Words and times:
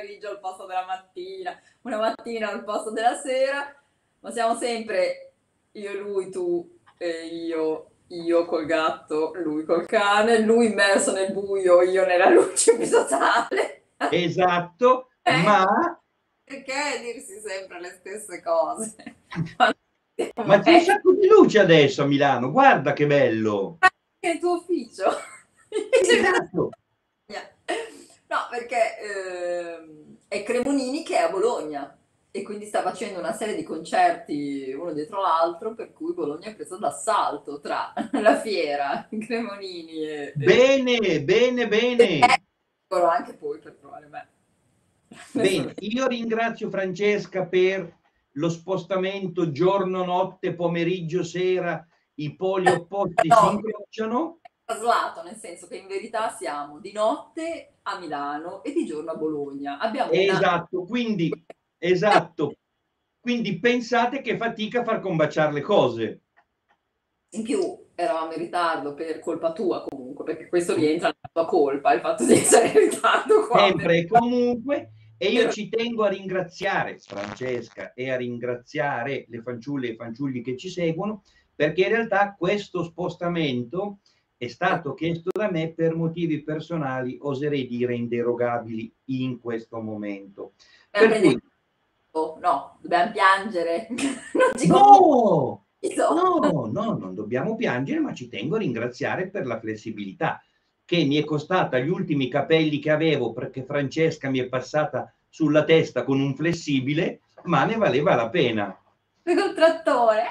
Pomeriggio 0.00 0.30
al 0.30 0.40
posto 0.40 0.66
della 0.66 0.86
mattina, 0.86 1.60
una 1.82 1.98
mattina 1.98 2.50
al 2.50 2.64
posto 2.64 2.90
della 2.90 3.16
sera, 3.16 3.74
ma 4.20 4.30
siamo 4.30 4.56
sempre 4.56 5.32
io 5.72 6.00
lui, 6.00 6.30
tu 6.30 6.78
e 6.96 7.26
io, 7.26 7.90
io 8.08 8.44
col 8.46 8.64
gatto, 8.64 9.32
lui 9.36 9.64
col 9.64 9.86
cane, 9.86 10.40
lui 10.40 10.66
immerso 10.66 11.12
nel 11.12 11.32
buio, 11.32 11.82
io 11.82 12.06
nella 12.06 12.30
luce 12.30 12.78
totale. 12.88 13.84
Esatto, 14.10 15.10
eh, 15.22 15.42
ma... 15.42 16.00
Perché 16.42 17.00
dirsi 17.02 17.38
sempre 17.40 17.80
le 17.80 17.90
stesse 18.00 18.42
cose? 18.42 18.94
Ma 20.44 20.60
c'è 20.60 20.74
un 20.74 20.80
sacco 20.80 21.12
di 21.12 21.26
luce 21.26 21.60
adesso 21.60 22.02
a 22.02 22.06
Milano, 22.06 22.50
guarda 22.50 22.92
che 22.92 23.06
bello! 23.06 23.78
È 24.18 24.28
il 24.28 24.38
tuo 24.38 24.56
ufficio. 24.56 25.04
Esatto. 26.02 26.70
No, 28.30 28.46
perché 28.48 28.96
eh, 29.00 30.16
è 30.28 30.44
Cremonini 30.44 31.02
che 31.02 31.16
è 31.16 31.22
a 31.22 31.30
Bologna 31.30 31.98
e 32.30 32.42
quindi 32.44 32.64
sta 32.64 32.80
facendo 32.80 33.18
una 33.18 33.32
serie 33.32 33.56
di 33.56 33.64
concerti 33.64 34.72
uno 34.72 34.92
dietro 34.92 35.20
l'altro, 35.20 35.74
per 35.74 35.92
cui 35.92 36.14
Bologna 36.14 36.46
è 36.46 36.54
preso 36.54 36.78
d'assalto 36.78 37.58
tra 37.58 37.92
la 38.22 38.38
fiera, 38.38 39.08
Cremonini 39.10 40.06
e... 40.06 40.32
Bene, 40.36 41.22
bene, 41.24 41.66
bene! 41.66 42.18
E 42.20 42.40
anche 42.88 43.34
poi 43.34 43.58
per 43.58 43.74
trovare 43.80 44.06
me. 44.06 44.28
Bene, 45.32 45.74
io 45.80 46.06
ringrazio 46.06 46.70
Francesca 46.70 47.46
per 47.46 47.98
lo 48.34 48.48
spostamento 48.48 49.50
giorno, 49.50 50.04
notte, 50.04 50.54
pomeriggio, 50.54 51.24
sera, 51.24 51.84
i 52.14 52.36
poli 52.36 52.68
opposti 52.70 53.26
no, 53.26 53.36
si 53.36 53.54
incrociano. 53.54 54.38
Traslato, 54.70 55.24
nel 55.24 55.34
senso 55.34 55.66
che 55.66 55.78
in 55.78 55.88
verità 55.88 56.30
siamo 56.30 56.78
di 56.78 56.92
notte 56.92 57.78
a 57.82 57.98
Milano 57.98 58.62
e 58.62 58.72
di 58.72 58.86
giorno 58.86 59.10
a 59.10 59.16
Bologna. 59.16 59.78
Abbiamo 59.78 60.12
esatto, 60.12 60.78
una... 60.78 60.86
quindi, 60.88 61.28
esatto. 61.76 62.54
Quindi 63.18 63.58
pensate 63.58 64.20
che 64.20 64.36
fatica 64.36 64.80
a 64.80 64.84
far 64.84 65.00
combaciare 65.00 65.52
le 65.52 65.60
cose. 65.60 66.20
In 67.30 67.42
più 67.42 67.88
eravamo 67.96 68.32
in 68.32 68.38
ritardo 68.38 68.94
per 68.94 69.18
colpa 69.18 69.52
tua 69.52 69.82
comunque, 69.82 70.24
perché 70.24 70.48
questo 70.48 70.74
rientra 70.74 71.08
nella 71.08 71.30
tua 71.32 71.46
colpa, 71.46 71.92
il 71.92 72.00
fatto 72.00 72.24
di 72.24 72.34
essere 72.34 72.68
in 72.68 72.90
ritardo 72.90 73.48
qua. 73.48 73.66
Sempre 73.66 73.98
e 73.98 74.06
comunque 74.06 74.92
e 75.18 75.30
io 75.30 75.50
ci 75.50 75.68
tengo 75.68 76.04
a 76.04 76.08
ringraziare 76.08 76.98
Francesca 76.98 77.92
e 77.92 78.10
a 78.10 78.16
ringraziare 78.16 79.26
le 79.28 79.42
fanciulle 79.42 79.88
e 79.88 79.90
i 79.90 79.96
fanciulli 79.96 80.42
che 80.42 80.56
ci 80.56 80.70
seguono, 80.70 81.24
perché 81.54 81.82
in 81.82 81.88
realtà 81.88 82.36
questo 82.38 82.84
spostamento 82.84 83.98
è 84.40 84.48
stato 84.48 84.94
chiesto 84.94 85.28
da 85.30 85.50
me 85.50 85.68
per 85.68 85.94
motivi 85.94 86.40
personali, 86.40 87.18
oserei 87.20 87.66
dire 87.66 87.94
inderogabili 87.94 88.90
in 89.08 89.38
questo 89.38 89.82
momento. 89.82 90.52
Per 90.90 91.20
cui... 91.20 91.38
No, 92.40 92.78
dobbiamo 92.80 93.12
piangere. 93.12 93.88
no, 94.66 95.66
no, 95.94 96.70
no, 96.72 96.96
non 96.98 97.14
dobbiamo 97.14 97.54
piangere, 97.54 98.00
ma 98.00 98.14
ci 98.14 98.30
tengo 98.30 98.56
a 98.56 98.60
ringraziare 98.60 99.28
per 99.28 99.44
la 99.44 99.60
flessibilità 99.60 100.42
che 100.86 101.04
mi 101.04 101.16
è 101.16 101.24
costata 101.24 101.78
gli 101.78 101.90
ultimi 101.90 102.30
capelli 102.30 102.78
che 102.78 102.90
avevo 102.90 103.34
perché 103.34 103.62
Francesca 103.62 104.30
mi 104.30 104.38
è 104.38 104.48
passata 104.48 105.12
sulla 105.28 105.64
testa 105.64 106.02
con 106.02 106.18
un 106.18 106.34
flessibile, 106.34 107.20
ma 107.42 107.64
ne 107.64 107.76
valeva 107.76 108.14
la 108.14 108.30
pena. 108.30 108.74
Col 109.22 109.52
trattore. 109.54 110.22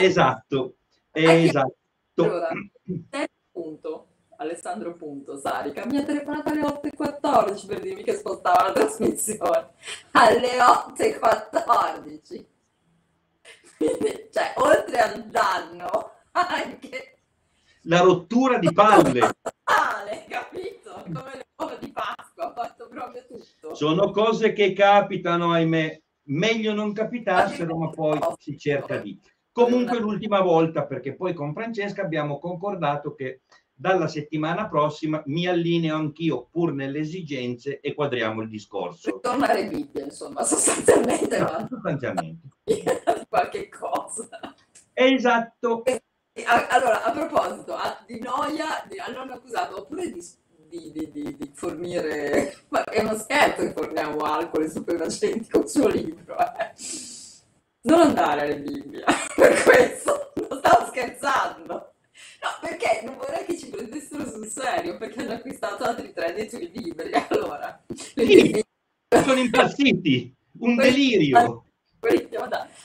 Esatto, 0.00 0.74
esatto. 1.12 1.76
Allora, 2.24 2.48
punto. 3.50 4.06
Alessandro 4.42 4.96
Punto, 4.96 5.36
Sarica, 5.38 5.86
mi 5.86 5.98
ha 5.98 6.02
telefonato 6.02 6.50
alle 6.50 6.62
8.14 6.62 7.66
per 7.66 7.80
dirmi 7.80 8.02
che 8.02 8.14
spostava 8.14 8.66
la 8.66 8.72
trasmissione. 8.72 9.68
Alle 10.12 10.58
8.14. 10.58 12.44
Quindi, 13.76 14.28
cioè, 14.32 14.54
oltre 14.56 14.98
al 14.98 15.24
danno, 15.26 16.10
anche 16.32 17.18
la 17.82 18.00
rottura 18.00 18.58
di 18.58 18.72
palle. 18.72 19.20
Palle, 19.62 20.24
capito? 20.28 21.02
Come 21.04 21.34
le 21.34 21.46
uova 21.56 21.76
di 21.76 21.90
Pasqua, 21.90 22.48
ha 22.48 22.52
fatto 22.52 22.88
proprio 22.88 23.24
tutto. 23.26 23.74
Sono 23.74 24.10
cose 24.10 24.52
che 24.52 24.72
capitano, 24.72 25.52
ahimè. 25.52 26.00
Meglio 26.24 26.72
non 26.72 26.92
capitassero, 26.92 27.76
ma 27.76 27.90
poi 27.90 28.18
si 28.38 28.58
cerca 28.58 28.98
di. 28.98 29.18
Comunque 29.52 29.98
l'ultima 29.98 30.40
volta, 30.40 30.86
perché 30.86 31.14
poi 31.14 31.34
con 31.34 31.52
Francesca 31.52 32.02
abbiamo 32.02 32.38
concordato 32.38 33.14
che 33.14 33.42
dalla 33.74 34.06
settimana 34.06 34.68
prossima 34.68 35.22
mi 35.26 35.46
allineo 35.46 35.96
anch'io, 35.96 36.48
pur 36.50 36.72
nelle 36.72 37.00
esigenze, 37.00 37.80
e 37.80 37.94
quadriamo 37.94 38.40
il 38.42 38.48
discorso. 38.48 39.18
Tornare 39.20 39.66
Bibbia, 39.66 40.04
insomma, 40.04 40.42
sostanzialmente. 40.44 41.38
No, 41.38 41.66
sostanzialmente. 41.68 42.48
Qualche 43.28 43.68
cosa. 43.68 44.28
Esatto. 44.92 45.82
Allora, 46.70 47.04
a 47.04 47.10
proposito, 47.10 47.76
di 48.06 48.20
noia, 48.20 48.86
di, 48.88 48.98
hanno 48.98 49.34
accusato 49.34 49.80
oppure 49.80 50.10
di, 50.10 50.92
di, 50.92 51.10
di, 51.10 51.36
di, 51.36 51.50
fornire, 51.52 52.56
ma 52.68 52.84
è 52.84 53.02
uno 53.02 53.18
scherzo 53.18 53.62
che 53.62 53.72
forniamo 53.72 54.20
alcol 54.20 54.64
e 54.64 54.72
con 55.50 55.62
il 55.62 55.68
suo 55.68 55.88
libro, 55.88 56.36
eh. 56.38 57.11
Non 57.84 58.00
andare 58.00 58.42
alle 58.42 58.60
Bibbie, 58.60 59.02
per 59.34 59.62
questo, 59.64 60.32
non 60.36 60.58
stavo 60.58 60.86
scherzando. 60.86 61.74
No, 61.74 62.48
perché 62.60 63.02
non 63.04 63.16
vorrei 63.16 63.44
che 63.44 63.58
ci 63.58 63.70
prendessero 63.70 64.24
sul 64.24 64.46
serio, 64.46 64.96
perché 64.98 65.20
hanno 65.20 65.34
acquistato 65.34 65.82
altri 65.82 66.12
tre 66.12 66.32
dei 66.32 66.48
tuoi 66.48 66.70
libri, 66.72 67.10
allora. 67.28 67.82
Sì, 67.92 68.64
sono 69.08 69.40
impazziti, 69.40 70.32
un 70.60 70.76
delirio. 70.76 71.64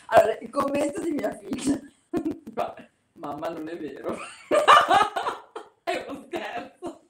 Allora, 0.07 0.37
il 0.39 0.49
commento 0.49 1.01
di 1.01 1.11
mia 1.11 1.37
figlia. 1.37 1.79
Mamma, 3.13 3.49
non 3.49 3.67
è 3.67 3.77
vero. 3.77 4.17
è 5.83 6.05
uno 6.07 6.25
scherzo. 6.25 7.01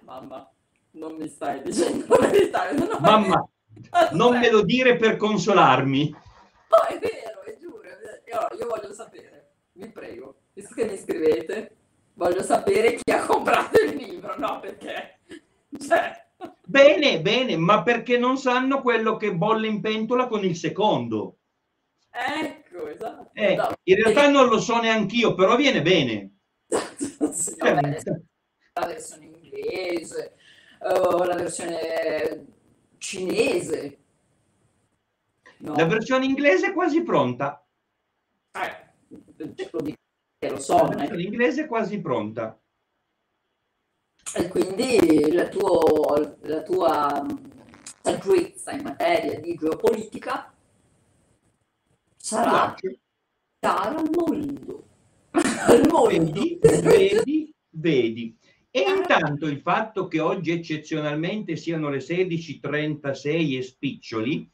Mamma, 0.00 0.52
non 0.92 1.16
mi 1.16 1.28
stai 1.28 1.62
dicendo 1.62 2.16
la 2.16 2.26
verità. 2.28 2.70
Non 2.72 3.48
Non 4.12 4.38
me 4.38 4.50
lo 4.50 4.62
dire 4.62 4.96
per 4.96 5.16
consolarmi. 5.16 6.10
No, 6.10 6.86
è 6.88 6.98
vero, 6.98 7.42
è 7.44 7.56
giuro. 7.58 7.82
Io, 8.26 8.58
io 8.58 8.66
voglio 8.66 8.92
sapere, 8.92 9.50
vi 9.72 9.88
prego, 9.88 10.40
visto 10.52 10.74
che 10.74 10.84
mi 10.86 10.98
scrivete, 10.98 11.76
voglio 12.14 12.42
sapere 12.42 12.94
chi 12.96 13.10
ha 13.12 13.24
comprato 13.24 13.80
il 13.80 13.96
libro, 13.96 14.34
no? 14.38 14.60
Perché... 14.60 15.20
Cioè... 15.78 16.26
Bene, 16.64 17.20
bene, 17.20 17.56
ma 17.56 17.82
perché 17.82 18.18
non 18.18 18.36
sanno 18.36 18.82
quello 18.82 19.16
che 19.16 19.34
bolle 19.34 19.66
in 19.66 19.80
pentola 19.80 20.28
con 20.28 20.44
il 20.44 20.54
secondo. 20.54 21.38
Ecco, 22.10 22.88
esatto. 22.88 23.30
Eh, 23.32 23.58
in 23.84 23.96
realtà 23.96 24.28
non 24.28 24.48
lo 24.48 24.60
so 24.60 24.78
neanche 24.80 25.16
io, 25.16 25.34
però 25.34 25.56
viene 25.56 25.82
bene. 25.82 26.38
sì, 27.32 27.54
vabbè, 27.56 28.02
la 28.74 28.86
versione 28.86 29.24
inglese, 29.24 30.34
uh, 30.80 31.22
la 31.24 31.34
versione 31.34 32.46
cinese. 32.98 33.98
No. 35.58 35.74
La 35.74 35.86
versione 35.86 36.26
inglese 36.26 36.68
è 36.68 36.72
quasi 36.72 37.02
pronta. 37.02 37.64
Eh, 38.52 38.86
lo, 39.36 39.46
dico, 39.46 39.78
lo 40.38 40.60
so. 40.60 40.76
La 40.76 40.94
versione 40.94 41.22
inglese 41.22 41.64
è 41.64 41.66
quasi 41.66 42.00
pronta. 42.00 42.60
E 44.34 44.48
quindi 44.48 45.32
la, 45.32 45.48
tuo, 45.48 46.36
la 46.42 46.62
tua 46.62 47.26
saggezza 48.02 48.72
in 48.72 48.82
materia 48.82 49.40
di 49.40 49.54
geopolitica 49.54 50.52
sarà 52.16 52.74
dare 53.58 53.96
al 53.96 54.10
mondo. 54.10 54.86
Al 55.30 55.86
mondo. 55.88 56.32
Vedi, 56.32 56.58
vedi, 56.60 57.54
vedi. 57.70 58.37
E 58.70 58.80
intanto 58.80 59.46
il 59.46 59.60
fatto 59.60 60.08
che 60.08 60.20
oggi 60.20 60.50
eccezionalmente 60.50 61.56
siano 61.56 61.88
le 61.88 61.98
16.36 61.98 63.56
e 63.56 63.62
spiccioli 63.62 64.50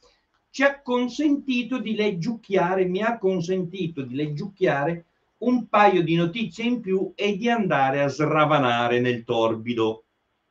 ci 0.54 0.62
ha 0.62 0.80
consentito 0.80 1.78
di 1.78 1.96
leggiucchiare, 1.96 2.84
mi 2.84 3.02
ha 3.02 3.18
consentito 3.18 4.02
di 4.02 4.14
leggiucchiare 4.14 5.06
un 5.38 5.68
paio 5.68 6.04
di 6.04 6.14
notizie 6.14 6.64
in 6.64 6.80
più 6.80 7.12
e 7.16 7.36
di 7.36 7.50
andare 7.50 8.02
a 8.02 8.08
sravanare 8.08 9.00
nel 9.00 9.24
torbido. 9.24 10.04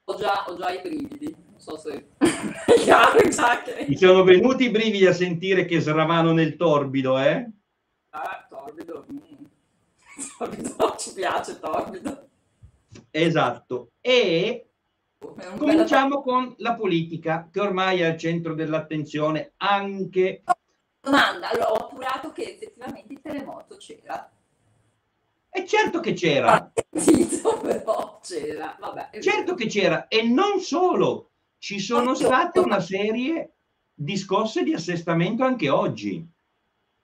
Ho 0.03 0.15
già, 0.17 0.43
ho 0.45 0.57
già 0.57 0.71
i 0.71 0.81
brividi, 0.81 1.33
non 1.33 1.57
so 1.57 1.77
se 1.77 2.09
è 2.17 2.73
chiaro, 2.79 3.17
esatto. 3.19 3.71
Mi 3.87 3.95
sono 3.95 4.23
venuti 4.23 4.65
i 4.65 4.71
brividi 4.71 5.05
a 5.05 5.13
sentire 5.13 5.63
che 5.63 5.79
sravano 5.79 6.33
nel 6.33 6.57
torbido, 6.57 7.17
eh? 7.17 7.49
Ah, 8.09 8.45
torbido. 8.49 9.05
Mm. 9.09 9.45
Torbido, 10.37 10.95
ci 10.97 11.13
piace 11.13 11.59
torbido. 11.59 12.27
Esatto. 13.11 13.91
E 14.01 14.69
cominciamo 15.57 16.21
con 16.21 16.53
la 16.57 16.73
politica, 16.73 17.49
che 17.51 17.59
ormai 17.59 18.01
è 18.01 18.05
al 18.05 18.17
centro 18.17 18.53
dell'attenzione 18.53 19.53
anche... 19.57 20.43
Domanda, 20.99 21.49
allora, 21.49 21.71
ho 21.71 21.75
appurato 21.75 22.31
che 22.31 22.53
effettivamente 22.53 23.13
il 23.13 23.21
terremoto 23.21 23.75
c'era. 23.77 24.31
E 25.49 25.67
certo 25.67 25.99
che 25.99 26.13
c'era. 26.13 26.71
Zitto, 26.91 27.59
però 27.59 28.19
c'era. 28.23 28.75
Vabbè, 28.79 29.19
certo 29.19 29.53
che 29.53 29.67
c'era. 29.67 30.07
E 30.07 30.23
non 30.23 30.59
solo, 30.59 31.31
ci 31.59 31.79
sono 31.79 32.15
state 32.15 32.59
una 32.59 32.79
serie 32.79 33.53
di 33.93 34.17
scosse 34.17 34.63
di 34.63 34.73
assestamento 34.73 35.43
anche 35.43 35.69
oggi. 35.69 36.27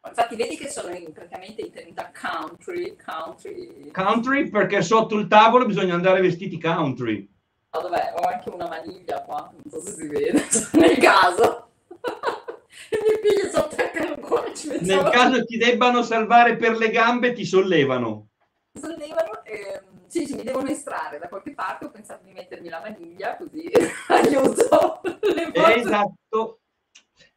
Infatti 0.08 0.36
vedi 0.36 0.56
che 0.56 0.70
sono 0.70 0.94
in, 0.94 1.12
praticamente 1.12 1.62
in 1.62 1.72
tenuta 1.72 2.12
country, 2.12 2.96
country. 2.96 3.92
Country 3.92 4.50
perché 4.50 4.82
sotto 4.82 5.16
il 5.18 5.28
tavolo 5.28 5.66
bisogna 5.66 5.94
andare 5.94 6.22
vestiti 6.22 6.60
country. 6.60 7.30
Ah, 7.72 7.80
dov'è? 7.80 8.14
Ho 8.16 8.28
anche 8.28 8.50
una 8.50 8.68
maniglia 8.68 9.22
qua, 9.22 9.52
non 9.52 9.70
so 9.70 9.82
se 9.82 9.92
si 9.94 10.08
vede, 10.08 10.44
nel 10.74 10.98
caso. 10.98 11.70
I 12.92 12.98
miei 13.02 13.20
figli 13.22 13.50
sono 13.50 13.68
ancora 14.14 14.52
Nel 14.80 15.10
caso 15.12 15.44
ti 15.46 15.58
debbano 15.58 16.02
salvare 16.02 16.56
per 16.56 16.78
le 16.78 16.90
gambe, 16.90 17.34
ti 17.34 17.46
sollevano 17.46 18.30
sollevano 18.80 19.44
e 19.44 19.82
sì, 20.08 20.26
sì, 20.26 20.36
mi 20.36 20.44
devono 20.44 20.70
estrarre 20.70 21.20
da 21.20 21.28
qualche 21.28 21.54
parte, 21.54 21.86
ho 21.86 21.92
pensato 21.92 22.24
di 22.26 22.32
mettermi 22.32 22.68
la 22.70 22.80
maniglia 22.80 23.36
così 23.38 23.70
aiuto 24.08 25.02
le 25.04 25.52
Esatto. 25.54 26.62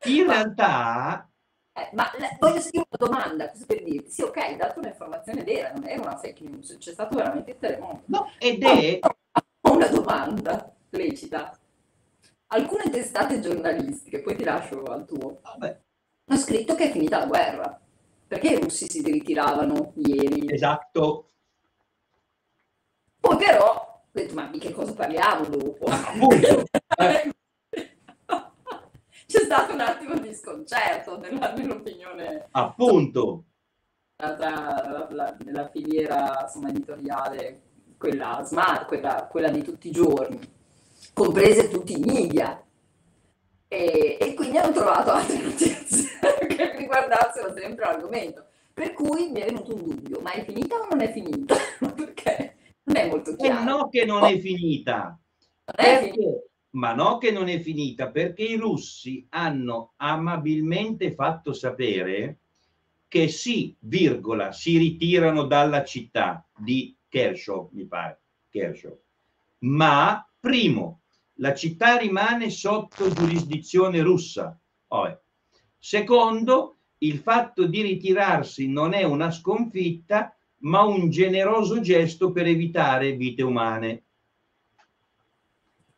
In 0.05 0.27
realtà... 0.27 1.27
Eh, 1.75 1.89
ma 1.95 2.11
voglio 2.39 2.61
sentire 2.61 2.87
una 2.91 3.09
domanda, 3.09 3.51
così 3.51 3.65
per 3.65 3.83
dirti, 3.83 4.11
sì 4.11 4.23
ok, 4.23 4.37
hai 4.37 4.57
dato 4.57 4.79
un'informazione 4.79 5.43
vera, 5.43 5.73
non 5.73 5.87
era 5.87 6.03
una 6.03 6.19
fake 6.19 6.45
news, 6.45 6.77
c'è 6.79 6.93
stato 6.93 7.17
veramente 7.17 7.53
il 7.53 7.59
terremoto. 7.59 8.03
No, 8.07 8.31
ed 8.39 8.63
è... 8.63 8.99
Ho 9.65 9.73
una 9.73 9.89
domanda 9.89 10.75
lecita. 10.91 11.57
Alcune 12.49 12.91
testate 12.91 13.41
giornalistiche, 13.41 14.21
poi 14.21 14.37
ti 14.37 14.45
lascio 14.45 14.83
al 14.83 15.07
tuo, 15.07 15.41
Vabbè. 15.41 15.81
hanno 16.27 16.39
scritto 16.39 16.75
che 16.75 16.89
è 16.89 16.93
finita 16.93 17.19
la 17.21 17.27
guerra. 17.27 17.81
Perché 18.27 18.49
i 18.49 18.61
russi 18.61 18.89
si 18.89 19.03
ritiravano 19.03 19.93
ieri? 19.97 20.53
Esatto. 20.53 21.29
Poi 23.21 23.37
però 23.37 23.73
ho 23.73 24.09
detto, 24.11 24.35
ma 24.35 24.47
di 24.49 24.59
che 24.59 24.73
cosa 24.73 24.93
parliamo 24.93 25.47
dopo? 25.47 25.87
Appunto. 25.87 26.65
Eh. 26.99 27.33
C'è 29.33 29.45
stato 29.45 29.73
un 29.73 29.81
attimo 29.81 30.19
di 30.19 30.35
sconcerto 30.35 31.17
nella, 31.19 31.55
nell'opinione. 31.55 32.49
Appunto. 32.51 33.45
Tra 34.15 35.09
la, 35.09 35.37
nella 35.43 35.71
filiera 35.71 36.43
insomma, 36.43 36.69
editoriale, 36.69 37.63
quella 37.97 38.43
smart, 38.45 38.87
quella, 38.87 39.27
quella 39.31 39.49
di 39.49 39.63
tutti 39.63 39.89
i 39.89 39.91
giorni, 39.91 40.39
comprese 41.15 41.71
tutti 41.71 41.95
i 41.95 42.05
media. 42.05 42.63
E, 43.69 44.19
e 44.21 44.35
quindi 44.35 44.59
hanno 44.59 44.73
trovato 44.73 45.13
altre 45.13 45.39
notizie 45.41 46.11
che 46.47 46.77
riguardassero 46.77 47.55
sempre 47.55 47.87
l'argomento. 47.87 48.45
Per 48.75 48.93
cui 48.93 49.31
mi 49.31 49.41
è 49.41 49.47
venuto 49.47 49.75
un 49.75 49.83
dubbio, 49.83 50.21
ma 50.21 50.33
è 50.33 50.45
finita 50.45 50.77
o 50.77 50.89
non 50.91 51.01
è 51.01 51.11
finita? 51.11 51.55
Perché 51.81 52.57
non 52.83 52.97
è 52.97 53.09
molto 53.09 53.35
chiaro. 53.35 53.61
E 53.61 53.65
no 53.65 53.89
che 53.89 54.05
non 54.05 54.25
è 54.25 54.39
finita. 54.39 55.19
Non 55.65 55.87
è 55.87 56.03
finita. 56.03 56.39
Ma 56.73 56.95
no 56.95 57.19
che 57.19 57.31
non 57.31 57.49
è 57.49 57.61
finita, 57.61 58.11
perché 58.11 58.45
i 58.45 58.57
russi 58.57 59.27
hanno 59.31 59.93
amabilmente 59.97 61.15
fatto 61.15 61.53
sapere 61.53 62.39
che 63.09 63.29
sì, 63.29 63.77
virgola, 63.81 64.53
si 64.53 64.79
ritirano 64.79 65.45
dalla 65.45 65.85
città 65.85 66.47
di 66.57 66.97
Kershaw, 67.09 67.69
mi 67.73 67.85
pare, 67.85 68.21
Kershaw. 68.49 68.99
Ma, 69.59 70.27
primo, 70.41 71.03
la 71.35 71.55
città 71.55 71.99
rimane 71.99 72.49
sotto 72.49 73.11
giurisdizione 73.11 74.01
russa. 74.01 74.59
Oh, 74.89 75.21
Secondo, 75.79 76.77
il 76.99 77.19
fatto 77.19 77.67
di 77.67 77.83
ritirarsi 77.83 78.69
non 78.69 78.95
è 78.95 79.03
una 79.03 79.31
sconfitta, 79.31 80.35
ma 80.59 80.83
un 80.83 81.11
generoso 81.11 81.81
gesto 81.81 82.31
per 82.31 82.47
evitare 82.47 83.13
vite 83.17 83.43
umane. 83.43 84.05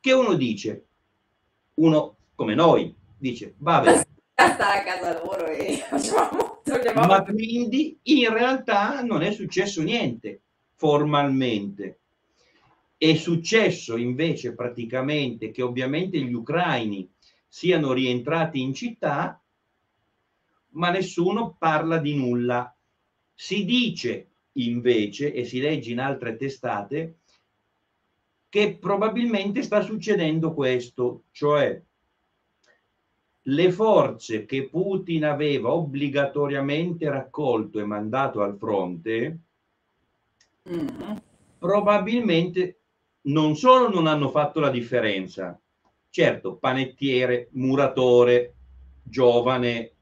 Che 0.05 0.13
uno 0.13 0.35
dice, 0.35 0.85
uno 1.77 2.17
come 2.35 2.55
noi, 2.55 2.95
dice, 3.17 3.55
vabbè. 3.57 4.05
Stare 4.37 4.81
a 4.81 4.83
casa 4.83 5.19
loro 5.25 5.47
e 5.47 5.79
facciamo, 5.89 6.61
ma 6.95 7.23
quindi 7.23 7.99
in 8.03 8.31
realtà 8.31 9.01
non 9.01 9.23
è 9.23 9.33
successo 9.33 9.81
niente 9.81 10.43
formalmente. 10.75 12.01
È 12.99 13.15
successo 13.15 13.97
invece 13.97 14.55
praticamente 14.55 15.51
che 15.51 15.63
ovviamente 15.63 16.21
gli 16.21 16.35
ucraini 16.35 17.11
siano 17.49 17.95
rientrati 17.95 18.61
in 18.61 18.75
città 18.75 19.43
ma 20.73 20.91
nessuno 20.91 21.57
parla 21.59 21.97
di 21.97 22.15
nulla. 22.15 22.77
Si 23.33 23.65
dice 23.65 24.33
invece, 24.53 25.33
e 25.33 25.47
si 25.47 25.61
legge 25.61 25.93
in 25.93 26.01
altre 26.01 26.37
testate, 26.37 27.21
che 28.55 28.77
probabilmente 28.79 29.65
sta 29.65 29.81
succedendo 29.81 30.55
questo, 30.55 31.25
cioè 31.33 31.83
le 33.43 33.73
forze 33.73 34.45
che 34.45 34.69
Putin 34.69 35.25
aveva 35.25 35.73
obbligatoriamente 35.73 37.11
raccolto 37.11 37.81
e 37.81 37.85
mandato 37.85 38.43
al 38.43 38.57
fronte, 38.57 39.39
mm. 40.71 40.87
probabilmente 41.59 42.79
non 43.23 43.57
solo 43.57 43.89
non 43.89 44.07
hanno 44.07 44.31
fatto 44.31 44.61
la 44.61 44.71
differenza, 44.71 45.61
certo, 46.09 46.55
panettiere, 46.55 47.49
muratore, 47.55 48.55
giovane, 49.03 49.94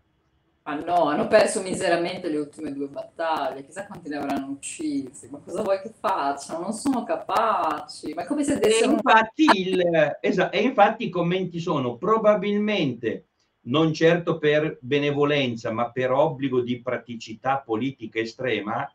ma 0.65 0.75
no, 0.77 1.09
hanno 1.09 1.27
perso 1.27 1.61
miseramente 1.61 2.29
le 2.29 2.39
ultime 2.39 2.73
due 2.73 2.87
battaglie, 2.87 3.65
chissà 3.65 3.87
quanti 3.87 4.09
ne 4.09 4.17
avranno 4.17 4.51
uccisi, 4.51 5.29
ma 5.29 5.39
cosa 5.39 5.63
vuoi 5.63 5.81
che 5.81 5.93
facciano? 5.99 6.61
Non 6.61 6.73
sono 6.73 7.03
capaci, 7.03 8.15
ma 8.15 8.23
è 8.23 8.27
come 8.27 8.45
se 8.45 8.59
E 8.59 8.85
infatti, 8.85 9.45
il, 9.55 10.19
esatto, 10.21 10.57
e 10.57 10.61
infatti 10.61 11.07
i 11.07 11.11
commenti 11.11 11.59
sono 11.59 11.97
probabilmente, 11.97 13.27
non 13.63 13.93
certo 13.93 14.39
per 14.39 14.79
benevolenza, 14.81 15.73
ma 15.73 15.91
per 15.91 16.13
obbligo 16.13 16.61
di 16.61 16.81
praticità 16.81 17.59
politica 17.59 18.21
estrema, 18.21 18.89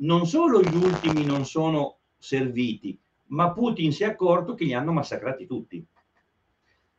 non 0.00 0.26
solo 0.26 0.60
gli 0.60 0.74
ultimi 0.74 1.24
non 1.24 1.44
sono 1.44 1.98
serviti, 2.18 2.98
ma 3.26 3.52
Putin 3.52 3.92
si 3.92 4.02
è 4.02 4.06
accorto 4.06 4.54
che 4.54 4.64
li 4.64 4.74
hanno 4.74 4.92
massacrati 4.92 5.46
tutti. 5.46 5.84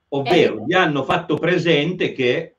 Ovvero, 0.10 0.62
eh, 0.62 0.64
gli 0.66 0.74
hanno 0.74 1.04
fatto 1.04 1.36
presente 1.36 2.14
che 2.14 2.56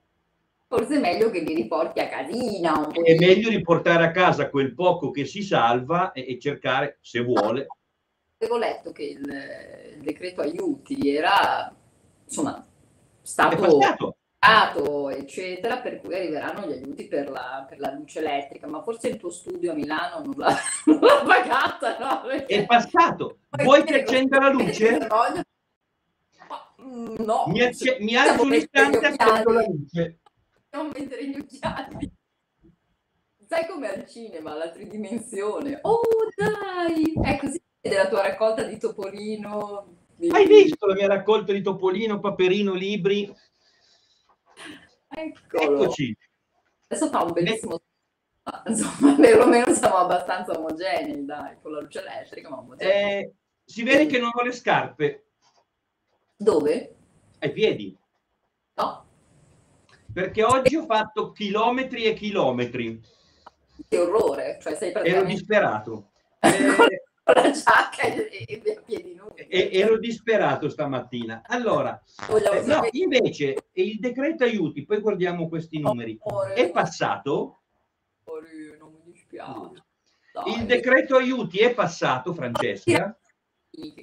forse 0.71 0.95
è 0.95 1.01
meglio 1.01 1.31
che 1.31 1.41
li 1.41 1.53
riporti 1.53 1.99
a 1.99 2.07
casina. 2.07 2.89
È 2.93 3.17
meglio 3.17 3.51
riportare 3.51 4.05
a 4.05 4.13
casa 4.13 4.49
quel 4.49 4.73
poco 4.73 5.11
che 5.11 5.25
si 5.25 5.43
salva 5.43 6.13
e, 6.13 6.25
e 6.29 6.39
cercare, 6.39 6.99
se 7.01 7.19
vuole. 7.25 7.67
Avevo 8.39 8.57
letto 8.57 8.93
che 8.93 9.03
il, 9.03 9.97
il 9.97 10.01
decreto 10.01 10.43
aiuti 10.43 11.13
era, 11.13 11.75
insomma, 12.25 12.65
stato... 13.21 14.15
Passato, 14.43 15.11
eccetera, 15.11 15.81
per 15.81 16.01
cui 16.01 16.15
arriveranno 16.15 16.67
gli 16.67 16.73
aiuti 16.73 17.05
per 17.07 17.29
la, 17.29 17.67
per 17.69 17.79
la, 17.79 17.93
luce 17.93 18.21
elettrica, 18.21 18.67
ma 18.67 18.81
forse 18.81 19.09
il 19.09 19.19
tuo 19.19 19.29
studio 19.29 19.73
a 19.73 19.75
Milano 19.75 20.25
non 20.25 20.35
l'ha, 20.35 20.57
non 20.87 20.99
l'ha 20.99 21.23
pagata, 21.27 21.99
no? 21.99 22.23
Perché... 22.27 22.55
È 22.55 22.65
passato. 22.65 23.41
Vuoi 23.51 23.85
che 23.85 24.01
accenda 24.01 24.39
la 24.39 24.49
luce? 24.49 25.07
Mm, 26.81 27.17
no. 27.19 27.45
Mi, 27.49 27.61
acce- 27.61 27.99
mi 28.01 28.17
alzo 28.17 28.43
un 28.45 28.55
istante 28.55 28.99
e 29.01 29.07
accendo 29.07 29.53
la 29.53 29.67
luce. 29.67 30.20
Non 30.71 30.91
mettere 30.95 31.29
gli 31.29 31.39
occhiali. 31.39 32.13
Sai 33.47 33.67
come 33.67 33.89
al 33.89 34.07
cinema, 34.07 34.55
la 34.55 34.71
tridimensione. 34.71 35.79
Oh 35.83 36.01
dai! 36.37 37.13
È 37.21 37.39
così 37.39 37.61
della 37.81 38.09
tua 38.09 38.23
raccolta 38.23 38.63
di 38.63 38.79
Topolino. 38.79 39.97
Di... 40.15 40.29
Hai 40.29 40.47
visto 40.47 40.87
la 40.87 40.95
mia 40.95 41.09
raccolta 41.09 41.53
di 41.53 41.61
Topolino, 41.61 42.21
Paperino, 42.21 42.75
libri? 42.75 43.35
Eccolo. 45.09 45.83
Eccoci. 45.83 46.17
Adesso 46.87 47.09
fa 47.09 47.25
un 47.25 47.33
bellissimo... 47.33 47.81
Insomma, 48.67 49.15
perlomeno 49.19 49.73
siamo 49.73 49.97
abbastanza 49.97 50.53
omogenei, 50.53 51.25
dai, 51.25 51.57
con 51.61 51.73
la 51.73 51.81
luce 51.81 52.01
elettrica, 52.01 52.49
ma 52.49 52.77
Eh, 52.77 53.33
si 53.65 53.83
vede 53.83 54.07
che 54.07 54.19
non 54.19 54.31
ho 54.33 54.43
le 54.43 54.53
scarpe. 54.53 55.25
Dove? 56.37 56.95
Ai 57.41 57.53
piedi. 57.53 57.97
No. 58.75 59.10
Perché 60.13 60.43
oggi 60.43 60.77
ho 60.77 60.85
fatto 60.85 61.31
chilometri 61.33 62.05
e 62.05 62.15
chilometri. 62.15 63.01
Che 63.89 63.99
orrore, 63.99 64.59
cioè 64.61 64.75
sei 64.75 64.93
praticamente... 64.93 65.09
Ero 65.11 65.25
disperato. 65.25 66.11
eh, 66.41 67.03
la 67.33 67.51
giacca 67.51 68.03
e, 68.03 68.45
e 68.47 68.77
a 68.77 68.83
piedi 68.83 69.15
nudi. 69.15 69.47
ero 69.49 69.99
disperato 69.99 70.69
stamattina. 70.69 71.43
Allora, 71.47 72.03
eh, 72.29 72.63
no, 72.67 72.89
invece 72.91 73.69
il 73.73 73.99
decreto 73.99 74.45
aiuti, 74.45 74.85
poi 74.85 75.01
guardiamo 75.01 75.49
questi 75.49 75.79
numeri, 75.79 76.19
è 76.55 76.71
passato. 76.71 77.61
Non 78.79 78.93
mi 78.93 79.13
dispiace. 79.13 79.85
Il 80.47 80.67
decreto 80.67 81.17
aiuti 81.17 81.59
è 81.59 81.73
passato, 81.73 82.33
Francesca. 82.33 83.17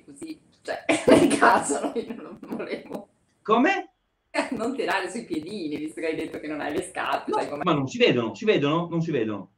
Così, 0.05 0.39
cioè, 0.61 0.85
nel 1.07 1.37
caso 1.37 1.79
noi 1.81 2.15
non 2.15 2.37
volevo. 2.41 3.09
Come? 3.41 3.96
Non 4.57 4.75
tirare 4.75 5.09
sui 5.09 5.25
piedini, 5.25 5.77
visto 5.77 5.99
che 5.99 6.07
hai 6.07 6.15
detto 6.15 6.39
che 6.39 6.47
non 6.47 6.61
hai 6.61 6.73
le 6.73 6.83
scarpe. 6.83 7.31
No, 7.31 7.59
ma 7.63 7.73
non 7.73 7.87
si 7.87 7.97
vedono, 7.97 8.35
si 8.35 8.45
vedono? 8.45 8.87
Non 8.89 9.01
si 9.01 9.11
vedono. 9.11 9.51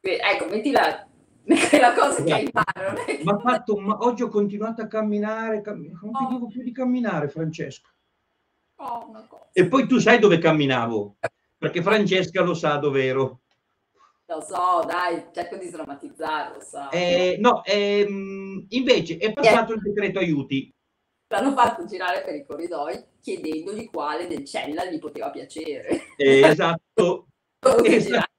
Ecco, 0.00 0.46
mettila 0.46 1.06
è 1.44 1.78
la 1.78 1.92
cosa 1.92 2.22
che 2.22 2.32
hai 2.32 2.44
in 2.44 2.50
mano. 2.52 2.98
Ma, 3.22 3.38
fatto, 3.38 3.76
ma 3.76 3.98
oggi 4.00 4.22
ho 4.22 4.28
continuato 4.28 4.82
a 4.82 4.86
camminare, 4.86 5.60
cammin- 5.60 5.98
non 6.02 6.14
oh. 6.14 6.28
dico 6.28 6.46
più 6.46 6.62
di 6.62 6.72
camminare, 6.72 7.28
Francesco. 7.28 7.90
Oh, 8.76 9.12
e 9.52 9.68
poi 9.68 9.86
tu 9.86 9.98
sai 9.98 10.18
dove 10.18 10.38
camminavo, 10.38 11.16
perché 11.56 11.82
Francesca 11.82 12.42
lo 12.42 12.54
sa 12.54 12.76
dove 12.76 13.04
ero. 13.04 13.40
Lo 14.26 14.40
so, 14.40 14.84
dai, 14.86 15.26
cerco 15.32 15.56
di 15.56 15.66
sdrammatizzarlo. 15.66 16.60
So. 16.60 16.90
Eh, 16.90 17.36
no, 17.38 17.62
ehm, 17.64 18.66
invece 18.70 19.18
è 19.18 19.32
passato 19.32 19.72
yeah. 19.72 19.82
il 19.82 19.92
decreto 19.92 20.18
aiuti. 20.18 20.73
L'hanno 21.34 21.52
fatto 21.52 21.84
girare 21.84 22.22
per 22.22 22.36
i 22.36 22.44
corridoi 22.46 23.04
chiedendogli 23.20 23.90
quale 23.90 24.28
del 24.28 24.44
cella 24.44 24.84
gli 24.84 25.00
poteva 25.00 25.30
piacere. 25.30 26.14
Eh, 26.16 26.42
esatto. 26.42 27.26
esatto. 27.82 28.32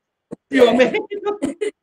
Più 0.47 0.63
o 0.63 0.73
meno. 0.73 1.05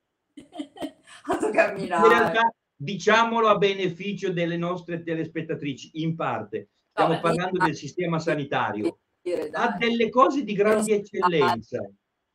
fatto 1.23 1.51
camminare. 1.51 2.07
In 2.07 2.13
realtà, 2.13 2.55
diciamolo 2.75 3.49
a 3.49 3.59
beneficio 3.59 4.33
delle 4.33 4.57
nostre 4.57 5.03
telespettatrici, 5.03 5.91
in 5.95 6.17
parte, 6.17 6.71
stiamo 6.91 7.13
no, 7.13 7.21
parlando 7.21 7.63
del 7.63 7.77
sistema 7.77 8.19
sanitario, 8.19 8.99
dire, 9.21 9.51
ha 9.53 9.77
delle 9.79 10.09
cose 10.09 10.45
di 10.45 10.55
grande 10.55 10.95
eccellenza. 10.95 11.91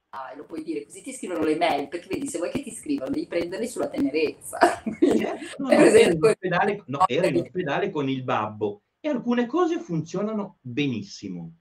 Ah, 0.09 0.33
lo 0.35 0.45
puoi 0.45 0.63
dire, 0.63 0.85
così 0.85 1.01
ti 1.01 1.11
scrivono 1.11 1.43
le 1.43 1.57
mail, 1.57 1.89
perché 1.89 2.07
vedi, 2.09 2.27
se 2.27 2.37
vuoi 2.37 2.49
che 2.49 2.63
ti 2.63 2.71
scrivano, 2.71 3.11
devi 3.11 3.27
prenderli 3.27 3.67
sulla 3.67 3.89
tenerezza. 3.89 4.57
Certo, 5.17 5.63
no, 5.63 5.69
ero, 5.69 5.97
in 5.97 6.17
ospedale, 6.21 6.83
no, 6.87 7.03
ero 7.07 7.27
in 7.27 7.37
ospedale 7.37 7.89
con 7.89 8.09
il 8.09 8.23
babbo 8.23 8.83
e 8.99 9.09
alcune 9.09 9.45
cose 9.45 9.79
funzionano 9.79 10.57
benissimo. 10.61 11.51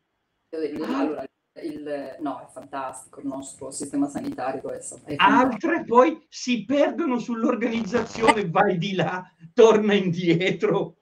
Allora, 0.50 1.26
il, 1.62 2.16
no, 2.20 2.40
è 2.40 2.46
fantastico 2.50 3.20
il 3.20 3.26
nostro 3.26 3.70
sistema 3.70 4.08
sanitario. 4.08 4.70
È, 4.70 4.78
è 5.04 5.14
Altre 5.18 5.84
poi 5.84 6.24
si 6.28 6.64
perdono 6.64 7.18
sull'organizzazione, 7.18 8.48
vai 8.48 8.78
di 8.78 8.94
là, 8.94 9.24
torna 9.52 9.94
indietro. 9.94 10.96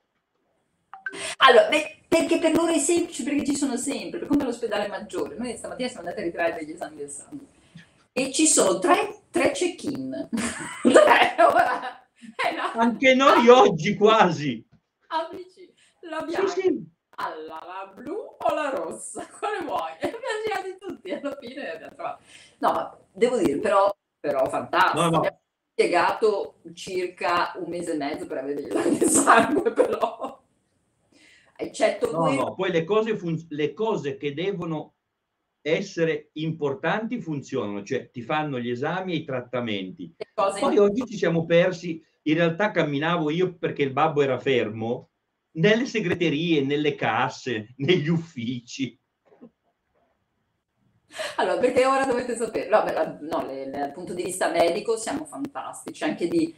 Allora, 1.37 1.69
beh, 1.69 1.94
perché 2.07 2.39
per 2.39 2.53
loro 2.53 2.71
è 2.71 2.79
semplice, 2.79 3.23
perché 3.23 3.45
ci 3.45 3.55
sono 3.55 3.77
sempre, 3.77 4.25
come 4.25 4.43
l'ospedale 4.43 4.87
maggiore. 4.87 5.35
Noi 5.37 5.55
stamattina 5.57 5.87
siamo 5.87 6.03
andati 6.03 6.21
a 6.21 6.25
ritirare 6.25 6.55
degli 6.59 6.71
esami 6.71 6.95
del 6.97 7.09
sangue 7.09 7.45
e 8.11 8.31
ci 8.31 8.47
sono 8.47 8.79
tre, 8.79 9.23
tre 9.29 9.51
check-in. 9.51 10.13
eh, 10.83 10.91
no. 12.55 12.81
Anche 12.81 13.13
noi 13.13 13.49
oggi 13.49 13.95
quasi. 13.95 14.65
Amici, 15.07 15.71
l'abbiamo. 16.01 16.47
Sì, 16.47 16.61
sì 16.61 16.93
alla, 17.15 17.61
la 17.65 17.91
blu 17.93 18.35
o 18.37 18.53
la 18.53 18.69
rossa? 18.69 19.25
Quale 19.27 19.63
vuoi? 19.63 19.91
E 19.99 20.07
abbiamo 20.07 20.43
girati 20.45 20.77
tutti, 20.79 21.11
alla 21.11 21.37
fine 21.39 21.71
abbiamo 21.71 21.95
trovato. 21.95 22.21
No, 22.59 23.07
devo 23.11 23.37
dire, 23.37 23.57
però, 23.59 23.95
però 24.19 24.47
fantastico. 24.49 25.01
No, 25.01 25.09
no. 25.09 25.17
Abbiamo 25.17 25.41
spiegato 25.71 26.55
circa 26.73 27.53
un 27.55 27.69
mese 27.69 27.93
e 27.93 27.97
mezzo 27.97 28.25
per 28.27 28.37
avere 28.37 28.61
degli 28.61 28.69
esami 28.69 28.97
di 28.97 29.05
sangue, 29.07 29.71
però. 29.71 30.43
Eccetto 31.57 32.11
no, 32.11 32.21
quello... 32.23 32.41
no, 32.41 32.55
poi 32.55 32.71
le 32.71 32.83
cose, 32.83 33.15
fun- 33.15 33.45
le 33.49 33.73
cose 33.73 34.17
che 34.17 34.33
devono 34.33 34.95
essere 35.61 36.29
importanti 36.33 37.19
funzionano, 37.19 37.83
cioè 37.83 38.11
ti 38.11 38.21
fanno 38.21 38.59
gli 38.59 38.69
esami 38.69 39.13
e 39.13 39.17
i 39.17 39.25
trattamenti. 39.25 40.15
Poi 40.33 40.77
oggi 40.77 41.05
ci 41.07 41.17
siamo 41.17 41.45
persi, 41.45 42.03
in 42.23 42.35
realtà 42.35 42.71
camminavo 42.71 43.29
io 43.31 43.57
perché 43.57 43.81
il 43.81 43.91
babbo 43.91 44.21
era 44.21 44.39
fermo 44.39 45.09
nelle 45.53 45.85
segreterie, 45.85 46.61
nelle 46.61 46.95
casse, 46.95 47.73
negli 47.77 48.09
uffici. 48.09 48.99
Allora, 51.37 51.59
perché 51.59 51.85
ora 51.85 52.05
dovete 52.05 52.35
sapere, 52.35 52.67
no, 52.67 52.83
beh, 52.83 53.17
no 53.21 53.45
le, 53.45 53.69
dal 53.69 53.93
punto 53.93 54.13
di 54.13 54.23
vista 54.23 54.49
medico 54.49 54.97
siamo 54.97 55.23
fantastici, 55.23 56.03
anche 56.03 56.27
di 56.27 56.53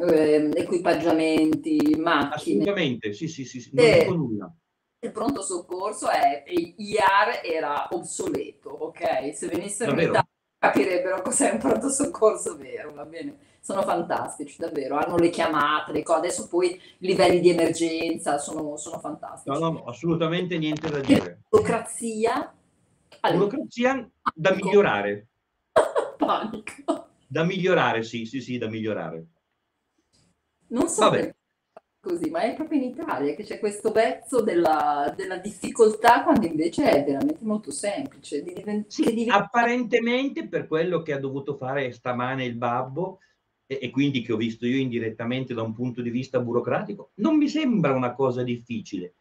eh, 0.00 0.50
equipaggiamenti, 0.54 1.96
macchine. 1.98 2.62
Assolutamente, 2.62 3.12
sì, 3.12 3.28
sì, 3.28 3.44
sì, 3.44 3.70
non 3.72 3.98
dico 3.98 4.14
nulla. 4.14 4.54
Il 5.00 5.12
pronto 5.12 5.42
soccorso 5.42 6.08
è, 6.08 6.42
IAR 6.46 7.40
era 7.44 7.88
obsoleto, 7.90 8.70
ok? 8.70 9.34
Se 9.34 9.46
venissero 9.46 9.92
in 9.92 9.98
Italia 9.98 10.28
capirebbero 10.58 11.22
cos'è 11.22 11.52
un 11.52 11.58
pronto 11.58 11.88
soccorso 11.88 12.56
vero, 12.56 12.92
va 12.92 13.04
bene? 13.04 13.46
sono 13.60 13.82
fantastici, 13.82 14.56
davvero, 14.58 14.96
hanno 14.96 15.16
le 15.16 15.28
chiamate, 15.28 15.92
le 15.92 16.02
cose, 16.02 16.18
adesso 16.20 16.48
poi 16.48 16.70
i 16.70 17.06
livelli 17.06 17.40
di 17.40 17.50
emergenza 17.50 18.38
sono, 18.38 18.78
sono 18.78 18.98
fantastici. 18.98 19.58
No, 19.58 19.70
no, 19.70 19.84
assolutamente 19.84 20.56
niente 20.56 20.88
da 20.88 21.00
dire. 21.00 21.42
Burocrazia. 21.50 22.54
Allora, 23.20 23.44
burocrazia 23.44 24.10
da 24.34 24.54
migliorare. 24.54 25.26
Panico. 26.16 27.08
Da 27.26 27.44
migliorare, 27.44 28.02
sì, 28.04 28.24
sì, 28.24 28.40
sì, 28.40 28.56
da 28.56 28.68
migliorare. 28.68 29.26
Non 30.68 30.88
so 30.88 31.10
Vabbè. 31.10 31.34
così, 32.00 32.30
ma 32.30 32.40
è 32.40 32.54
proprio 32.54 32.80
in 32.80 32.90
Italia 32.90 33.34
che 33.34 33.44
c'è 33.44 33.58
questo 33.58 33.90
vezzo 33.90 34.40
della, 34.42 35.12
della 35.16 35.38
difficoltà 35.38 36.22
quando 36.22 36.46
invece 36.46 36.90
è 36.90 37.04
veramente 37.04 37.44
molto 37.44 37.70
semplice. 37.70 38.42
Di 38.42 38.52
divent- 38.52 38.90
sì, 38.90 39.02
diventa... 39.14 39.36
Apparentemente 39.36 40.48
per 40.48 40.66
quello 40.66 41.02
che 41.02 41.12
ha 41.12 41.18
dovuto 41.18 41.56
fare 41.56 41.92
stamane 41.92 42.44
il 42.44 42.54
babbo, 42.54 43.20
e, 43.66 43.78
e 43.82 43.90
quindi 43.90 44.22
che 44.22 44.32
ho 44.32 44.36
visto 44.36 44.66
io 44.66 44.78
indirettamente 44.78 45.54
da 45.54 45.62
un 45.62 45.74
punto 45.74 46.00
di 46.00 46.10
vista 46.10 46.40
burocratico, 46.40 47.10
non 47.16 47.36
mi 47.36 47.48
sembra 47.48 47.92
una 47.92 48.14
cosa 48.14 48.42
difficile, 48.42 49.14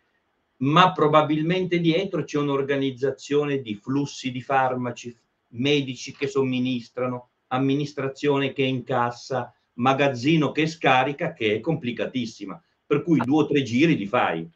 ma 0.57 0.91
probabilmente 0.91 1.79
dietro 1.79 2.23
c'è 2.23 2.39
un'organizzazione 2.39 3.61
di 3.61 3.75
flussi 3.75 4.31
di 4.31 4.41
farmaci, 4.41 5.15
medici 5.49 6.13
che 6.13 6.27
somministrano, 6.27 7.29
amministrazione 7.47 8.53
che 8.53 8.63
incassa, 8.63 9.53
magazzino 9.77 10.51
che 10.51 10.67
scarica, 10.67 11.33
che 11.33 11.55
è 11.55 11.59
complicatissima, 11.59 12.61
per 12.85 13.03
cui 13.03 13.19
due 13.19 13.43
o 13.43 13.47
tre 13.47 13.63
giri 13.63 13.97
li 13.97 14.05
fai. 14.05 14.49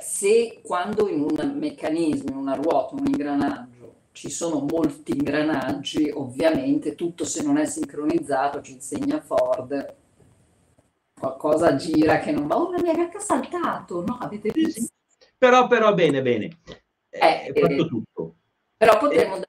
Se 0.00 0.60
quando 0.62 1.08
in 1.08 1.20
un 1.20 1.56
meccanismo, 1.58 2.30
in 2.30 2.36
una 2.36 2.54
ruota, 2.54 2.96
un 2.96 3.06
ingranaggio, 3.06 3.94
ci 4.12 4.30
sono 4.30 4.66
molti 4.68 5.12
ingranaggi, 5.12 6.10
ovviamente 6.10 6.94
tutto 6.94 7.24
se 7.24 7.42
non 7.42 7.58
è 7.58 7.66
sincronizzato, 7.66 8.62
ci 8.62 8.72
insegna 8.72 9.20
Ford, 9.20 9.94
qualcosa 11.12 11.76
gira 11.76 12.18
che 12.18 12.32
non 12.32 12.46
va, 12.46 12.56
oh 12.56 12.70
cacca 12.70 13.18
ha 13.18 13.20
saltato, 13.20 14.04
no? 14.04 14.18
Avete 14.20 14.50
visto? 14.52 14.86
Però, 15.38 15.66
però, 15.66 15.94
bene, 15.94 16.22
bene, 16.22 16.58
eh, 17.10 17.42
è 17.42 17.60
fatto 17.60 17.86
tutto. 17.86 18.34
Però 18.76 18.98
potremmo 18.98 19.36
eh. 19.36 19.45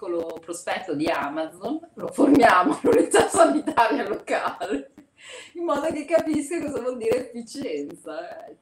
Piccolo 0.00 0.38
prospetto 0.40 0.94
di 0.94 1.06
Amazon, 1.08 1.78
lo 1.94 2.08
formiamo 2.08 2.72
all'unità 2.82 3.28
sanitaria 3.28 4.08
locale, 4.08 4.94
in 5.54 5.64
modo 5.64 5.92
che 5.92 6.06
capisca 6.06 6.58
cosa 6.58 6.80
vuol 6.80 6.96
dire 6.96 7.30
efficienza, 7.30 8.46
eh, 8.46 8.56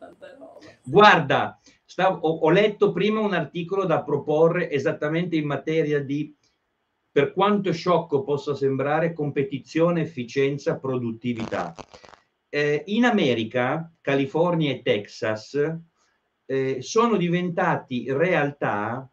Guarda, 0.83 1.61
Stavo, 1.85 2.18
ho, 2.26 2.38
ho 2.40 2.50
letto 2.50 2.90
prima 2.90 3.21
un 3.21 3.35
articolo 3.35 3.85
da 3.85 4.02
proporre 4.02 4.68
esattamente 4.68 5.37
in 5.37 5.47
materia 5.47 6.02
di 6.02 6.35
per 7.11 7.33
quanto 7.33 7.73
sciocco 7.73 8.23
possa 8.23 8.54
sembrare, 8.54 9.12
competizione, 9.12 10.02
efficienza, 10.02 10.78
produttività. 10.78 11.75
Eh, 12.49 12.83
in 12.87 13.04
America, 13.04 13.92
California 14.00 14.71
e 14.71 14.83
Texas 14.83 15.78
eh, 16.47 16.83
sono 16.83 17.16
diventati 17.16 18.07
realtà 18.12 19.11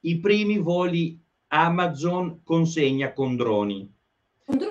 i 0.00 0.18
primi 0.18 0.58
voli 0.58 1.18
Amazon 1.48 2.42
consegna 2.42 3.12
con 3.12 3.36
droni. 3.36 3.90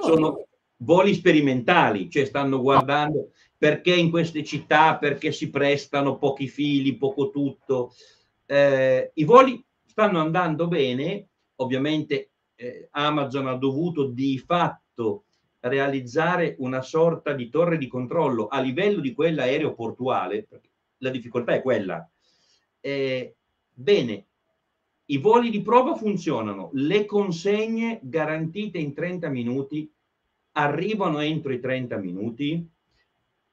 Sono 0.02 0.48
voli 0.78 1.14
sperimentali, 1.14 2.10
cioè 2.10 2.26
stanno 2.26 2.62
guardando 2.62 3.32
perché 3.58 3.96
in 3.96 4.10
queste 4.10 4.44
città, 4.44 4.98
perché 4.98 5.32
si 5.32 5.50
prestano 5.50 6.18
pochi 6.18 6.48
fili, 6.48 6.96
poco 6.96 7.30
tutto. 7.32 7.94
Eh, 8.46 9.12
I 9.14 9.24
voli 9.24 9.64
stanno 9.86 10.20
andando 10.20 10.68
bene, 10.68 11.28
ovviamente 11.56 12.30
eh, 12.56 12.88
Amazon 12.92 13.48
ha 13.48 13.56
dovuto 13.56 14.06
di 14.06 14.38
fatto 14.38 15.24
realizzare 15.60 16.56
una 16.60 16.82
sorta 16.82 17.34
di 17.34 17.50
torre 17.50 17.78
di 17.78 17.88
controllo 17.88 18.48
a 18.48 18.60
livello 18.60 19.00
di 19.00 19.14
quella 19.14 19.44
aeroportuale, 19.44 20.48
la 20.98 21.10
difficoltà 21.10 21.54
è 21.54 21.62
quella. 21.62 22.08
Eh, 22.80 23.36
bene, 23.74 24.26
i 25.10 25.18
voli 25.20 25.50
di 25.50 25.62
prova 25.62 25.96
funzionano, 25.96 26.70
le 26.74 27.06
consegne 27.06 28.00
garantite 28.04 28.78
in 28.78 28.94
30 28.94 29.30
minuti 29.30 29.90
arrivano 30.54 31.20
entro 31.20 31.54
i 31.54 31.60
30 31.62 31.98
minuti. 31.98 32.68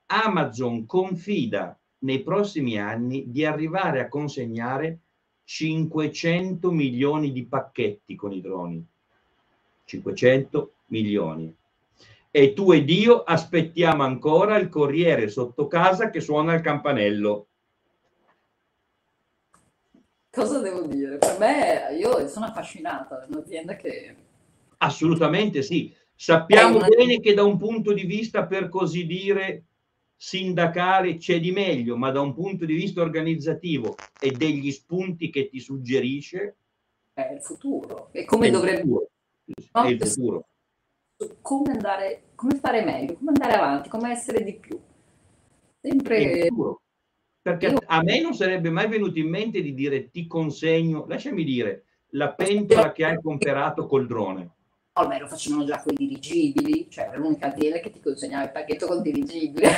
Amazon 0.07 0.85
confida 0.87 1.79
nei 1.99 2.23
prossimi 2.23 2.79
anni 2.79 3.31
di 3.31 3.45
arrivare 3.45 4.01
a 4.01 4.09
consegnare 4.09 4.99
500 5.45 6.71
milioni 6.73 7.31
di 7.31 7.45
pacchetti 7.45 8.17
con 8.17 8.33
i 8.33 8.41
droni. 8.41 8.85
500 9.85 10.73
milioni. 10.87 11.55
E 12.31 12.53
tu 12.53 12.73
ed 12.73 12.91
io 12.91 13.23
aspettiamo 13.23 14.03
ancora 14.03 14.57
il 14.57 14.69
corriere 14.69 15.29
sotto 15.29 15.69
casa 15.69 16.11
che 16.11 16.21
suona 16.21 16.55
il 16.55 16.63
campanello. 16.63 17.47
Cosa 20.35 20.59
devo 20.59 20.83
dire? 20.83 21.19
Per 21.19 21.39
me, 21.39 21.97
io 21.97 22.27
sono 22.27 22.47
affascinata, 22.47 23.23
è 23.23 23.27
un'azienda 23.29 23.77
che... 23.77 24.17
Assolutamente 24.79 25.63
sì. 25.63 25.95
Sappiamo 26.15 26.77
una... 26.77 26.89
bene 26.89 27.21
che 27.21 27.35
da 27.35 27.45
un 27.45 27.57
punto 27.57 27.93
di 27.93 28.05
vista, 28.05 28.45
per 28.45 28.69
così 28.69 29.07
dire, 29.07 29.65
sindacale 30.17 31.17
c'è 31.17 31.39
di 31.39 31.53
meglio, 31.53 31.97
ma 31.97 32.11
da 32.11 32.21
un 32.21 32.35
punto 32.35 32.65
di 32.65 32.75
vista 32.75 33.01
organizzativo 33.01 33.95
e 34.21 34.33
degli 34.33 34.71
spunti 34.73 35.31
che 35.31 35.49
ti 35.49 35.61
suggerisce 35.61 36.57
è 37.15 37.31
il 37.33 37.41
futuro. 37.41 38.09
E 38.11 38.25
come 38.25 38.51
dovrebbe 38.51 38.81
futuro. 38.81 39.09
È 39.71 39.87
il 39.87 40.05
futuro. 40.05 40.47
Come 41.41 41.73
andare, 41.73 42.23
come 42.35 42.57
fare 42.57 42.85
meglio, 42.85 43.15
come 43.15 43.31
andare 43.31 43.53
avanti, 43.53 43.89
come 43.89 44.11
essere 44.11 44.43
di 44.43 44.55
più. 44.55 44.79
Sempre 45.81 46.49
perché 47.45 47.67
Io... 47.67 47.79
a 47.85 48.03
me 48.03 48.23
non 48.23 48.33
sarebbe 48.33 48.71
mai 48.71 48.89
venuto 48.89 49.19
in 49.19 49.29
mente 49.29 49.61
di 49.61 49.75
dire 49.75 50.09
ti 50.09 50.27
consegno, 50.27 51.05
lasciami 51.07 51.45
dire, 51.45 51.85
la 52.15 52.33
pentola 52.33 52.91
che 52.93 53.05
hai 53.05 53.21
comprato 53.21 53.87
col 53.87 54.07
drone 54.07 54.51
ormai 54.95 55.19
lo 55.19 55.27
facevano 55.27 55.65
già 55.65 55.83
con 55.83 55.93
i 55.93 56.07
dirigibili, 56.07 56.89
cioè 56.89 57.07
era 57.07 57.17
l'unica 57.17 57.53
azienda 57.53 57.81
che 57.81 57.91
ti 57.91 58.01
consegnava 58.01 58.45
il 58.45 58.53
pacchetto 58.53 58.87
con 58.87 59.03
dirigibile. 59.03 59.71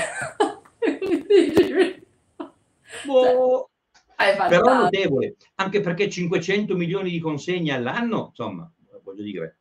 boh. 3.04 3.70
cioè, 4.16 4.48
però 4.48 4.74
notevole, 4.74 5.36
anche 5.56 5.80
perché 5.80 6.10
500 6.10 6.76
milioni 6.76 7.10
di 7.10 7.18
consegne 7.18 7.72
all'anno, 7.72 8.26
insomma, 8.28 8.70
voglio 9.02 9.22
dire, 9.22 9.58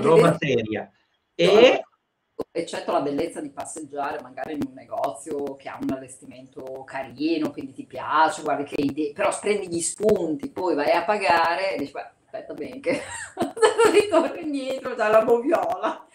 roba 0.00 0.36
seria. 0.38 0.90
E 1.34 1.81
eccetto 2.54 2.92
la 2.92 3.00
bellezza 3.00 3.40
di 3.40 3.50
passeggiare 3.50 4.20
magari 4.20 4.52
in 4.52 4.60
un 4.68 4.74
negozio 4.74 5.56
che 5.56 5.70
ha 5.70 5.78
un 5.80 5.90
allestimento 5.90 6.84
carino, 6.84 7.50
quindi 7.50 7.72
ti 7.72 7.86
piace, 7.86 8.42
guardi 8.42 8.64
che 8.64 8.82
idee, 8.82 9.12
però 9.12 9.30
prendi 9.40 9.68
gli 9.68 9.80
spunti, 9.80 10.50
poi 10.50 10.74
vai 10.74 10.90
a 10.90 11.04
pagare 11.04 11.74
e 11.74 11.78
dici, 11.78 11.92
beh, 11.92 12.10
aspetta 12.26 12.52
bene 12.52 12.78
che 12.78 13.00
ritorno 13.92 14.38
indietro 14.38 14.94
dalla 14.94 15.24
moviola. 15.24 16.06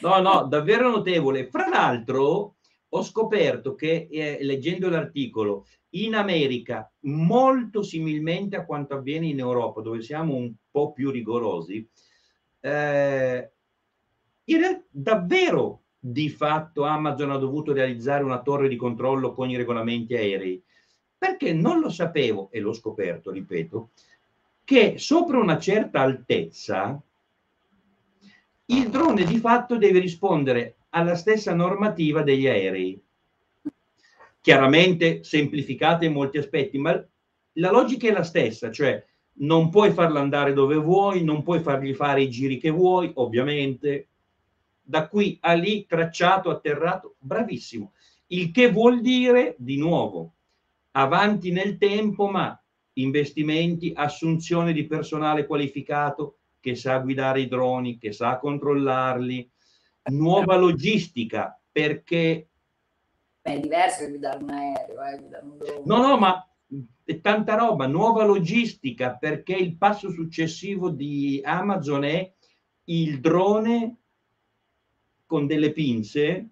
no, 0.00 0.20
no, 0.20 0.46
davvero 0.46 0.90
notevole. 0.90 1.46
Fra 1.46 1.68
l'altro 1.68 2.56
ho 2.88 3.02
scoperto 3.02 3.76
che, 3.76 4.08
eh, 4.10 4.38
leggendo 4.40 4.88
l'articolo, 4.88 5.66
in 5.90 6.16
America, 6.16 6.90
molto 7.02 7.82
similmente 7.82 8.56
a 8.56 8.64
quanto 8.64 8.94
avviene 8.94 9.26
in 9.28 9.38
Europa, 9.38 9.80
dove 9.80 10.02
siamo 10.02 10.34
un 10.34 10.52
po' 10.68 10.92
più 10.92 11.10
rigorosi, 11.10 11.88
eh, 12.60 13.53
in 14.44 14.58
realtà, 14.58 14.84
davvero 14.90 15.80
di 15.98 16.28
fatto 16.28 16.84
Amazon 16.84 17.30
ha 17.30 17.38
dovuto 17.38 17.72
realizzare 17.72 18.24
una 18.24 18.42
torre 18.42 18.68
di 18.68 18.76
controllo 18.76 19.32
con 19.32 19.48
i 19.48 19.56
regolamenti 19.56 20.14
aerei, 20.14 20.62
perché 21.16 21.52
non 21.52 21.80
lo 21.80 21.88
sapevo 21.88 22.50
e 22.50 22.60
l'ho 22.60 22.72
scoperto, 22.72 23.30
ripeto, 23.30 23.90
che 24.64 24.98
sopra 24.98 25.38
una 25.38 25.58
certa 25.58 26.00
altezza 26.00 27.00
il 28.66 28.88
drone 28.88 29.24
di 29.24 29.36
fatto 29.38 29.76
deve 29.76 29.98
rispondere 29.98 30.76
alla 30.90 31.14
stessa 31.16 31.54
normativa 31.54 32.22
degli 32.22 32.46
aerei. 32.46 32.98
Chiaramente 34.40 35.22
semplificata 35.24 36.04
in 36.04 36.12
molti 36.12 36.38
aspetti, 36.38 36.78
ma 36.78 36.92
la 37.54 37.70
logica 37.70 38.08
è 38.08 38.12
la 38.12 38.22
stessa, 38.22 38.70
cioè 38.70 39.04
non 39.36 39.70
puoi 39.70 39.92
farlo 39.92 40.18
andare 40.18 40.52
dove 40.52 40.76
vuoi, 40.76 41.24
non 41.24 41.42
puoi 41.42 41.60
fargli 41.60 41.94
fare 41.94 42.22
i 42.22 42.30
giri 42.30 42.58
che 42.58 42.70
vuoi, 42.70 43.10
ovviamente. 43.14 44.08
Da 44.86 45.08
qui 45.08 45.38
a 45.40 45.54
lì, 45.54 45.86
tracciato, 45.86 46.50
atterrato, 46.50 47.16
bravissimo. 47.18 47.92
Il 48.26 48.50
che 48.50 48.70
vuol 48.70 49.00
dire, 49.00 49.54
di 49.58 49.78
nuovo, 49.78 50.34
avanti 50.92 51.50
nel 51.50 51.78
tempo, 51.78 52.28
ma 52.28 52.58
investimenti, 52.94 53.92
assunzione 53.94 54.72
di 54.72 54.86
personale 54.86 55.46
qualificato 55.46 56.38
che 56.60 56.74
sa 56.74 56.98
guidare 56.98 57.40
i 57.40 57.48
droni, 57.48 57.98
che 57.98 58.12
sa 58.12 58.38
controllarli, 58.38 59.50
nuova 60.10 60.56
logistica 60.56 61.58
perché... 61.70 62.48
Beh, 63.42 63.54
è 63.54 63.60
diverso 63.60 64.06
guidare 64.08 64.42
un 64.42 64.50
aereo, 64.50 65.04
eh, 65.04 65.18
guidare 65.18 65.44
un 65.44 65.58
drone. 65.58 65.82
No, 65.84 66.06
no, 66.06 66.16
ma 66.18 66.48
è 67.04 67.20
tanta 67.20 67.56
roba, 67.56 67.86
nuova 67.86 68.24
logistica 68.24 69.16
perché 69.16 69.54
il 69.54 69.76
passo 69.76 70.10
successivo 70.10 70.90
di 70.90 71.40
Amazon 71.44 72.04
è 72.04 72.32
il 72.84 73.20
drone 73.20 73.96
con 75.34 75.48
delle 75.48 75.72
pinze 75.72 76.50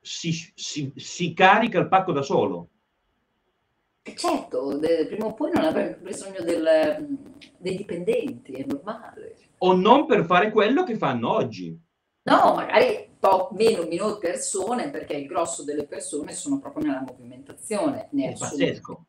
si, 0.00 0.30
si, 0.54 0.92
si 0.94 1.32
carica 1.32 1.80
il 1.80 1.88
pacco 1.88 2.12
da 2.12 2.22
solo 2.22 2.68
certo, 4.14 4.78
de, 4.78 5.06
prima 5.06 5.26
o 5.26 5.34
poi 5.34 5.50
non 5.52 5.64
avrebbe 5.64 5.96
bisogno 5.96 6.40
del, 6.42 7.18
dei 7.58 7.76
dipendenti, 7.76 8.52
è 8.52 8.64
normale. 8.66 9.36
O 9.58 9.74
non 9.74 10.06
per 10.06 10.24
fare 10.24 10.50
quello 10.50 10.82
che 10.82 10.96
fanno 10.96 11.32
oggi. 11.32 11.78
No, 12.24 12.54
magari 12.54 13.08
po- 13.18 13.50
meno, 13.52 13.86
meno 13.86 14.18
persone, 14.18 14.90
perché 14.90 15.14
il 15.14 15.26
grosso 15.26 15.62
delle 15.62 15.86
persone 15.86 16.32
sono 16.32 16.58
proprio 16.58 16.86
nella 16.86 17.04
movimentazione. 17.06 18.08
È 18.10 18.34
pazzesco. 18.36 19.06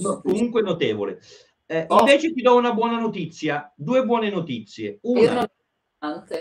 No, 0.00 0.22
comunque 0.22 0.62
notevole. 0.62 1.20
Eh, 1.66 1.84
oh. 1.88 2.00
Invece 2.00 2.32
ti 2.32 2.40
do 2.40 2.56
una 2.56 2.72
buona 2.72 2.98
notizia, 2.98 3.70
due 3.76 4.04
buone 4.06 4.30
notizie. 4.30 5.00
Una... 5.02 5.46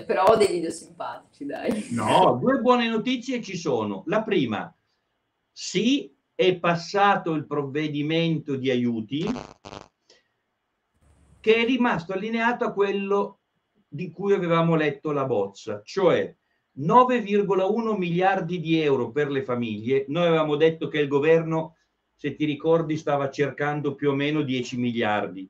Però 0.05 0.25
ho 0.25 0.35
dei 0.35 0.47
video 0.47 0.69
simpatici, 0.69 1.45
dai. 1.45 1.87
No, 1.91 2.37
due 2.41 2.59
buone 2.59 2.87
notizie 2.87 3.41
ci 3.41 3.57
sono. 3.57 4.03
La 4.07 4.23
prima, 4.23 4.75
sì, 5.51 6.13
è 6.35 6.57
passato 6.57 7.33
il 7.33 7.45
provvedimento 7.45 8.55
di 8.55 8.69
aiuti 8.69 9.25
che 11.39 11.55
è 11.55 11.65
rimasto 11.65 12.13
allineato 12.13 12.63
a 12.63 12.71
quello 12.71 13.39
di 13.85 14.09
cui 14.11 14.33
avevamo 14.33 14.75
letto 14.75 15.11
la 15.11 15.25
bozza, 15.25 15.81
cioè 15.83 16.33
9,1 16.79 17.97
miliardi 17.97 18.59
di 18.59 18.79
euro 18.79 19.11
per 19.11 19.29
le 19.29 19.43
famiglie. 19.43 20.05
Noi 20.07 20.25
avevamo 20.25 20.55
detto 20.55 20.87
che 20.87 20.99
il 20.99 21.07
governo, 21.07 21.75
se 22.15 22.33
ti 22.33 22.45
ricordi, 22.45 22.97
stava 22.97 23.29
cercando 23.29 23.93
più 23.93 24.11
o 24.11 24.15
meno 24.15 24.41
10 24.41 24.77
miliardi, 24.77 25.47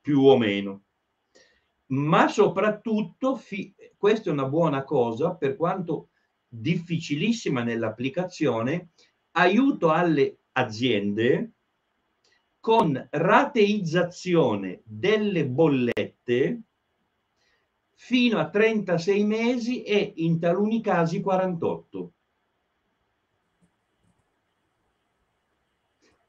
più 0.00 0.22
o 0.22 0.36
meno. 0.36 0.83
Ma 1.86 2.28
soprattutto, 2.28 3.40
questa 3.96 4.30
è 4.30 4.32
una 4.32 4.48
buona 4.48 4.84
cosa, 4.84 5.34
per 5.34 5.56
quanto 5.56 6.10
difficilissima 6.48 7.62
nell'applicazione, 7.62 8.90
aiuto 9.32 9.90
alle 9.90 10.38
aziende 10.52 11.52
con 12.60 13.08
rateizzazione 13.10 14.80
delle 14.84 15.46
bollette 15.46 16.62
fino 17.90 18.38
a 18.38 18.48
36 18.48 19.24
mesi 19.24 19.82
e 19.82 20.14
in 20.16 20.38
taluni 20.38 20.80
casi 20.80 21.20
48. 21.20 22.12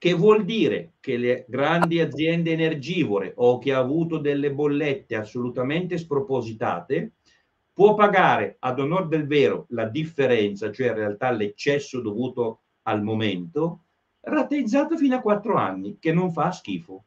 Che 0.05 0.13
vuol 0.13 0.45
dire 0.45 0.91
che 0.99 1.17
le 1.17 1.45
grandi 1.47 1.99
aziende 1.99 2.51
energivore 2.51 3.33
o 3.37 3.57
chi 3.57 3.71
ha 3.71 3.79
avuto 3.79 4.19
delle 4.19 4.53
bollette 4.53 5.15
assolutamente 5.15 5.97
spropositate 5.97 7.13
può 7.73 7.95
pagare 7.95 8.57
ad 8.59 8.79
onor 8.79 9.07
del 9.07 9.25
vero 9.25 9.65
la 9.69 9.85
differenza, 9.85 10.71
cioè 10.71 10.89
in 10.89 10.93
realtà 10.93 11.31
l'eccesso 11.31 12.01
dovuto 12.01 12.59
al 12.83 13.01
momento, 13.01 13.85
rateizzato 14.19 14.95
fino 14.95 15.15
a 15.15 15.21
quattro 15.21 15.55
anni, 15.55 15.97
che 15.97 16.13
non 16.13 16.31
fa 16.31 16.51
schifo. 16.51 17.03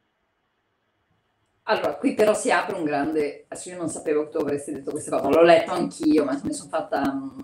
Allora, 1.63 1.95
qui 1.95 2.15
però 2.15 2.33
si 2.33 2.51
apre 2.51 2.75
un 2.75 2.83
grande... 2.83 3.47
Io 3.63 3.77
non 3.77 3.87
sapevo 3.87 4.25
che 4.25 4.31
tu 4.31 4.37
avresti 4.39 4.73
detto 4.73 4.91
queste 4.91 5.09
cose, 5.09 5.29
l'ho 5.29 5.43
letto 5.43 5.71
anch'io, 5.71 6.25
ma 6.25 6.37
mi 6.43 6.51
sono 6.51 6.69
fatta 6.69 7.13
mm, 7.13 7.39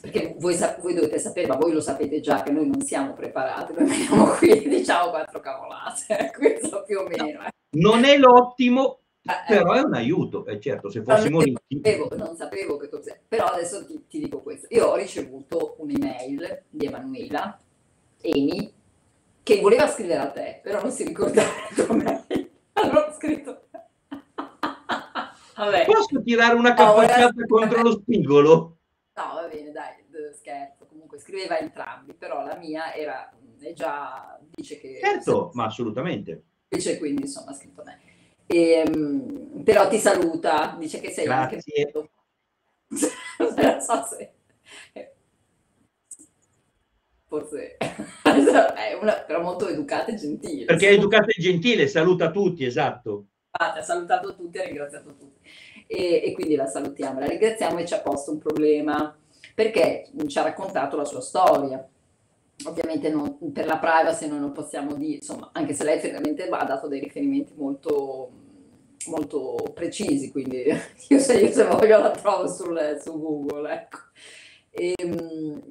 perché 0.00 0.34
voi, 0.38 0.56
voi, 0.80 0.94
dovete 0.94 1.18
sapere, 1.18 1.46
ma 1.46 1.56
voi 1.56 1.72
lo 1.72 1.80
sapete 1.80 2.20
già, 2.20 2.42
che 2.42 2.50
noi 2.50 2.66
non 2.68 2.80
siamo 2.80 3.12
preparati, 3.12 3.74
noi 3.74 3.88
veniamo 3.88 4.26
qui 4.26 4.48
e 4.48 4.68
diciamo 4.68 5.10
quattro 5.10 5.40
cavolate, 5.40 6.32
questo 6.36 6.82
più 6.86 7.00
o 7.00 7.06
meno. 7.06 7.42
Eh. 7.42 7.50
Non 7.78 8.04
è 8.04 8.16
l'ottimo, 8.16 9.00
eh, 9.22 9.32
eh. 9.32 9.56
però 9.58 9.74
è 9.74 9.80
un 9.80 9.94
aiuto, 9.94 10.46
è 10.46 10.58
certo, 10.58 10.88
se 10.88 11.02
fossimo 11.02 11.40
non 11.42 11.54
sapevo, 11.68 12.08
non 12.16 12.34
sapevo 12.34 12.76
che 12.78 12.88
cos'è, 12.88 13.20
però 13.28 13.46
adesso 13.46 13.84
ti, 13.84 14.04
ti, 14.08 14.20
dico 14.20 14.40
questo. 14.40 14.66
Io 14.70 14.86
ho 14.86 14.96
ricevuto 14.96 15.74
un'email 15.78 16.62
di 16.70 16.86
Emanuela, 16.86 17.58
Amy, 18.24 18.72
che 19.42 19.60
voleva 19.60 19.86
scrivere 19.86 20.20
a 20.20 20.30
te, 20.30 20.60
però 20.62 20.80
non 20.80 20.90
si 20.90 21.04
ricordava 21.04 21.48
la 21.48 21.84
tua 21.84 21.94
mail. 21.94 22.50
Allora 22.72 23.08
ho 23.08 23.12
scritto... 23.12 23.62
Vabbè. 25.56 25.84
Posso 25.84 26.22
tirare 26.22 26.54
una 26.54 26.72
capacciata 26.72 27.32
no, 27.34 27.46
contro 27.46 27.82
lo 27.82 27.92
spigolo? 27.92 28.78
No, 29.20 29.34
va 29.34 29.48
bene, 29.48 29.70
dai, 29.70 29.92
scherzo, 30.32 30.86
comunque 30.86 31.18
scriveva 31.18 31.58
entrambi, 31.58 32.14
però 32.14 32.42
la 32.42 32.56
mia 32.56 32.94
era, 32.94 33.30
è 33.60 33.72
già, 33.74 34.38
dice 34.54 34.78
che... 34.78 34.98
Certo, 35.02 35.50
ma 35.52 35.66
assolutamente. 35.66 36.44
Dice 36.68 36.96
quindi, 36.96 37.22
insomma, 37.22 37.50
ha 37.50 37.54
scritto 37.54 37.82
me. 37.84 38.00
E, 38.46 38.82
ehm, 38.86 39.62
però 39.62 39.88
ti 39.88 39.98
saluta, 39.98 40.74
dice 40.78 41.00
che 41.00 41.10
sei 41.10 41.26
Grazie. 41.26 41.60
anche... 41.86 42.10
non 43.60 43.80
so 43.80 44.04
se... 44.04 44.32
Forse 47.26 47.76
è 47.78 48.98
una, 49.00 49.22
però 49.24 49.42
molto 49.42 49.68
educata 49.68 50.12
e 50.12 50.14
gentile. 50.14 50.64
Perché 50.64 50.88
è 50.88 50.92
educata 50.92 51.26
e 51.26 51.40
gentile, 51.40 51.86
saluta 51.88 52.30
tutti, 52.30 52.64
esatto. 52.64 53.26
Ah, 53.50 53.74
ha 53.74 53.82
salutato 53.82 54.34
tutti, 54.34 54.58
ha 54.58 54.64
ringraziato 54.64 55.14
tutti. 55.14 55.48
E, 55.92 56.22
e, 56.24 56.32
quindi 56.34 56.54
la 56.54 56.66
salutiamo, 56.66 57.18
la 57.18 57.26
ringraziamo 57.26 57.78
e 57.80 57.84
ci 57.84 57.94
ha 57.94 57.98
posto 57.98 58.30
un 58.30 58.38
problema 58.38 59.12
perché 59.56 60.08
ci 60.28 60.38
ha 60.38 60.42
raccontato 60.42 60.96
la 60.96 61.04
sua 61.04 61.20
storia. 61.20 61.84
Ovviamente 62.66 63.08
non, 63.08 63.52
per 63.52 63.66
la 63.66 63.78
privacy 63.78 64.28
noi 64.28 64.38
non 64.38 64.52
possiamo 64.52 64.94
dire, 64.94 65.16
insomma, 65.16 65.50
anche 65.52 65.74
se 65.74 65.82
lei 65.82 65.96
effettivamente 65.96 66.46
ha 66.48 66.64
dato 66.64 66.86
dei 66.86 67.00
riferimenti 67.00 67.54
molto, 67.56 68.30
molto 69.08 69.56
precisi, 69.74 70.30
quindi 70.30 70.62
io 71.08 71.18
se, 71.18 71.40
io 71.40 71.50
se 71.50 71.64
voglio 71.64 71.98
la 71.98 72.10
trovo 72.12 72.46
sul, 72.46 73.00
su 73.02 73.18
Google. 73.18 73.72
Ecco. 73.72 73.98
E, 74.70 74.94
ehm, 74.96 75.62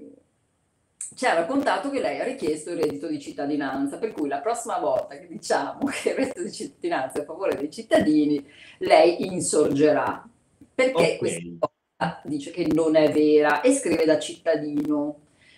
ci 1.20 1.26
ha 1.26 1.34
raccontato 1.34 1.90
che 1.90 2.00
lei 2.00 2.22
ha 2.22 2.24
richiesto 2.24 2.70
il 2.70 2.78
reddito 2.78 3.06
di 3.06 3.20
cittadinanza, 3.20 3.98
per 3.98 4.14
cui 4.14 4.30
la 4.30 4.40
prossima 4.40 4.80
volta 4.80 5.18
che 5.18 5.28
diciamo 5.28 5.80
che 5.92 6.12
il 6.12 6.16
reddito 6.16 6.44
di 6.44 6.50
cittadinanza 6.50 7.20
è 7.20 7.24
a 7.24 7.26
favore 7.26 7.58
dei 7.58 7.70
cittadini, 7.70 8.42
lei 8.78 9.26
insorgerà. 9.26 10.26
Perché 10.74 10.94
okay. 10.94 11.18
questa 11.18 12.22
dice 12.24 12.52
che 12.52 12.68
non 12.68 12.96
è 12.96 13.12
vera 13.12 13.60
e 13.60 13.74
scrive 13.74 14.06
da 14.06 14.18
cittadino, 14.18 15.18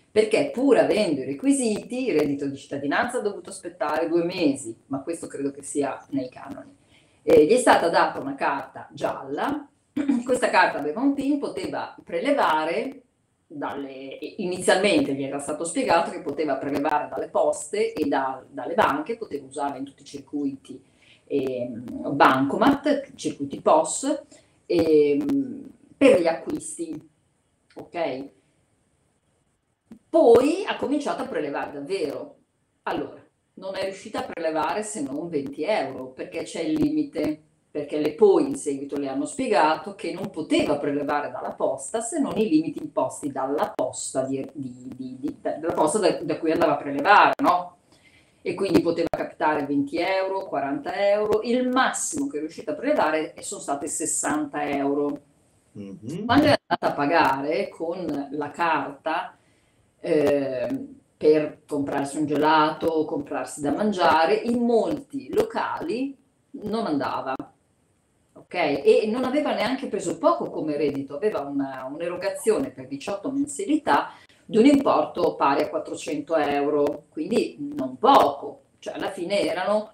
perché 0.10 0.50
pur 0.52 0.80
avendo 0.80 1.21
i 1.21 1.26
requisiti, 1.26 2.08
il 2.08 2.17
reddito 2.17 2.47
di 2.47 2.58
cittadinanza 2.58 3.19
ha 3.19 3.21
dovuto 3.21 3.52
aspettare 3.52 4.08
due 4.08 4.24
mesi, 4.24 4.76
ma 4.88 5.04
questo 5.04 5.28
credo 5.28 5.52
che 5.52 5.62
sia 5.62 6.04
nei 6.10 6.30
canoni. 6.30 6.76
E 7.21 7.45
gli 7.45 7.52
è 7.52 7.60
stata 7.60 7.88
data 7.89 8.19
una 8.19 8.34
carta 8.34 8.89
gialla, 8.93 9.69
questa 10.26 10.50
carta 10.50 10.80
aveva 10.80 11.02
un 11.02 11.13
PIN, 11.13 11.38
poteva 11.38 11.95
prelevare 12.04 13.04
dalle, 13.54 14.18
inizialmente 14.38 15.14
gli 15.14 15.24
era 15.24 15.40
stato 15.40 15.64
spiegato 15.64 16.12
che 16.12 16.22
poteva 16.22 16.56
prelevare 16.56 17.10
dalle 17.10 17.28
poste 17.28 17.94
e 17.94 18.08
da, 18.08 18.44
dalle 18.50 18.74
banche, 18.74 19.18
poteva 19.18 19.46
usare 19.46 19.78
in 19.78 19.86
tutti 19.86 20.04
i 20.04 20.06
circuiti 20.06 20.82
eh, 21.26 21.68
bancomat, 21.70 23.12
circuiti 23.16 23.62
POS, 23.62 24.24
e, 24.66 25.18
per 25.98 26.20
gli 26.20 26.28
acquisti, 26.28 27.10
ok? 27.76 28.30
Poi 30.10 30.66
ha 30.66 30.76
cominciato 30.76 31.22
a 31.22 31.28
prelevare 31.28 31.72
davvero. 31.72 32.36
Allora, 32.84 33.24
non 33.56 33.76
è 33.76 33.84
riuscita 33.84 34.20
a 34.20 34.24
prelevare 34.24 34.84
se 34.84 35.02
non 35.02 35.30
20 35.30 35.64
euro 35.64 36.08
perché 36.08 36.44
c'è 36.44 36.62
il 36.62 36.74
limite, 36.74 37.44
perché 37.71 37.99
le 37.99 38.13
poi 38.13 38.47
in 38.47 38.55
seguito 38.55 38.97
le 38.97 39.07
hanno 39.07 39.25
spiegato 39.25 39.95
che 39.95 40.12
non 40.12 40.29
poteva 40.29 40.77
prelevare 40.77 41.31
dalla 41.31 41.53
posta 41.53 42.01
se 42.01 42.19
non 42.19 42.38
i 42.38 42.49
limiti 42.49 42.79
imposti 42.84 43.31
dalla 43.31 43.71
posta, 43.73 44.23
di, 44.23 44.45
di, 44.53 45.17
di, 45.19 45.38
dalla 45.39 45.73
posta 45.73 45.99
da, 45.99 46.19
da, 46.21 46.38
cui 46.38 46.51
andava 46.51 46.73
a 46.73 46.77
prelevare, 46.77 47.34
no? 47.41 47.77
E 48.41 48.53
quindi 48.55 48.81
poteva 48.81 49.07
capitare 49.10 49.65
20 49.65 49.97
euro, 49.97 50.45
40 50.47 51.10
euro, 51.10 51.41
il 51.43 51.69
massimo 51.69 52.27
che 52.27 52.38
è 52.38 52.39
riuscita 52.39 52.71
a 52.71 52.75
prelevare 52.75 53.36
sono 53.39 53.62
state 53.62 53.88
60 53.88 54.69
euro 54.69 55.21
Mm-hmm. 55.77 56.25
Quando 56.25 56.47
è 56.47 56.60
andata 56.67 56.88
a 56.88 56.91
pagare 56.91 57.69
con 57.69 58.27
la 58.31 58.51
carta 58.51 59.38
eh, 59.99 60.88
per 61.15 61.62
comprarsi 61.65 62.17
un 62.17 62.25
gelato, 62.25 63.05
comprarsi 63.05 63.62
da 63.62 63.71
mangiare, 63.71 64.34
in 64.34 64.63
molti 64.63 65.34
locali 65.34 66.17
non 66.51 66.88
andava. 66.88 67.36
Ok? 68.52 68.82
E 68.84 69.08
non 69.08 69.24
aveva 69.24 69.54
neanche 69.54 69.88
preso 69.88 70.18
poco 70.18 70.50
come 70.50 70.76
reddito, 70.76 71.16
aveva 71.16 71.40
una, 71.40 71.88
un'erogazione 71.90 72.72
per 72.72 72.88
18 72.88 73.32
mensilità 73.32 74.12
di 74.46 74.58
un 74.58 74.66
importo 74.66 75.36
pari 75.36 75.62
a 75.62 75.70
400 75.70 76.36
euro, 76.36 77.06
quindi 77.08 77.56
non 77.78 77.98
poco, 77.98 78.64
cioè 78.80 78.96
alla 78.96 79.10
fine 79.10 79.40
erano 79.40 79.94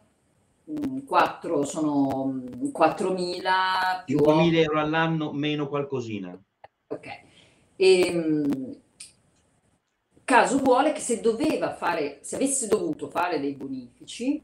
4 1.06 1.63
sono 1.65 2.34
4.000 2.34 4.04
più 4.06 4.17
5.000 4.17 4.56
euro 4.56 4.80
all'anno 4.80 5.32
meno 5.34 5.67
qualcosina. 5.67 6.36
Ok. 6.88 7.08
E, 7.76 8.00
ehm, 8.08 8.76
caso 10.24 10.58
vuole 10.58 10.93
che 10.93 11.00
se 11.00 11.22
doveva 11.22 11.76
fare, 11.76 12.17
se 12.22 12.36
avesse 12.36 12.67
dovuto 12.67 13.08
fare 13.08 13.39
dei 13.39 13.54
bonifici, 13.54 14.41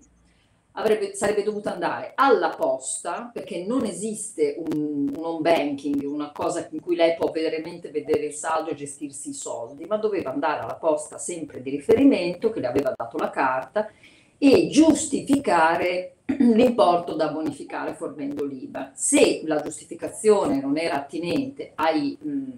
avrebbe, 0.73 1.13
sarebbe 1.15 1.43
dovuto 1.43 1.69
andare 1.69 2.13
alla 2.15 2.49
posta 2.49 3.29
perché 3.31 3.65
non 3.65 3.85
esiste 3.85 4.55
un, 4.57 5.11
un 5.15 5.23
home 5.23 5.41
banking, 5.41 6.03
una 6.03 6.31
cosa 6.31 6.67
in 6.71 6.79
cui 6.79 6.95
lei 6.95 7.15
può 7.15 7.29
veramente 7.31 7.89
vedere 7.89 8.25
il 8.25 8.33
saldo 8.33 8.69
e 8.69 8.75
gestirsi 8.75 9.29
i 9.29 9.33
soldi, 9.33 9.85
ma 9.85 9.97
doveva 9.97 10.31
andare 10.31 10.61
alla 10.61 10.75
posta 10.75 11.17
sempre 11.17 11.61
di 11.61 11.69
riferimento 11.69 12.49
che 12.49 12.59
le 12.59 12.67
aveva 12.67 12.93
dato 12.95 13.17
la 13.17 13.29
carta 13.29 13.89
e 14.37 14.67
giustificare 14.69 16.15
l'importo 16.25 17.13
da 17.15 17.29
bonificare 17.29 17.93
fornendo 17.93 18.43
l'IVA. 18.43 18.91
Se 18.93 19.41
la 19.45 19.61
giustificazione 19.61 20.59
non 20.59 20.77
era 20.77 20.95
attinente 20.95 21.71
ai, 21.75 22.17
mh, 22.19 22.51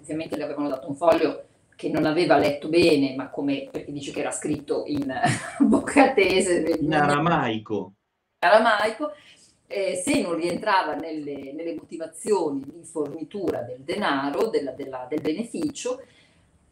ovviamente 0.00 0.36
le 0.36 0.44
avevano 0.44 0.68
dato 0.68 0.88
un 0.88 0.94
foglio 0.94 1.45
che 1.76 1.90
non 1.90 2.06
aveva 2.06 2.38
letto 2.38 2.68
bene, 2.68 3.14
ma 3.14 3.28
come 3.28 3.68
perché 3.70 3.92
dice 3.92 4.10
che 4.10 4.20
era 4.20 4.32
scritto 4.32 4.84
in 4.86 5.12
boccatese, 5.60 6.78
in 6.80 6.92
aramaico. 6.92 7.92
aramaico 8.38 9.12
eh, 9.66 9.94
se 9.96 10.22
non 10.22 10.36
rientrava 10.36 10.94
nelle, 10.94 11.52
nelle, 11.52 11.74
motivazioni 11.74 12.62
di 12.64 12.84
fornitura 12.84 13.60
del 13.60 13.80
denaro, 13.80 14.48
della, 14.48 14.70
della, 14.72 15.06
del 15.08 15.20
beneficio, 15.20 16.00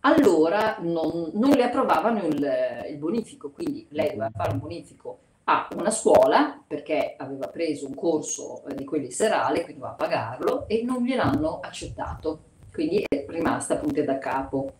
allora 0.01 0.79
non, 0.81 1.31
non 1.35 1.51
le 1.51 1.65
approvavano 1.65 2.27
il, 2.27 2.85
il, 2.89 2.97
bonifico, 2.97 3.51
quindi 3.51 3.87
lei 3.91 4.11
doveva 4.11 4.31
fare 4.35 4.53
un 4.53 4.59
bonifico 4.59 5.19
a 5.45 5.69
una 5.77 5.91
scuola 5.91 6.63
perché 6.67 7.15
aveva 7.19 7.49
preso 7.49 7.87
un 7.87 7.95
corso 7.95 8.63
di 8.75 8.85
quelli 8.85 9.11
serali, 9.11 9.63
quindi 9.63 9.81
doveva 9.81 9.97
pagarlo 9.97 10.67
e 10.69 10.83
non 10.85 11.03
gliel'hanno 11.03 11.61
accettato, 11.61 12.43
quindi 12.73 13.05
è 13.09 13.25
rimasta 13.29 13.77
punta 13.77 14.03
da 14.03 14.19
capo. 14.19 14.73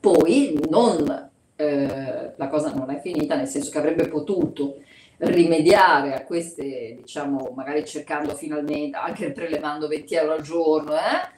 Poi 0.00 0.58
non, 0.68 1.30
eh, 1.56 2.32
la 2.36 2.48
cosa 2.48 2.72
non 2.72 2.90
è 2.90 3.00
finita, 3.00 3.36
nel 3.36 3.46
senso 3.46 3.70
che 3.70 3.78
avrebbe 3.78 4.08
potuto 4.08 4.78
rimediare 5.18 6.14
a 6.14 6.24
queste, 6.24 6.96
diciamo, 6.96 7.52
magari 7.54 7.84
cercando 7.84 8.34
finalmente, 8.34 8.96
anche 8.96 9.32
prelevando 9.32 9.86
20 9.86 10.14
euro 10.14 10.32
al 10.32 10.42
giorno, 10.42 10.94
eh, 10.94 11.30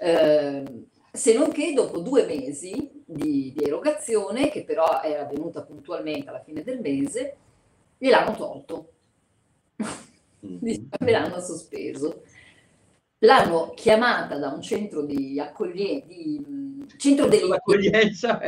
eh, 0.00 0.84
se 1.12 1.34
non 1.34 1.50
che 1.50 1.72
dopo 1.72 1.98
due 1.98 2.24
mesi 2.24 3.02
di, 3.04 3.52
di, 3.54 3.64
erogazione, 3.64 4.48
che 4.48 4.64
però 4.64 5.00
era 5.02 5.24
venuta 5.24 5.62
puntualmente 5.62 6.28
alla 6.28 6.42
fine 6.42 6.62
del 6.62 6.80
mese, 6.80 7.36
gliel'hanno 7.98 8.34
tolto, 8.36 8.90
mm-hmm. 10.46 10.84
me 10.98 11.10
l'hanno 11.10 11.40
sospeso. 11.40 12.22
L'hanno 13.22 13.72
chiamata 13.74 14.38
da 14.38 14.48
un 14.48 14.62
centro 14.62 15.02
di 15.02 15.38
accoglienza, 15.38 16.06
Centro 16.96 17.26
dell'accoglienza. 17.26 18.40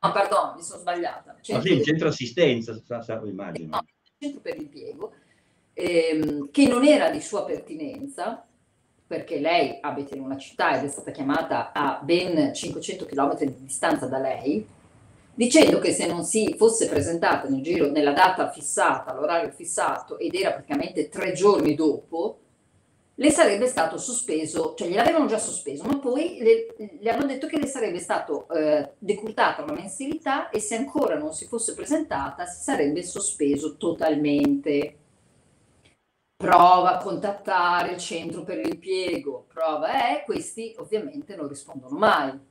No, 0.00 0.12
perdono, 0.12 0.54
mi 0.56 0.62
sono 0.62 0.80
sbagliata. 0.80 1.36
Centro 1.40 1.66
sì, 1.66 1.74
il 1.74 1.84
centro 1.84 2.08
assistenza, 2.08 2.80
immagino. 3.24 3.68
No, 3.70 3.86
centro 4.18 4.40
per 4.40 4.56
l'impiego, 4.56 5.12
ehm, 5.72 6.50
che 6.50 6.66
non 6.66 6.84
era 6.84 7.10
di 7.10 7.20
sua 7.20 7.44
pertinenza, 7.44 8.46
perché 9.06 9.40
lei 9.40 9.78
abita 9.80 10.14
in 10.14 10.22
una 10.22 10.36
città 10.36 10.76
ed 10.76 10.84
è 10.84 10.88
stata 10.88 11.10
chiamata 11.10 11.72
a 11.72 11.98
ben 12.02 12.52
500 12.52 13.06
km 13.06 13.38
di 13.38 13.54
distanza 13.64 14.06
da 14.06 14.18
lei, 14.18 14.66
dicendo 15.34 15.78
che 15.78 15.92
se 15.92 16.06
non 16.06 16.24
si 16.24 16.54
fosse 16.58 16.88
presentata 16.88 17.48
nel 17.48 17.62
giro, 17.62 17.90
nella 17.90 18.12
data 18.12 18.50
fissata, 18.50 19.14
l'orario 19.14 19.50
fissato, 19.50 20.18
ed 20.18 20.34
era 20.34 20.50
praticamente 20.50 21.08
tre 21.08 21.32
giorni 21.32 21.74
dopo, 21.74 22.40
le 23.20 23.30
sarebbe 23.30 23.66
stato 23.66 23.98
sospeso, 23.98 24.74
cioè 24.76 24.88
gliel'avevano 24.88 25.26
già 25.26 25.38
sospeso, 25.38 25.82
ma 25.82 25.98
poi 25.98 26.38
le, 26.40 26.98
le 27.00 27.10
hanno 27.10 27.26
detto 27.26 27.48
che 27.48 27.58
le 27.58 27.66
sarebbe 27.66 27.98
stato 27.98 28.48
eh, 28.50 28.92
decurtata 28.96 29.62
una 29.62 29.72
mensilità 29.72 30.50
e 30.50 30.60
se 30.60 30.76
ancora 30.76 31.18
non 31.18 31.32
si 31.32 31.46
fosse 31.46 31.74
presentata 31.74 32.46
si 32.46 32.62
sarebbe 32.62 33.02
sospeso 33.02 33.76
totalmente. 33.76 34.96
Prova 36.36 36.96
a 36.96 37.02
contattare 37.02 37.94
il 37.94 37.98
centro 37.98 38.44
per 38.44 38.58
l'impiego, 38.58 39.46
prova 39.52 40.10
è, 40.10 40.22
questi 40.24 40.72
ovviamente 40.78 41.34
non 41.34 41.48
rispondono 41.48 41.98
mai. 41.98 42.46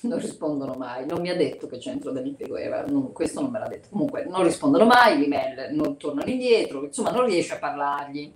Non 0.00 0.18
rispondono 0.18 0.74
mai, 0.74 1.06
non 1.06 1.20
mi 1.20 1.28
ha 1.28 1.36
detto 1.36 1.66
che 1.66 1.78
centro 1.78 2.12
dell'impiego 2.12 2.56
era, 2.56 2.84
non, 2.86 3.12
questo 3.12 3.42
non 3.42 3.50
me 3.50 3.58
l'ha 3.58 3.68
detto. 3.68 3.88
Comunque 3.90 4.24
non 4.24 4.42
rispondono 4.42 4.86
mai, 4.86 5.18
l'email 5.18 5.74
non 5.74 5.98
tornano 5.98 6.30
indietro, 6.30 6.84
insomma 6.84 7.10
non 7.10 7.26
riesce 7.26 7.54
a 7.54 7.58
parlargli 7.58 8.32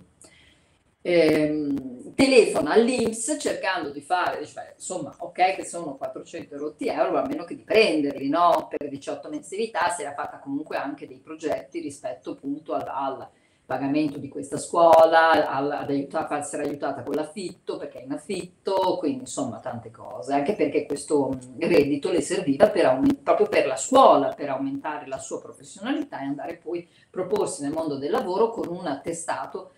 ehm, 1.03 2.13
telefona 2.15 2.71
all'Inps 2.71 3.37
cercando 3.39 3.91
di 3.91 4.01
fare, 4.01 4.39
dice, 4.39 4.73
insomma, 4.75 5.13
ok 5.19 5.55
che 5.55 5.65
sono 5.65 5.95
400 5.95 6.57
rotti 6.57 6.87
euro, 6.87 7.11
ma 7.11 7.21
almeno 7.21 7.43
che 7.43 7.55
di 7.55 7.63
prenderli, 7.63 8.29
no? 8.29 8.67
Per 8.69 8.89
18 8.89 9.29
mensilità 9.29 9.89
si 9.89 10.01
era 10.01 10.13
fatta 10.13 10.39
comunque 10.39 10.77
anche 10.77 11.07
dei 11.07 11.19
progetti 11.19 11.79
rispetto 11.79 12.31
appunto 12.31 12.73
al, 12.73 12.87
al 12.87 13.27
pagamento 13.65 14.17
di 14.17 14.29
questa 14.29 14.57
scuola, 14.57 15.49
al, 15.49 15.71
ad 15.71 15.89
aiutare, 15.89 16.35
a 16.35 16.37
essere 16.37 16.63
aiutata 16.63 17.03
con 17.03 17.15
l'affitto, 17.15 17.77
perché 17.77 17.99
è 17.99 18.03
in 18.03 18.13
affitto, 18.13 18.97
quindi 18.97 19.21
insomma 19.21 19.59
tante 19.59 19.91
cose, 19.91 20.33
anche 20.33 20.55
perché 20.55 20.85
questo 20.85 21.37
reddito 21.59 22.11
le 22.11 22.21
serviva 22.21 22.69
per 22.69 22.99
proprio 23.21 23.47
per 23.47 23.65
la 23.65 23.77
scuola, 23.77 24.29
per 24.29 24.49
aumentare 24.49 25.07
la 25.07 25.19
sua 25.19 25.41
professionalità 25.41 26.21
e 26.21 26.25
andare 26.25 26.55
poi 26.55 26.87
a 26.89 27.07
proporsi 27.09 27.61
nel 27.63 27.73
mondo 27.73 27.97
del 27.97 28.11
lavoro 28.11 28.51
con 28.51 28.67
un 28.67 28.85
attestato 28.85 29.71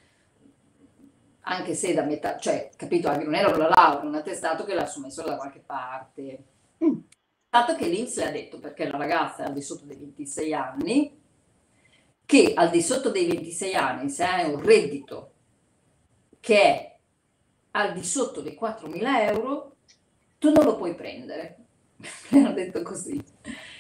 anche 1.48 1.76
se 1.76 1.94
da 1.94 2.04
metà, 2.04 2.38
cioè, 2.38 2.70
capito, 2.76 3.08
anche 3.08 3.24
non 3.24 3.36
era 3.36 3.54
una 3.54 3.70
laurea, 3.70 4.08
un 4.08 4.16
attestato 4.16 4.64
che 4.64 4.74
l'ha 4.74 4.86
sommesso 4.86 5.22
da 5.24 5.36
qualche 5.36 5.62
parte. 5.64 6.44
Mm. 6.84 7.00
Fatto 7.50 7.76
che 7.76 7.88
l'Inps 7.88 8.18
le 8.18 8.28
ha 8.28 8.32
detto, 8.32 8.60
perché 8.60 8.88
la 8.88 8.98
ragazza 8.98 9.44
è 9.44 9.48
al 9.48 9.54
di 9.54 9.62
sotto 9.62 9.86
dei 9.86 9.98
26 9.98 10.54
anni, 10.54 11.22
che 12.26 12.54
al 12.56 12.72
di 12.72 12.82
sotto 12.82 13.12
dei 13.12 13.28
26 13.28 13.76
anni, 13.76 14.10
se 14.10 14.24
hai 14.24 14.52
un 14.52 14.62
reddito 14.62 15.32
che 16.40 16.62
è 16.62 16.98
al 17.72 17.94
di 17.94 18.04
sotto 18.04 18.42
dei 18.42 18.58
4.000 18.60 19.34
euro, 19.34 19.76
tu 20.40 20.52
non 20.52 20.66
lo 20.66 20.76
puoi 20.78 20.96
prendere. 20.96 21.58
Mi 22.30 22.40
hanno 22.40 22.54
detto 22.54 22.82
così. 22.82 23.24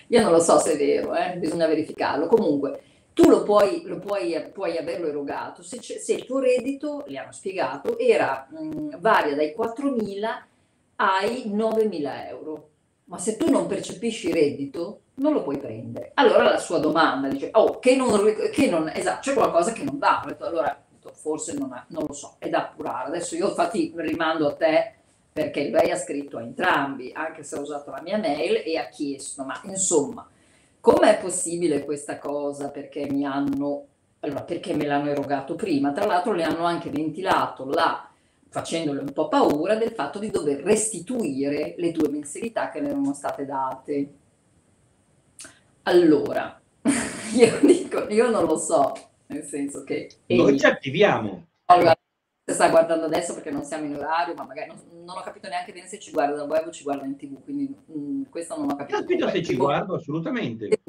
Io 0.09 0.21
non 0.21 0.31
lo 0.31 0.39
so 0.39 0.59
se 0.59 0.73
è 0.73 0.77
vero, 0.77 1.15
eh? 1.15 1.37
bisogna 1.37 1.65
verificarlo. 1.65 2.27
Comunque, 2.27 2.81
tu 3.15 3.29
lo 3.29 3.43
puoi, 3.43 3.83
lo 3.85 3.97
puoi, 3.97 4.35
puoi 4.51 4.77
averlo 4.77 5.07
erogato 5.07 5.63
se, 5.63 5.81
se, 5.81 6.13
il 6.13 6.25
tuo 6.25 6.39
reddito, 6.39 7.05
le 7.07 7.17
hanno 7.17 7.31
spiegato, 7.31 7.97
era 7.97 8.45
mh, 8.49 8.99
varia 8.99 9.33
dai 9.33 9.55
4.000 9.57 10.41
ai 10.97 11.43
9.000 11.47 12.27
euro. 12.27 12.69
Ma 13.05 13.17
se 13.17 13.37
tu 13.37 13.49
non 13.49 13.67
percepisci 13.67 14.33
reddito, 14.33 14.99
non 15.15 15.31
lo 15.31 15.43
puoi 15.43 15.57
prendere. 15.57 16.11
Allora 16.15 16.43
la 16.43 16.57
sua 16.57 16.79
domanda 16.79 17.29
dice, 17.29 17.51
oh, 17.53 17.79
che 17.79 17.95
non, 17.95 18.21
che 18.51 18.69
non 18.69 18.91
esatto, 18.93 19.29
c'è 19.29 19.33
qualcosa 19.33 19.71
che 19.71 19.85
non 19.85 19.97
va. 19.97 20.21
Allora, 20.39 20.83
forse 21.13 21.53
non, 21.53 21.71
ha, 21.71 21.85
non 21.89 22.03
lo 22.07 22.13
so, 22.13 22.35
è 22.37 22.49
da 22.49 22.63
appurare. 22.63 23.07
Adesso 23.07 23.35
io 23.35 23.47
infatti 23.47 23.93
rimando 23.95 24.49
a 24.49 24.55
te 24.55 24.93
perché 25.31 25.69
lei 25.69 25.89
ha 25.89 25.95
scritto 25.95 26.37
a 26.37 26.41
entrambi, 26.41 27.11
anche 27.13 27.43
se 27.43 27.55
ha 27.55 27.61
usato 27.61 27.91
la 27.91 28.01
mia 28.01 28.17
mail 28.17 28.61
e 28.65 28.77
ha 28.77 28.89
chiesto, 28.89 29.43
ma 29.43 29.61
insomma, 29.63 30.27
Com'è 30.85 31.17
possibile 31.17 31.83
questa 31.83 32.19
cosa? 32.19 32.69
Perché 32.69 33.07
mi 33.09 33.25
hanno, 33.25 33.87
allora, 34.19 34.43
perché 34.43 34.75
me 34.75 34.85
l'hanno 34.85 35.09
erogato 35.09 35.55
prima? 35.55 35.91
Tra 35.91 36.05
l'altro 36.05 36.31
le 36.31 36.43
hanno 36.43 36.63
anche 36.63 36.91
ventilato 36.91 37.65
là, 37.65 38.07
facendole 38.49 38.99
un 38.99 39.11
po' 39.11 39.27
paura 39.27 39.77
del 39.77 39.93
fatto 39.93 40.19
di 40.19 40.29
dover 40.29 40.59
restituire 40.59 41.73
le 41.79 41.91
due 41.91 42.09
mensilità 42.09 42.69
che 42.69 42.81
le 42.81 42.89
erano 42.89 43.15
state 43.15 43.45
date. 43.45 44.13
Allora, 45.81 46.61
io 47.33 47.59
dico, 47.63 48.07
io 48.09 48.29
non 48.29 48.45
lo 48.45 48.59
so, 48.59 48.93
nel 49.25 49.43
senso 49.43 49.83
che... 49.83 50.07
Noi 50.27 50.59
ci 50.59 50.67
attiviamo. 50.67 51.47
Allora, 51.65 51.95
sta 52.53 52.69
guardando 52.69 53.05
adesso 53.05 53.33
perché 53.33 53.49
non 53.49 53.63
siamo 53.63 53.85
in 53.85 53.95
orario, 53.95 54.35
ma 54.35 54.45
magari 54.45 54.67
non, 54.67 55.03
non 55.03 55.17
ho 55.17 55.21
capito 55.21 55.47
neanche 55.47 55.73
bene 55.73 55.87
se 55.87 55.99
ci 55.99 56.11
guarda 56.11 56.35
da 56.35 56.43
web 56.43 56.67
o 56.67 56.71
ci 56.71 56.83
guarda 56.83 57.05
in 57.05 57.17
tv, 57.17 57.43
quindi 57.43 57.75
mh, 57.85 57.99
mm, 57.99 58.23
questo 58.29 58.55
non 58.55 58.69
ho 58.69 58.75
capito. 58.75 58.99
Capito 58.99 59.29
se 59.29 59.43
ci 59.43 59.55
guardo, 59.55 59.95
assolutamente. 59.95 60.81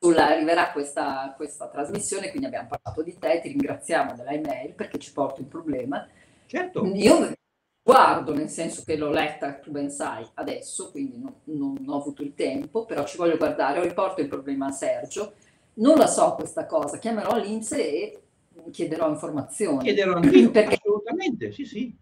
Sulla, 0.00 0.26
arriverà 0.26 0.72
questa, 0.72 1.32
questa, 1.36 1.68
trasmissione, 1.68 2.30
quindi 2.30 2.46
abbiamo 2.46 2.68
parlato 2.68 3.02
di 3.02 3.16
te, 3.16 3.40
ti 3.40 3.48
ringraziamo 3.48 4.14
della 4.16 4.30
email 4.30 4.74
perché 4.74 4.98
ci 4.98 5.12
porti 5.12 5.42
un 5.42 5.48
problema. 5.48 6.06
Certo. 6.46 6.84
Io 6.86 7.32
guardo, 7.80 8.34
nel 8.34 8.48
senso 8.48 8.82
che 8.84 8.96
l'ho 8.96 9.10
letta, 9.10 9.54
tu 9.54 9.70
ben 9.70 9.90
sai, 9.90 10.26
adesso, 10.34 10.90
quindi 10.90 11.18
non, 11.18 11.34
non 11.44 11.84
ho 11.86 11.96
avuto 11.96 12.22
il 12.22 12.34
tempo, 12.34 12.84
però 12.84 13.04
ci 13.06 13.16
voglio 13.16 13.36
guardare, 13.36 13.80
riporto 13.80 14.20
il 14.20 14.28
problema 14.28 14.66
a 14.66 14.72
Sergio. 14.72 15.34
Non 15.74 15.96
la 15.96 16.08
so 16.08 16.34
questa 16.34 16.66
cosa, 16.66 16.98
chiamerò 16.98 17.36
l'Inps 17.36 17.72
e 17.72 18.22
chiederò 18.70 19.08
informazioni. 19.08 19.84
Chiederò 19.84 20.14
anche 20.14 20.48
perché 20.48 20.74
assolutamente, 20.74 21.52
sì, 21.52 21.64
sì. 21.64 21.96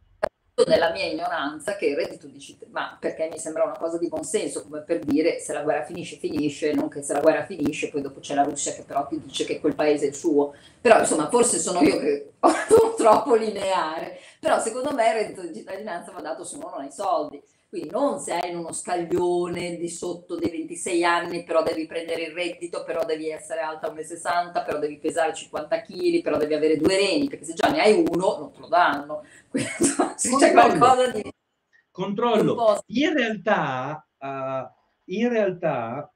Nella 0.67 0.91
mia 0.91 1.05
ignoranza, 1.05 1.77
che 1.77 1.87
il 1.87 1.97
reddito 1.97 2.27
di 2.29 2.41
cittadinanza, 2.41 2.91
ma 2.91 2.97
perché 2.99 3.29
mi 3.31 3.39
sembra 3.39 3.65
una 3.65 3.77
cosa 3.77 3.99
di 3.99 4.09
buonsenso, 4.09 4.63
come 4.63 4.81
per 4.81 5.01
dire 5.01 5.39
se 5.39 5.53
la 5.53 5.63
guerra 5.63 5.85
finisce, 5.85 6.17
finisce, 6.17 6.73
non 6.73 6.89
che 6.89 7.03
se 7.03 7.13
la 7.13 7.21
guerra 7.21 7.45
finisce, 7.45 7.91
poi 7.91 8.01
dopo 8.01 8.21
c'è 8.21 8.35
la 8.35 8.43
Russia 8.43 8.73
che 8.73 8.83
però 8.83 9.07
ti 9.07 9.21
dice 9.23 9.45
che 9.45 9.61
quel 9.61 9.75
paese 9.75 10.07
è 10.07 10.09
il 10.09 10.15
suo. 10.15 10.55
Però 10.81 10.99
insomma, 10.99 11.29
forse 11.29 11.59
sono 11.59 11.83
io 11.83 11.99
che 11.99 12.33
ho 12.41 12.51
troppo 12.97 13.35
lineare, 13.35 14.19
però 14.41 14.59
secondo 14.59 14.95
me 14.95 15.09
il 15.09 15.15
reddito 15.15 15.43
di 15.43 15.53
cittadinanza 15.53 16.11
va 16.13 16.23
dato 16.23 16.43
se 16.43 16.57
uno 16.57 16.71
non 16.71 16.81
ha 16.81 16.87
i 16.87 16.93
soldi 16.93 17.43
quindi 17.77 17.91
non 17.91 18.19
se 18.19 18.39
sei 18.41 18.51
in 18.51 18.59
uno 18.59 18.73
scaglione 18.73 19.77
di 19.77 19.89
sotto 19.91 20.37
dei 20.37 20.51
26 20.51 21.05
anni, 21.05 21.45
però 21.45 21.63
devi 21.63 21.87
prendere 21.87 22.23
il 22.23 22.33
reddito, 22.33 22.85
però 22.85 23.05
devi 23.05 23.29
essere 23.29 23.61
alta 23.61 23.93
1,60, 23.93 24.65
però 24.65 24.79
devi 24.79 24.97
pesare 24.99 25.35
50 25.35 25.83
kg, 25.83 26.23
però 26.23 26.39
devi 26.39 26.55
avere 26.55 26.79
due 26.79 26.97
reni, 26.97 27.29
perché 27.29 27.45
se 27.45 27.53
già 27.53 27.71
ne 27.71 27.81
hai 27.81 27.93
uno 27.93 28.39
non 28.39 28.53
te 28.53 28.61
lo 28.61 28.69
danno. 28.69 29.25
Quindi, 29.51 29.71
se 30.17 30.37
c'è 30.39 30.53
qualcosa 30.53 31.11
di... 31.11 31.31
Controllo. 31.91 32.83
In 32.87 33.15
realtà, 33.15 34.07
uh, 34.19 35.13
in 35.13 35.29
realtà, 35.29 36.11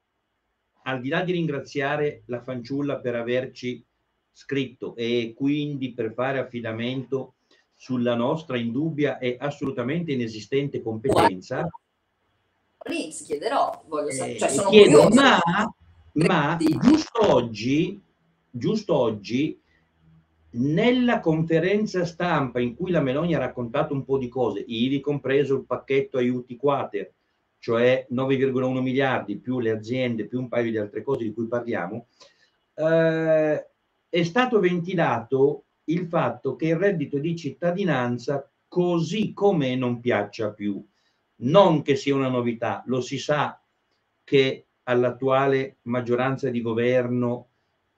al 0.83 0.99
di 0.99 1.09
là 1.09 1.21
di 1.21 1.31
ringraziare 1.31 2.23
la 2.25 2.41
fanciulla 2.41 2.99
per 2.99 3.15
averci 3.15 3.85
scritto 4.31 4.95
e 4.95 5.33
quindi 5.35 5.93
per 5.93 6.13
fare 6.13 6.39
affidamento 6.39 7.35
sulla 7.81 8.13
nostra 8.13 8.59
indubbia 8.59 9.17
e 9.17 9.37
assolutamente 9.39 10.11
inesistente 10.11 10.83
competenza. 10.83 11.67
L'Inps 12.83 13.23
chiederò, 13.23 13.83
voglio 13.87 14.11
sapere, 14.11 14.37
cioè 14.37 14.49
sono 14.49 14.69
chiedo, 14.69 15.09
ma, 15.09 15.39
ma 16.11 16.57
giusto 16.79 17.33
oggi, 17.33 17.99
giusto 18.51 18.95
oggi, 18.95 19.59
nella 20.51 21.21
conferenza 21.21 22.05
stampa 22.05 22.59
in 22.59 22.75
cui 22.75 22.91
la 22.91 23.01
Meloni 23.01 23.33
ha 23.33 23.39
raccontato 23.39 23.95
un 23.95 24.05
po' 24.05 24.19
di 24.19 24.29
cose, 24.29 24.63
ivi 24.67 24.99
compreso 24.99 25.55
il 25.55 25.65
pacchetto 25.65 26.19
aiuti 26.19 26.57
quater, 26.57 27.11
cioè 27.57 28.05
9,1 28.11 28.79
miliardi 28.79 29.39
più 29.39 29.59
le 29.59 29.71
aziende, 29.71 30.27
più 30.27 30.39
un 30.39 30.49
paio 30.49 30.69
di 30.69 30.77
altre 30.77 31.01
cose 31.01 31.23
di 31.23 31.33
cui 31.33 31.47
parliamo, 31.47 32.05
eh, 32.75 33.67
è 34.07 34.23
stato 34.23 34.59
ventilato 34.59 35.63
il 35.91 36.07
fatto 36.07 36.55
che 36.55 36.67
il 36.67 36.75
reddito 36.75 37.17
di 37.17 37.35
cittadinanza 37.35 38.49
così 38.67 39.33
come 39.33 39.75
non 39.75 39.99
piaccia 39.99 40.51
più. 40.51 40.83
Non 41.43 41.81
che 41.81 41.95
sia 41.95 42.15
una 42.15 42.29
novità, 42.29 42.83
lo 42.85 43.01
si 43.01 43.17
sa 43.17 43.59
che 44.23 44.65
all'attuale 44.83 45.77
maggioranza 45.83 46.49
di 46.49 46.61
governo 46.61 47.47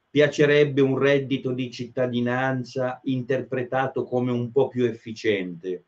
piacerebbe 0.09 0.81
un 0.81 0.97
reddito 0.97 1.51
di 1.51 1.71
cittadinanza 1.71 2.99
interpretato 3.03 4.03
come 4.03 4.31
un 4.31 4.51
po' 4.51 4.67
più 4.67 4.85
efficiente. 4.85 5.83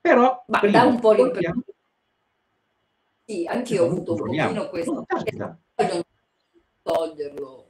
Però 0.00 0.44
Ma 0.46 0.60
dà 0.60 0.84
un 0.84 1.00
po' 1.00 1.12
l'impressione. 1.12 1.62
Sì, 3.24 3.46
anche 3.46 3.74
io 3.74 3.84
ho 3.84 3.86
avuto 3.86 4.12
un 4.12 4.18
pochino 4.18 4.68
questo. 4.68 5.04
Voglio 5.74 6.04
toglierlo 6.82 7.67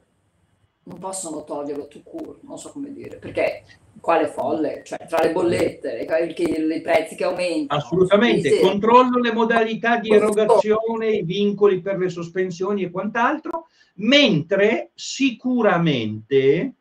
non 0.89 0.97
possono 0.97 1.43
toglierlo 1.43 1.87
to 1.87 2.01
cure, 2.01 2.39
non 2.41 2.57
so 2.57 2.71
come 2.71 2.91
dire, 2.91 3.17
perché 3.17 3.63
quale 4.01 4.27
folle, 4.27 4.81
cioè 4.83 5.05
tra 5.07 5.21
le 5.21 5.31
bollette, 5.31 5.99
i 6.01 6.81
prezzi 6.81 7.15
che 7.15 7.23
aumentano. 7.25 7.79
Assolutamente, 7.79 8.49
se... 8.49 8.59
controllo 8.59 9.19
le 9.19 9.31
modalità 9.31 9.97
di 9.97 10.09
erogazione, 10.09 11.11
i 11.11 11.23
vincoli 11.23 11.79
per 11.81 11.99
le 11.99 12.09
sospensioni 12.09 12.83
e 12.83 12.89
quant'altro, 12.89 13.67
mentre 13.95 14.91
sicuramente 14.95 16.73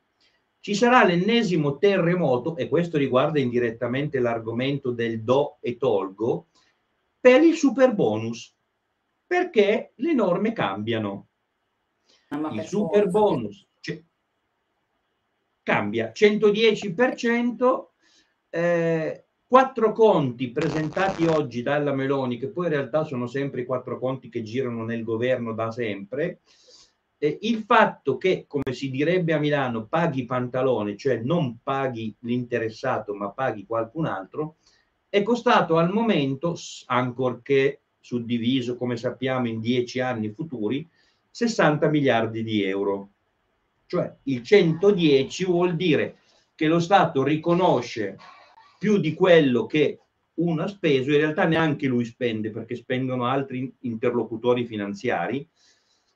ci 0.60 0.74
sarà 0.74 1.04
l'ennesimo 1.04 1.76
terremoto, 1.76 2.56
e 2.56 2.68
questo 2.68 2.96
riguarda 2.96 3.38
indirettamente 3.38 4.20
l'argomento 4.20 4.90
del 4.90 5.22
do 5.22 5.58
e 5.60 5.76
tolgo, 5.76 6.46
per 7.20 7.42
il 7.42 7.56
super 7.56 7.94
bonus, 7.94 8.54
perché 9.26 9.92
le 9.96 10.14
norme 10.14 10.52
cambiano. 10.52 11.26
il 12.30 12.64
super 12.64 13.08
bonus 13.08 13.67
cambia 15.68 16.12
110%, 16.14 17.88
eh, 18.48 19.24
quattro 19.46 19.92
conti 19.92 20.50
presentati 20.50 21.26
oggi 21.26 21.60
dalla 21.60 21.92
Meloni, 21.92 22.38
che 22.38 22.48
poi 22.48 22.68
in 22.68 22.72
realtà 22.72 23.04
sono 23.04 23.26
sempre 23.26 23.60
i 23.60 23.66
quattro 23.66 23.98
conti 23.98 24.30
che 24.30 24.42
girano 24.42 24.82
nel 24.84 25.04
governo 25.04 25.52
da 25.52 25.70
sempre, 25.70 26.40
eh, 27.18 27.36
il 27.42 27.64
fatto 27.66 28.16
che, 28.16 28.46
come 28.48 28.72
si 28.72 28.88
direbbe 28.88 29.34
a 29.34 29.38
Milano, 29.38 29.84
paghi 29.84 30.24
pantalone, 30.24 30.96
cioè 30.96 31.18
non 31.18 31.58
paghi 31.62 32.16
l'interessato 32.20 33.12
ma 33.14 33.28
paghi 33.28 33.66
qualcun 33.66 34.06
altro, 34.06 34.56
è 35.10 35.22
costato 35.22 35.76
al 35.76 35.92
momento, 35.92 36.56
ancorché 36.86 37.82
suddiviso 38.00 38.74
come 38.76 38.96
sappiamo 38.96 39.48
in 39.48 39.60
dieci 39.60 40.00
anni 40.00 40.30
futuri, 40.30 40.88
60 41.30 41.88
miliardi 41.88 42.42
di 42.42 42.62
euro. 42.62 43.10
Cioè 43.88 44.16
il 44.24 44.42
110 44.42 45.44
vuol 45.46 45.74
dire 45.74 46.18
che 46.54 46.66
lo 46.66 46.78
Stato 46.78 47.22
riconosce 47.22 48.18
più 48.78 48.98
di 48.98 49.14
quello 49.14 49.64
che 49.64 50.00
uno 50.34 50.62
ha 50.62 50.68
speso, 50.68 51.10
in 51.10 51.16
realtà 51.16 51.46
neanche 51.46 51.86
lui 51.86 52.04
spende 52.04 52.50
perché 52.50 52.76
spendono 52.76 53.24
altri 53.24 53.74
interlocutori 53.80 54.66
finanziari, 54.66 55.48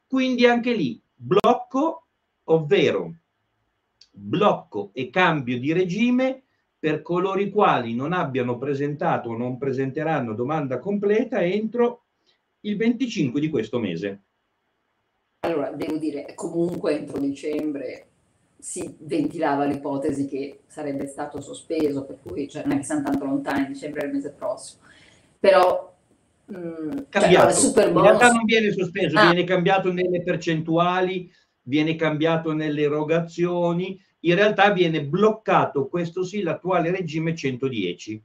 quindi 0.06 0.44
anche 0.44 0.74
lì 0.74 1.00
blocco, 1.14 2.08
ovvero 2.44 3.14
blocco 4.10 4.90
e 4.92 5.08
cambio 5.08 5.58
di 5.58 5.72
regime 5.72 6.42
per 6.78 7.00
coloro 7.00 7.40
i 7.40 7.48
quali 7.48 7.94
non 7.94 8.12
abbiano 8.12 8.58
presentato 8.58 9.30
o 9.30 9.36
non 9.36 9.56
presenteranno 9.56 10.34
domanda 10.34 10.78
completa 10.78 11.42
entro 11.42 12.02
il 12.60 12.76
25 12.76 13.40
di 13.40 13.48
questo 13.48 13.78
mese. 13.78 14.24
Allora, 15.44 15.72
devo 15.72 15.96
dire, 15.96 16.34
comunque 16.36 16.96
entro 16.96 17.18
dicembre 17.18 18.06
si 18.58 18.94
ventilava 19.00 19.64
l'ipotesi 19.64 20.28
che 20.28 20.60
sarebbe 20.68 21.08
stato 21.08 21.40
sospeso, 21.40 22.04
per 22.04 22.18
cui 22.22 22.48
cioè, 22.48 22.62
non 22.62 22.74
è 22.74 22.76
che 22.76 22.84
siamo 22.84 23.02
tanto 23.02 23.24
lontani, 23.24 23.66
dicembre 23.66 24.02
è 24.02 24.04
il 24.06 24.12
mese 24.12 24.30
prossimo. 24.30 24.82
Però 25.40 25.92
mh, 26.44 26.54
cioè, 26.54 27.06
cambiato. 27.08 27.54
Cioè, 27.54 27.90
bonus... 27.90 27.96
In 27.96 28.02
realtà 28.02 28.28
non 28.30 28.44
viene 28.44 28.70
sospeso, 28.70 29.18
ah. 29.18 29.30
viene 29.30 29.44
cambiato 29.44 29.92
nelle 29.92 30.22
percentuali, 30.22 31.28
viene 31.62 31.96
cambiato 31.96 32.52
nelle 32.52 32.82
erogazioni, 32.82 34.00
in 34.20 34.34
realtà 34.36 34.70
viene 34.70 35.04
bloccato, 35.04 35.88
questo 35.88 36.22
sì, 36.22 36.42
l'attuale 36.42 36.92
regime 36.92 37.34
110, 37.34 38.22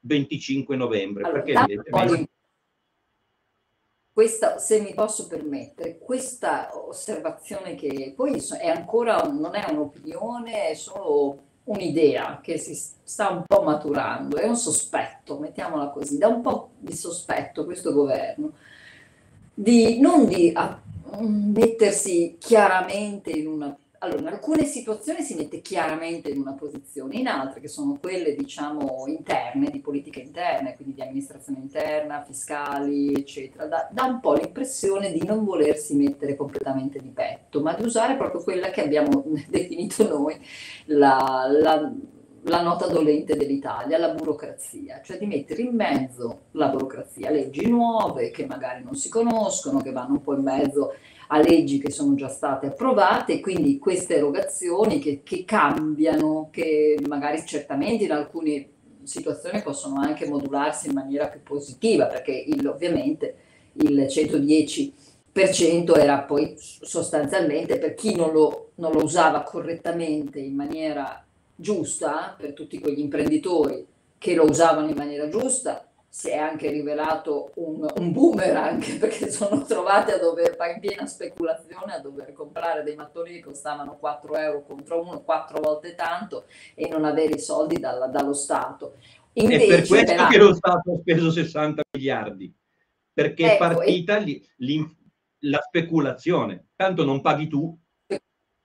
25 0.00 0.76
novembre. 0.76 1.22
Allora, 1.24 1.40
perché 1.40 1.58
evidentemente 1.58 2.28
questa, 4.16 4.56
se 4.58 4.80
mi 4.80 4.94
posso 4.94 5.26
permettere, 5.26 5.98
questa 5.98 6.70
osservazione 6.72 7.74
che 7.74 8.14
poi 8.16 8.42
è 8.58 8.68
ancora, 8.68 9.20
non 9.24 9.54
è 9.54 9.70
un'opinione, 9.70 10.70
è 10.70 10.74
solo 10.74 11.38
un'idea 11.64 12.40
che 12.42 12.56
si 12.56 12.74
sta 12.74 13.28
un 13.28 13.44
po' 13.46 13.60
maturando, 13.60 14.38
è 14.38 14.48
un 14.48 14.56
sospetto, 14.56 15.38
mettiamola 15.38 15.88
così, 15.88 16.16
da 16.16 16.28
un 16.28 16.40
po' 16.40 16.70
di 16.78 16.96
sospetto 16.96 17.66
questo 17.66 17.92
governo, 17.92 18.52
di 19.52 20.00
non 20.00 20.24
di 20.24 20.50
a, 20.54 20.80
mettersi 21.18 22.36
chiaramente 22.38 23.28
in 23.32 23.48
una 23.48 23.76
allora, 23.98 24.20
in 24.20 24.26
alcune 24.28 24.64
situazioni 24.64 25.22
si 25.22 25.34
mette 25.34 25.60
chiaramente 25.60 26.28
in 26.28 26.38
una 26.38 26.52
posizione, 26.52 27.16
in 27.16 27.26
altre, 27.28 27.60
che 27.60 27.68
sono 27.68 27.98
quelle, 28.00 28.34
diciamo, 28.34 29.04
interne, 29.06 29.70
di 29.70 29.80
politica 29.80 30.20
interna, 30.20 30.74
quindi 30.74 30.94
di 30.94 31.02
amministrazione 31.02 31.60
interna, 31.60 32.22
fiscali, 32.22 33.14
eccetera, 33.14 33.66
dà, 33.66 33.88
dà 33.90 34.04
un 34.04 34.20
po' 34.20 34.34
l'impressione 34.34 35.12
di 35.12 35.24
non 35.24 35.44
volersi 35.44 35.94
mettere 35.94 36.36
completamente 36.36 37.00
di 37.00 37.08
petto, 37.08 37.60
ma 37.60 37.74
di 37.74 37.84
usare 37.84 38.16
proprio 38.16 38.42
quella 38.42 38.70
che 38.70 38.82
abbiamo 38.82 39.24
definito 39.48 40.06
noi 40.08 40.38
la, 40.86 41.46
la, 41.48 41.92
la 42.42 42.62
nota 42.62 42.86
dolente 42.86 43.34
dell'Italia, 43.34 43.98
la 43.98 44.10
burocrazia, 44.10 45.00
cioè 45.02 45.18
di 45.18 45.26
mettere 45.26 45.62
in 45.62 45.74
mezzo 45.74 46.42
la 46.52 46.68
burocrazia, 46.68 47.30
leggi 47.30 47.68
nuove 47.68 48.30
che 48.30 48.46
magari 48.46 48.84
non 48.84 48.94
si 48.94 49.08
conoscono, 49.08 49.80
che 49.80 49.92
vanno 49.92 50.14
un 50.14 50.22
po' 50.22 50.34
in 50.34 50.42
mezzo 50.42 50.94
a 51.28 51.38
leggi 51.38 51.78
che 51.78 51.90
sono 51.90 52.14
già 52.14 52.28
state 52.28 52.68
approvate, 52.68 53.40
quindi 53.40 53.78
queste 53.78 54.16
erogazioni 54.16 54.98
che, 54.98 55.22
che 55.22 55.44
cambiano, 55.44 56.48
che 56.50 56.98
magari 57.06 57.44
certamente 57.44 58.04
in 58.04 58.12
alcune 58.12 58.70
situazioni 59.02 59.62
possono 59.62 60.00
anche 60.00 60.28
modularsi 60.28 60.88
in 60.88 60.94
maniera 60.94 61.28
più 61.28 61.42
positiva, 61.42 62.06
perché 62.06 62.32
il, 62.32 62.66
ovviamente 62.66 63.36
il 63.74 64.00
110% 64.00 65.98
era 65.98 66.20
poi 66.20 66.54
sostanzialmente 66.56 67.78
per 67.78 67.94
chi 67.94 68.14
non 68.14 68.32
lo, 68.32 68.70
non 68.76 68.92
lo 68.92 69.02
usava 69.02 69.42
correttamente 69.42 70.38
in 70.38 70.54
maniera 70.54 71.24
giusta, 71.54 72.34
per 72.38 72.52
tutti 72.52 72.78
quegli 72.78 73.00
imprenditori 73.00 73.86
che 74.18 74.34
lo 74.34 74.44
usavano 74.44 74.88
in 74.88 74.96
maniera 74.96 75.28
giusta, 75.28 75.86
si 76.08 76.30
è 76.30 76.36
anche 76.36 76.70
rivelato 76.70 77.50
un, 77.56 77.86
un 77.96 78.12
boomerang 78.12 78.82
perché 78.98 79.30
sono 79.30 79.64
trovati 79.64 80.12
a 80.12 80.18
dover 80.18 80.56
fare 80.56 80.74
in 80.74 80.80
piena 80.80 81.06
speculazione 81.06 81.94
a 81.94 82.00
dover 82.00 82.32
comprare 82.32 82.82
dei 82.82 82.94
mattoni 82.94 83.32
che 83.32 83.40
costavano 83.40 83.96
4 83.96 84.36
euro 84.36 84.62
contro 84.62 85.02
uno, 85.02 85.22
4 85.22 85.60
volte 85.60 85.94
tanto 85.94 86.46
e 86.74 86.88
non 86.88 87.04
avere 87.04 87.34
i 87.34 87.40
soldi 87.40 87.78
dalla, 87.78 88.06
dallo 88.06 88.32
Stato. 88.32 88.94
Invece, 89.34 89.64
è 89.64 89.68
per 89.68 89.86
questo 89.86 90.14
per 90.14 90.26
che 90.28 90.38
lo 90.38 90.54
Stato 90.54 90.92
ha 90.92 90.98
speso 90.98 91.30
60 91.30 91.82
miliardi, 91.92 92.54
perché 93.12 93.44
ecco, 93.44 93.54
è 93.54 93.58
partita 93.58 94.18
e... 94.18 94.42
la 95.40 95.60
speculazione. 95.60 96.68
Tanto 96.74 97.04
non 97.04 97.20
paghi 97.20 97.48
tu. 97.48 97.78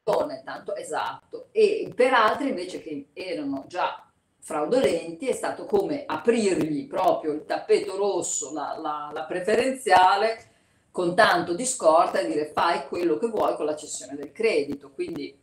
Tanto, 0.04 0.76
esatto. 0.76 1.48
E 1.52 1.92
per 1.94 2.14
altri 2.14 2.50
invece 2.50 2.82
che 2.82 3.10
erano 3.14 3.66
già 3.68 4.11
fraudolenti 4.44 5.28
è 5.28 5.34
stato 5.34 5.66
come 5.66 6.04
aprirgli 6.06 6.88
proprio 6.88 7.32
il 7.32 7.46
tappeto 7.46 7.96
rosso, 7.96 8.52
la, 8.52 8.78
la, 8.82 9.12
la 9.14 9.24
preferenziale, 9.24 10.50
con 10.92 11.16
tanto 11.16 11.54
di 11.54 11.66
scorta 11.66 12.20
e 12.20 12.26
dire 12.26 12.52
fai 12.54 12.88
quello 12.88 13.18
che 13.18 13.28
vuoi 13.28 13.56
con 13.56 13.66
la 13.66 13.76
cessione 13.76 14.16
del 14.16 14.32
credito. 14.32 14.92
Quindi, 14.92 15.40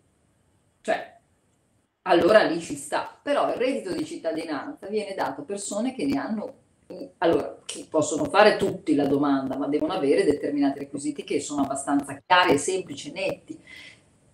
cioè, 0.82 1.16
allora 2.02 2.42
lì 2.42 2.60
ci 2.60 2.74
sta. 2.74 3.18
Però 3.22 3.48
il 3.48 3.54
reddito 3.56 3.92
di 3.94 4.04
cittadinanza 4.04 4.88
viene 4.88 5.14
dato 5.14 5.42
a 5.42 5.44
persone 5.44 5.94
che 5.94 6.04
ne 6.04 6.18
hanno 6.18 6.54
allora, 7.18 7.54
possono 7.90 8.24
fare 8.24 8.56
tutti 8.56 8.94
la 8.94 9.06
domanda, 9.06 9.56
ma 9.56 9.68
devono 9.68 9.92
avere 9.92 10.24
determinati 10.24 10.78
requisiti 10.78 11.22
che 11.22 11.38
sono 11.38 11.62
abbastanza 11.62 12.18
chiari, 12.24 12.56
semplici, 12.56 13.12
netti, 13.12 13.58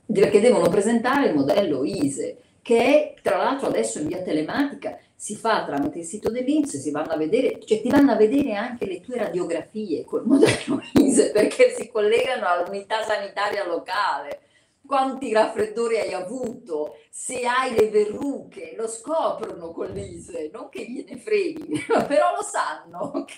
perché 0.07 0.41
devono 0.41 0.69
presentare 0.69 1.29
il 1.29 1.35
modello 1.35 1.85
ISE 1.85 2.39
che 2.65 3.15
tra 3.21 3.37
l'altro 3.37 3.67
adesso 3.67 3.99
in 3.99 4.07
via 4.07 4.23
telematica, 4.23 4.99
si 5.15 5.37
fa 5.37 5.67
tramite 5.67 5.99
il 5.99 6.07
sito 6.07 6.31
dell'Inps, 6.31 6.79
si 6.79 6.91
vanno 6.91 7.13
a 7.13 7.17
vedere, 7.19 7.61
cioè 7.63 7.83
ti 7.83 7.91
vanno 7.91 8.13
a 8.13 8.17
vedere 8.17 8.55
anche 8.55 8.87
le 8.87 9.03
tue 9.03 9.19
radiografie 9.19 10.03
col 10.05 10.25
modello 10.25 10.81
ISE 10.95 11.31
perché 11.31 11.75
si 11.77 11.91
collegano 11.91 12.47
all'unità 12.47 13.03
sanitaria 13.03 13.67
locale. 13.67 14.41
Quanti 14.87 15.31
raffreddori 15.31 15.99
hai 15.99 16.15
avuto, 16.15 16.97
se 17.11 17.45
hai 17.45 17.75
le 17.75 17.91
verruche, 17.91 18.75
lo 18.77 18.89
scoprono 18.89 19.71
con 19.71 19.91
l'ISE, 19.93 20.49
non 20.51 20.71
che 20.71 20.87
gliene 20.87 21.19
freghi, 21.19 21.85
però 22.09 22.35
lo 22.35 22.43
sanno, 22.43 23.13
ok? 23.15 23.37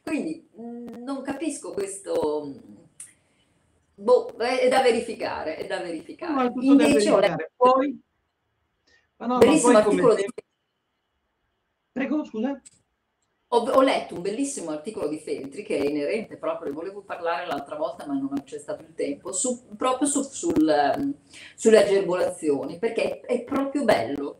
Quindi 0.00 0.48
mm, 0.60 1.02
non 1.02 1.22
capisco 1.22 1.72
questo, 1.72 2.54
boh, 3.96 4.36
è 4.36 4.68
da 4.68 4.80
verificare, 4.80 5.56
è 5.56 5.66
da 5.66 5.80
verificare. 5.80 6.52
No, 6.54 6.62
Invece 6.62 7.10
da 7.10 7.16
verificare. 7.16 7.52
Poi 7.56 8.02
ma 9.16 9.26
no, 9.26 9.38
bellissimo 9.38 9.72
ma 9.72 9.78
articolo 9.78 10.14
come... 10.14 10.22
di... 10.22 10.42
Prego, 11.92 12.24
scusa. 12.24 12.60
Ho, 13.48 13.58
ho, 13.58 13.82
letto 13.82 14.16
un 14.16 14.22
bellissimo 14.22 14.70
articolo 14.70 15.06
di 15.06 15.18
Feltri 15.18 15.62
che 15.62 15.78
è 15.78 15.86
inerente 15.86 16.36
proprio, 16.36 16.68
ne 16.68 16.74
volevo 16.74 17.02
parlare 17.02 17.46
l'altra 17.46 17.76
volta 17.76 18.04
ma 18.04 18.14
non 18.14 18.42
c'è 18.44 18.58
stato 18.58 18.82
il 18.82 18.94
tempo, 18.94 19.32
su, 19.32 19.76
proprio 19.76 20.08
su, 20.08 20.22
sul, 20.22 20.92
um, 20.96 21.14
sulle 21.54 21.84
agevolazioni, 21.84 22.78
perché 22.78 23.20
è, 23.20 23.26
è, 23.26 23.44
proprio 23.44 23.84
bello. 23.84 24.38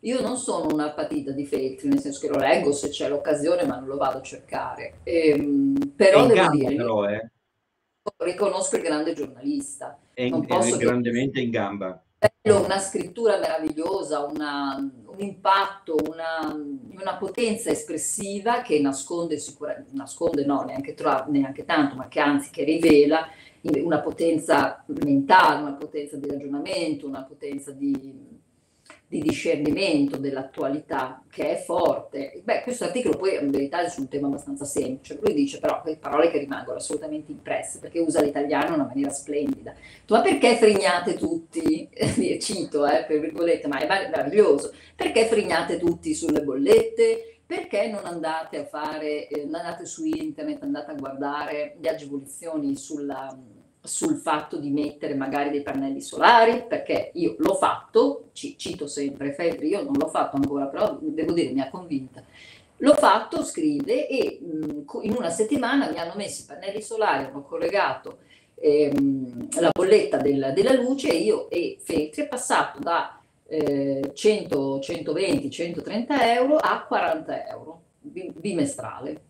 Io 0.00 0.20
non 0.22 0.38
sono 0.38 0.72
una 0.72 0.90
patita 0.92 1.32
di 1.32 1.44
Feltri, 1.44 1.88
nel 1.88 2.00
senso 2.00 2.20
che 2.20 2.28
lo 2.28 2.38
leggo 2.38 2.72
se 2.72 2.88
c'è 2.88 3.08
l'occasione, 3.08 3.66
ma 3.66 3.76
non 3.78 3.88
lo 3.88 3.96
vado 3.96 4.18
a 4.18 4.22
cercare. 4.22 5.00
Ehm, 5.02 5.92
però 5.94 6.26
devo 6.26 6.48
dire, 6.50 6.76
però, 6.76 7.08
eh. 7.08 7.30
riconosco 8.18 8.76
il 8.76 8.82
grande 8.82 9.12
giornalista 9.12 9.98
è, 10.14 10.30
è 10.30 10.76
grandemente 10.76 11.40
in 11.40 11.50
gamba 11.50 12.00
una 12.44 12.78
scrittura 12.78 13.38
meravigliosa, 13.38 14.24
una, 14.24 14.76
un 14.76 15.20
impatto, 15.20 15.96
una, 16.08 16.54
una, 16.98 17.16
potenza 17.16 17.70
espressiva 17.70 18.62
che 18.62 18.80
nasconde 18.80 19.38
sicuramente, 19.38 19.90
nasconde 19.92 20.44
no, 20.44 20.62
neanche, 20.62 20.94
troppo, 20.94 21.30
neanche 21.30 21.64
tanto, 21.64 21.94
ma 21.94 22.08
che 22.08 22.20
anzi 22.20 22.50
che 22.50 22.64
rivela 22.64 23.28
una 23.60 24.00
potenza 24.00 24.84
mentale, 24.86 25.62
una 25.62 25.74
potenza 25.74 26.16
di 26.16 26.28
ragionamento, 26.28 27.06
una 27.06 27.24
potenza 27.24 27.72
di, 27.72 28.25
di 29.08 29.20
discernimento 29.20 30.16
dell'attualità 30.16 31.22
che 31.30 31.56
è 31.56 31.62
forte. 31.62 32.40
Beh, 32.42 32.62
questo 32.62 32.84
articolo 32.84 33.16
poi 33.16 33.36
in 33.40 33.50
verità 33.50 33.80
è 33.80 33.88
su 33.88 34.00
un 34.00 34.08
tema 34.08 34.26
abbastanza 34.26 34.64
semplice. 34.64 35.18
Lui 35.22 35.32
dice 35.32 35.60
però 35.60 35.80
quelle 35.80 35.96
parole 35.96 36.30
che 36.30 36.38
rimangono 36.38 36.78
assolutamente 36.78 37.30
impresse 37.30 37.78
perché 37.78 38.00
usa 38.00 38.20
l'italiano 38.20 38.68
in 38.68 38.74
una 38.74 38.86
maniera 38.86 39.10
splendida. 39.10 39.74
Ma 40.08 40.22
perché 40.22 40.56
frignate 40.56 41.14
tutti? 41.14 41.88
Cito, 42.40 42.84
eh, 42.86 43.04
per 43.04 43.20
virgolette, 43.20 43.68
ma 43.68 43.78
è 43.78 43.86
meraviglioso. 43.86 44.72
Perché 44.96 45.26
frignate 45.26 45.78
tutti 45.78 46.12
sulle 46.12 46.42
bollette? 46.42 47.40
Perché 47.46 47.86
non 47.88 48.04
andate 48.06 48.58
a 48.58 48.64
fare, 48.64 49.28
eh, 49.28 49.42
andate 49.42 49.86
su 49.86 50.04
internet, 50.04 50.62
andate 50.64 50.90
a 50.90 50.94
guardare 50.94 51.76
le 51.78 51.88
agevolazioni 51.88 52.74
sulla 52.74 53.38
sul 53.86 54.16
fatto 54.16 54.58
di 54.58 54.70
mettere 54.70 55.14
magari 55.14 55.50
dei 55.50 55.62
pannelli 55.62 56.00
solari, 56.00 56.64
perché 56.68 57.10
io 57.14 57.34
l'ho 57.38 57.54
fatto, 57.54 58.28
ci, 58.32 58.58
cito 58.58 58.86
sempre 58.86 59.32
Febri, 59.32 59.68
io 59.68 59.82
non 59.82 59.94
l'ho 59.98 60.08
fatto 60.08 60.36
ancora, 60.36 60.66
però 60.66 60.98
devo 61.00 61.32
dire 61.32 61.52
mi 61.52 61.60
ha 61.60 61.70
convinta. 61.70 62.22
L'ho 62.78 62.94
fatto, 62.94 63.42
scrive, 63.42 64.06
e 64.06 64.38
mh, 64.40 64.84
in 65.02 65.14
una 65.16 65.30
settimana 65.30 65.90
mi 65.90 65.98
hanno 65.98 66.14
messo 66.16 66.42
i 66.42 66.46
pannelli 66.46 66.82
solari, 66.82 67.24
hanno 67.24 67.42
collegato 67.42 68.18
ehm, 68.56 69.48
la 69.60 69.70
bolletta 69.72 70.18
del, 70.18 70.52
della 70.54 70.72
luce 70.72 71.10
e 71.10 71.16
io 71.16 71.48
e 71.50 71.78
Feltri 71.80 72.22
è 72.22 72.28
passato 72.28 72.78
da 72.80 73.18
eh, 73.46 74.10
100, 74.12 74.80
120, 74.80 75.50
130 75.50 76.34
euro 76.34 76.56
a 76.56 76.84
40 76.86 77.48
euro 77.48 77.82
bimestrale 78.00 79.25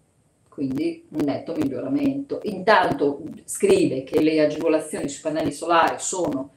quindi 0.57 1.05
un 1.11 1.27
netto 1.27 1.53
miglioramento. 1.55 2.41
Intanto 2.45 3.21
scrive 3.45 4.05
che 4.05 4.23
le 4.23 4.41
agevolazioni 4.41 5.07
sui 5.07 5.21
pannelli 5.21 5.53
solari 5.53 5.97
sono 5.99 6.53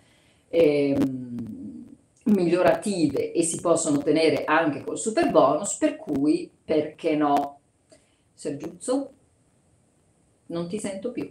ehm, 0.48 1.98
migliorative 2.28 3.34
e 3.34 3.44
si 3.44 3.60
possono 3.60 3.98
ottenere 3.98 4.46
anche 4.46 4.86
col 4.86 4.98
super 4.98 5.30
bonus, 5.32 5.76
per 5.76 5.98
cui 5.98 6.50
perché 6.64 7.18
no? 7.18 7.60
Sergiuzzo, 8.34 9.12
non 10.46 10.70
ti 10.70 10.80
sento 10.80 11.12
più. 11.12 11.30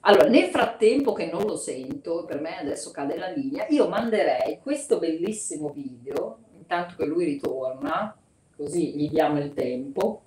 Allora, 0.00 0.28
nel 0.28 0.50
frattempo 0.50 1.14
che 1.14 1.30
non 1.30 1.44
lo 1.44 1.56
sento, 1.56 2.26
per 2.26 2.42
me 2.42 2.58
adesso 2.58 2.90
cade 2.90 3.16
la 3.16 3.30
linea, 3.30 3.66
io 3.70 3.88
manderei 3.88 4.58
questo 4.60 4.98
bellissimo 4.98 5.70
video, 5.70 6.40
intanto 6.58 6.94
che 6.98 7.06
lui 7.06 7.24
ritorna, 7.24 8.14
così 8.54 8.94
gli 8.94 9.08
diamo 9.08 9.38
il 9.38 9.54
tempo, 9.54 10.23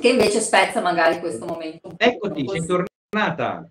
che 0.00 0.08
invece 0.08 0.40
spezza 0.40 0.80
magari 0.80 1.20
questo 1.20 1.44
momento. 1.44 1.92
Eccoti, 1.96 2.48
sei 2.48 2.66
tornata. 2.66 3.68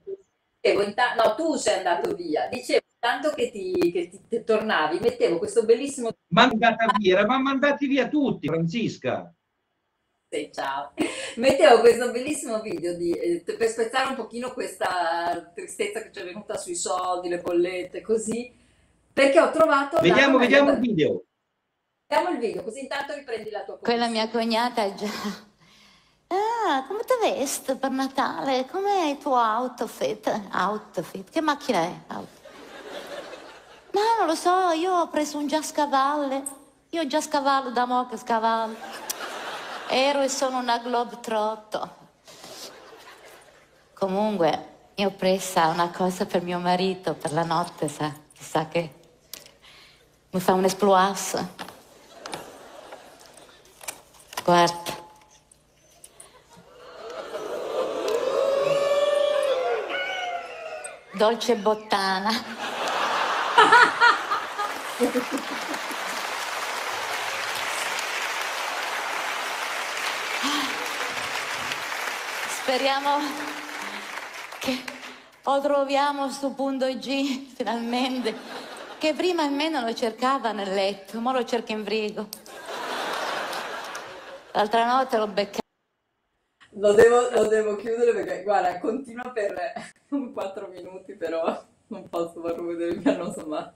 no, 0.64 1.36
tu 1.36 1.56
sei 1.56 1.78
andato 1.78 2.14
via. 2.14 2.48
Dicevo, 2.48 2.82
tanto 3.00 3.32
che 3.32 3.50
ti, 3.50 3.92
che 3.92 4.10
ti, 4.10 4.20
ti 4.28 4.44
tornavi, 4.44 5.00
mettevo 5.00 5.38
questo 5.38 5.66
bellissimo... 5.66 6.12
Mandata 6.28 6.94
via, 6.98 7.18
eravamo 7.18 7.44
mandati 7.44 7.88
via 7.88 8.08
tutti, 8.08 8.48
Francisca. 8.48 9.34
Sì, 10.30 10.50
ciao. 10.54 10.94
Mettevo 11.36 11.82
questo 11.82 12.12
bellissimo 12.12 12.62
video 12.62 12.96
di, 12.96 13.12
eh, 13.12 13.44
per 13.44 13.68
spezzare 13.68 14.10
un 14.10 14.16
pochino 14.16 14.54
questa 14.54 15.52
tristezza 15.54 16.02
che 16.02 16.12
ci 16.12 16.22
è 16.22 16.24
venuta 16.24 16.56
sui 16.58 16.76
soldi, 16.76 17.28
le 17.28 17.42
bollette, 17.42 18.02
così, 18.02 18.54
perché 19.12 19.42
ho 19.42 19.52
trovato... 19.52 20.00
Vediamo, 20.00 20.38
vediamo 20.38 20.72
il 20.72 20.80
video. 20.80 21.24
Vediamo 22.08 22.34
il 22.34 22.40
video, 22.40 22.64
così 22.64 22.82
intanto 22.82 23.14
riprendi 23.14 23.50
la 23.50 23.64
tua 23.64 23.78
Quella 23.80 24.08
mia 24.08 24.30
cognata 24.30 24.84
è 24.84 24.94
già 24.94 25.50
Ah, 26.74 26.86
come 26.88 27.04
ti 27.04 27.14
vesti 27.20 27.76
per 27.76 27.90
Natale? 27.90 28.66
Com'è 28.66 29.08
il 29.08 29.18
tuo 29.18 29.36
outfit? 29.36 30.42
Outfit? 30.54 31.30
Che 31.30 31.42
macchina 31.42 31.80
è? 31.80 31.94
Ma 32.08 34.02
non 34.18 34.26
lo 34.26 34.36
so, 34.36 34.70
io 34.70 34.94
ho 34.94 35.10
preso 35.10 35.38
un 35.38 35.48
giascavallo. 35.48 36.60
Io 36.92 37.08
già 37.08 37.20
scavallo 37.20 37.72
da 37.72 37.84
mo' 37.84 38.08
che 38.08 38.16
scavallo. 38.16 38.78
Ero 39.90 40.22
e 40.22 40.30
sono 40.30 40.60
una 40.60 40.78
globetrotto. 40.78 41.96
Comunque, 43.94 44.68
io 44.96 45.10
ho 45.10 45.12
presa 45.12 45.68
una 45.68 45.90
cosa 45.90 46.26
per 46.26 46.42
mio 46.42 46.60
marito, 46.60 47.16
per 47.16 47.34
la 47.34 47.44
notte, 47.44 47.90
sa. 47.90 48.14
Chissà 48.34 48.70
che 48.70 48.94
mi 50.30 50.40
fa 50.40 50.54
un 50.54 50.64
esploas. 50.64 51.36
Guarda. 54.46 54.91
Dolce 61.22 61.56
Bottana. 61.56 62.32
Speriamo 72.48 73.20
che 74.58 74.84
lo 75.44 75.62
troviamo 75.62 76.32
su 76.32 76.56
punto 76.56 76.88
G 76.88 77.54
finalmente. 77.54 78.36
Che 78.98 79.14
prima 79.14 79.44
almeno 79.44 79.82
lo 79.82 79.94
cercava 79.94 80.52
nel 80.54 80.74
letto, 80.74 81.20
ora 81.24 81.38
lo 81.38 81.46
cerca 81.46 81.72
in 81.72 81.86
frigo. 81.86 82.30
L'altra 84.54 84.88
notte 84.88 85.18
l'ho 85.18 85.28
beccato. 85.28 85.60
Lo 86.80 86.94
devo, 86.94 87.30
lo 87.30 87.46
devo 87.46 87.76
chiudere 87.76 88.12
perché, 88.12 88.42
guarda, 88.42 88.80
continua 88.80 89.30
per 89.30 89.54
quattro 90.34 90.68
minuti, 90.68 91.14
però 91.16 91.64
non 91.88 92.10
posso 92.10 92.42
farlo 92.42 92.66
vedere, 92.66 92.96
mi 92.96 93.06
hanno 93.06 93.28
insomma... 93.28 93.74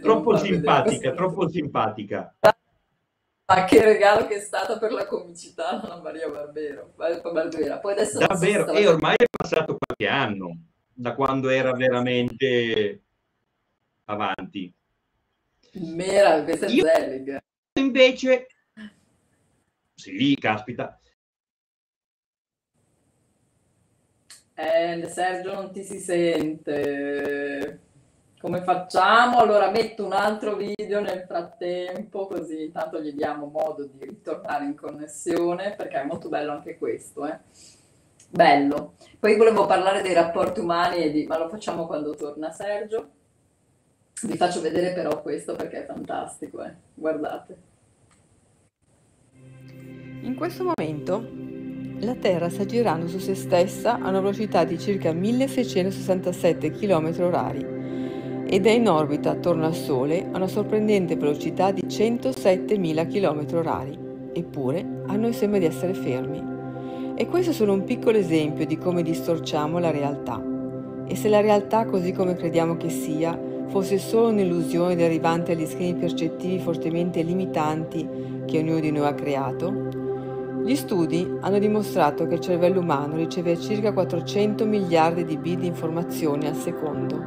troppo 0.00 0.36
simpatica, 0.36 1.12
troppo 1.12 1.48
simpatica. 1.48 2.34
Ma 2.40 3.64
che 3.64 3.82
regalo 3.82 4.26
che 4.26 4.36
è 4.36 4.40
stata 4.40 4.78
per 4.78 4.92
la 4.92 5.06
comicità 5.06 5.80
la 5.86 6.00
Maria 6.02 6.28
Barbero, 6.28 6.92
Barbera. 6.96 7.78
Poi 7.78 7.92
adesso 7.92 8.18
Davvero, 8.18 8.70
e 8.72 8.86
ormai 8.86 9.14
è 9.16 9.24
passato 9.30 9.78
qualche 9.78 10.06
anno 10.06 10.56
da 10.92 11.14
quando 11.14 11.48
era 11.48 11.72
veramente 11.72 13.02
avanti. 14.04 14.72
Mera, 15.74 16.42
questa 16.44 16.66
è 16.66 16.68
Zelig. 16.68 17.42
Invece, 17.78 18.46
sì, 19.94 20.36
caspita, 20.38 20.98
Eh, 24.60 25.06
Sergio 25.08 25.54
non 25.54 25.70
ti 25.70 25.84
si 25.84 26.00
sente. 26.00 27.78
Come 28.40 28.62
facciamo? 28.64 29.38
Allora 29.38 29.70
metto 29.70 30.04
un 30.04 30.12
altro 30.12 30.56
video 30.56 31.00
nel 31.00 31.22
frattempo, 31.28 32.26
così 32.26 32.64
intanto 32.64 33.00
gli 33.00 33.12
diamo 33.12 33.46
modo 33.46 33.84
di 33.84 34.04
ritornare 34.04 34.64
in 34.64 34.74
connessione, 34.74 35.76
perché 35.76 36.00
è 36.00 36.04
molto 36.04 36.28
bello 36.28 36.50
anche 36.50 36.76
questo. 36.76 37.24
Eh? 37.24 37.38
Bello. 38.30 38.94
Poi 39.20 39.36
volevo 39.36 39.64
parlare 39.66 40.02
dei 40.02 40.12
rapporti 40.12 40.58
umani, 40.58 41.08
di... 41.12 41.24
ma 41.26 41.38
lo 41.38 41.48
facciamo 41.48 41.86
quando 41.86 42.16
torna 42.16 42.50
Sergio. 42.50 43.10
Vi 44.22 44.36
faccio 44.36 44.60
vedere 44.60 44.92
però 44.92 45.22
questo 45.22 45.54
perché 45.54 45.84
è 45.84 45.86
fantastico, 45.86 46.64
eh? 46.64 46.74
guardate. 46.94 47.56
In 50.22 50.34
questo 50.36 50.64
momento 50.64 51.47
la 52.00 52.14
Terra 52.14 52.48
sta 52.48 52.64
girando 52.64 53.08
su 53.08 53.18
se 53.18 53.34
stessa 53.34 53.98
a 53.98 54.08
una 54.08 54.20
velocità 54.20 54.64
di 54.64 54.78
circa 54.78 55.12
1667 55.12 56.70
km/h 56.70 57.76
ed 58.50 58.66
è 58.66 58.70
in 58.70 58.88
orbita 58.88 59.30
attorno 59.30 59.66
al 59.66 59.74
Sole 59.74 60.26
a 60.30 60.36
una 60.36 60.46
sorprendente 60.46 61.16
velocità 61.16 61.70
di 61.70 61.82
107.000 61.86 63.06
km/h. 63.06 63.98
Eppure 64.32 65.02
a 65.06 65.16
noi 65.16 65.34
sembra 65.34 65.58
di 65.58 65.66
essere 65.66 65.92
fermi. 65.92 66.42
E 67.14 67.26
questo 67.26 67.50
è 67.50 67.52
solo 67.52 67.74
un 67.74 67.84
piccolo 67.84 68.16
esempio 68.16 68.64
di 68.64 68.78
come 68.78 69.02
distorciamo 69.02 69.78
la 69.78 69.90
realtà. 69.90 70.42
E 71.06 71.14
se 71.14 71.28
la 71.28 71.42
realtà, 71.42 71.84
così 71.84 72.12
come 72.12 72.36
crediamo 72.36 72.78
che 72.78 72.88
sia, 72.88 73.38
fosse 73.66 73.98
solo 73.98 74.28
un'illusione 74.28 74.96
derivante 74.96 75.54
dagli 75.54 75.66
schemi 75.66 75.94
percettivi 75.94 76.58
fortemente 76.58 77.20
limitanti 77.22 78.08
che 78.46 78.58
ognuno 78.58 78.80
di 78.80 78.90
noi 78.90 79.06
ha 79.06 79.14
creato, 79.14 79.97
gli 80.68 80.76
studi 80.76 81.26
hanno 81.40 81.58
dimostrato 81.58 82.26
che 82.26 82.34
il 82.34 82.40
cervello 82.40 82.80
umano 82.80 83.16
riceve 83.16 83.58
circa 83.58 83.90
400 83.90 84.66
miliardi 84.66 85.24
di 85.24 85.38
bit 85.38 85.60
di 85.60 85.66
informazioni 85.66 86.46
al 86.46 86.56
secondo. 86.56 87.18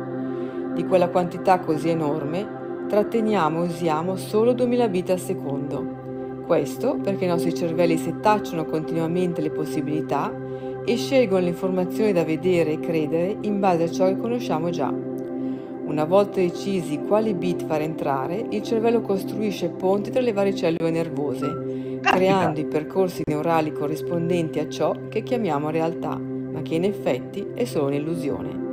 Di 0.76 0.86
quella 0.86 1.10
quantità 1.10 1.60
così 1.60 1.90
enorme, 1.90 2.86
tratteniamo 2.88 3.64
e 3.64 3.66
usiamo 3.66 4.16
solo 4.16 4.54
2000 4.54 4.88
bit 4.90 5.10
al 5.10 5.20
secondo. 5.20 6.44
Questo 6.46 7.00
perché 7.02 7.26
i 7.26 7.30
nostri 7.30 7.56
cervelli 7.56 7.98
setacciano 7.98 8.66
continuamente 8.66 9.42
le 9.42 9.50
possibilità 9.50 10.32
e 10.86 10.96
scelgono 10.96 11.42
le 11.42 11.50
informazioni 11.50 12.14
da 12.14 12.24
vedere 12.24 12.74
e 12.74 12.80
credere 12.80 13.38
in 13.42 13.60
base 13.60 13.86
a 13.86 13.90
ciò 13.90 14.06
che 14.06 14.18
conosciamo 14.18 14.70
già. 14.70 14.94
Una 15.84 16.06
volta 16.06 16.40
decisi 16.40 17.02
quali 17.08 17.34
bit 17.34 17.66
far 17.66 17.82
entrare, 17.82 18.46
il 18.52 18.62
cervello 18.62 19.02
costruisce 19.02 19.70
ponti 19.70 20.12
tra 20.12 20.22
le 20.22 20.32
varie 20.32 20.54
cellule 20.54 20.92
nervose, 20.92 21.71
creando 22.12 22.60
i 22.60 22.66
percorsi 22.66 23.22
neurali 23.26 23.72
corrispondenti 23.72 24.60
a 24.60 24.68
ciò 24.68 24.94
che 25.08 25.22
chiamiamo 25.22 25.70
realtà, 25.70 26.16
ma 26.18 26.62
che 26.62 26.76
in 26.76 26.84
effetti 26.84 27.52
è 27.54 27.64
solo 27.66 27.88
un'illusione. 27.88 28.70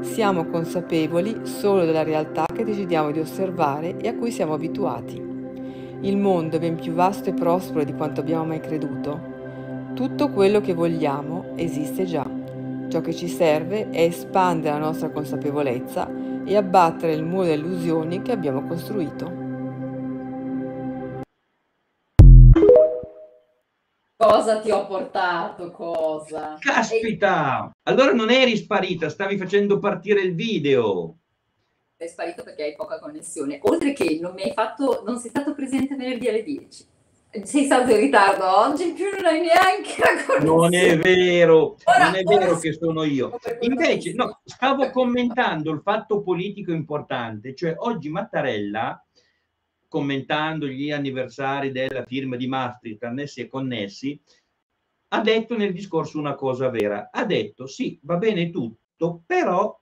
Siamo 0.00 0.46
consapevoli 0.46 1.40
solo 1.42 1.84
della 1.84 2.02
realtà 2.02 2.46
che 2.46 2.64
decidiamo 2.64 3.10
di 3.10 3.20
osservare 3.20 3.98
e 3.98 4.08
a 4.08 4.14
cui 4.14 4.30
siamo 4.30 4.54
abituati. 4.54 5.28
Il 6.00 6.16
mondo 6.16 6.56
è 6.56 6.58
ben 6.58 6.76
più 6.76 6.92
vasto 6.92 7.28
e 7.28 7.34
prospero 7.34 7.84
di 7.84 7.92
quanto 7.92 8.20
abbiamo 8.20 8.46
mai 8.46 8.60
creduto. 8.60 9.20
Tutto 9.92 10.30
quello 10.30 10.62
che 10.62 10.72
vogliamo 10.72 11.52
esiste 11.56 12.06
già. 12.06 12.26
Ciò 12.88 13.02
che 13.02 13.12
ci 13.12 13.28
serve 13.28 13.90
è 13.90 14.02
espandere 14.02 14.78
la 14.78 14.86
nostra 14.86 15.10
consapevolezza 15.10 16.10
e 16.44 16.56
abbattere 16.56 17.12
il 17.12 17.22
muro 17.22 17.44
delle 17.44 17.62
illusioni 17.62 18.22
che 18.22 18.32
abbiamo 18.32 18.62
costruito. 18.62 19.39
Cosa 24.20 24.60
ti 24.60 24.70
ho 24.70 24.84
portato? 24.86 25.70
Cosa? 25.70 26.58
Caspita! 26.60 27.70
Allora 27.84 28.12
non 28.12 28.30
eri 28.30 28.54
sparita, 28.54 29.08
stavi 29.08 29.38
facendo 29.38 29.78
partire 29.78 30.20
il 30.20 30.34
video. 30.34 31.16
Sei 31.96 32.06
sparito 32.06 32.42
perché 32.42 32.64
hai 32.64 32.76
poca 32.76 32.98
connessione. 32.98 33.58
Oltre 33.62 33.94
che 33.94 34.18
non 34.20 34.34
mi 34.34 34.42
hai 34.42 34.52
fatto, 34.52 35.02
non 35.06 35.18
sei 35.18 35.30
stato 35.30 35.54
presente 35.54 35.96
venerdì 35.96 36.28
alle 36.28 36.42
10. 36.42 36.86
Sei 37.44 37.64
stato 37.64 37.92
in 37.92 37.96
ritardo 37.96 38.44
oggi, 38.58 38.88
in 38.88 38.94
più 38.94 39.06
non 39.08 39.24
hai 39.24 39.40
neanche 39.40 39.94
la 40.02 40.22
connessione. 40.26 40.44
Non 40.44 40.74
è 40.74 40.98
vero, 40.98 41.76
Ora- 41.84 42.04
non 42.04 42.14
è 42.16 42.22
vero 42.22 42.50
ora- 42.50 42.58
che 42.58 42.72
sono 42.74 43.04
io. 43.04 43.38
Invece, 43.60 44.12
no, 44.12 44.40
stavo 44.44 44.90
commentando 44.90 45.70
il 45.72 45.80
fatto 45.82 46.20
politico 46.20 46.72
importante, 46.72 47.54
cioè 47.54 47.72
oggi 47.78 48.10
Mattarella, 48.10 49.02
commentando 49.90 50.68
gli 50.68 50.92
anniversari 50.92 51.72
della 51.72 52.04
firma 52.04 52.36
di 52.36 52.46
Maastricht, 52.46 53.02
annessi 53.02 53.40
e 53.40 53.48
connessi, 53.48 54.22
ha 55.08 55.20
detto 55.20 55.56
nel 55.56 55.72
discorso 55.72 56.16
una 56.16 56.36
cosa 56.36 56.68
vera. 56.70 57.10
Ha 57.10 57.24
detto 57.24 57.66
sì, 57.66 57.98
va 58.04 58.16
bene 58.16 58.50
tutto, 58.50 59.24
però 59.26 59.76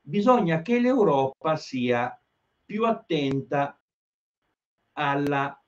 bisogna 0.00 0.62
che 0.62 0.80
l'Europa 0.80 1.56
sia 1.56 2.18
più 2.64 2.86
attenta 2.86 3.78
alla, 4.92 5.62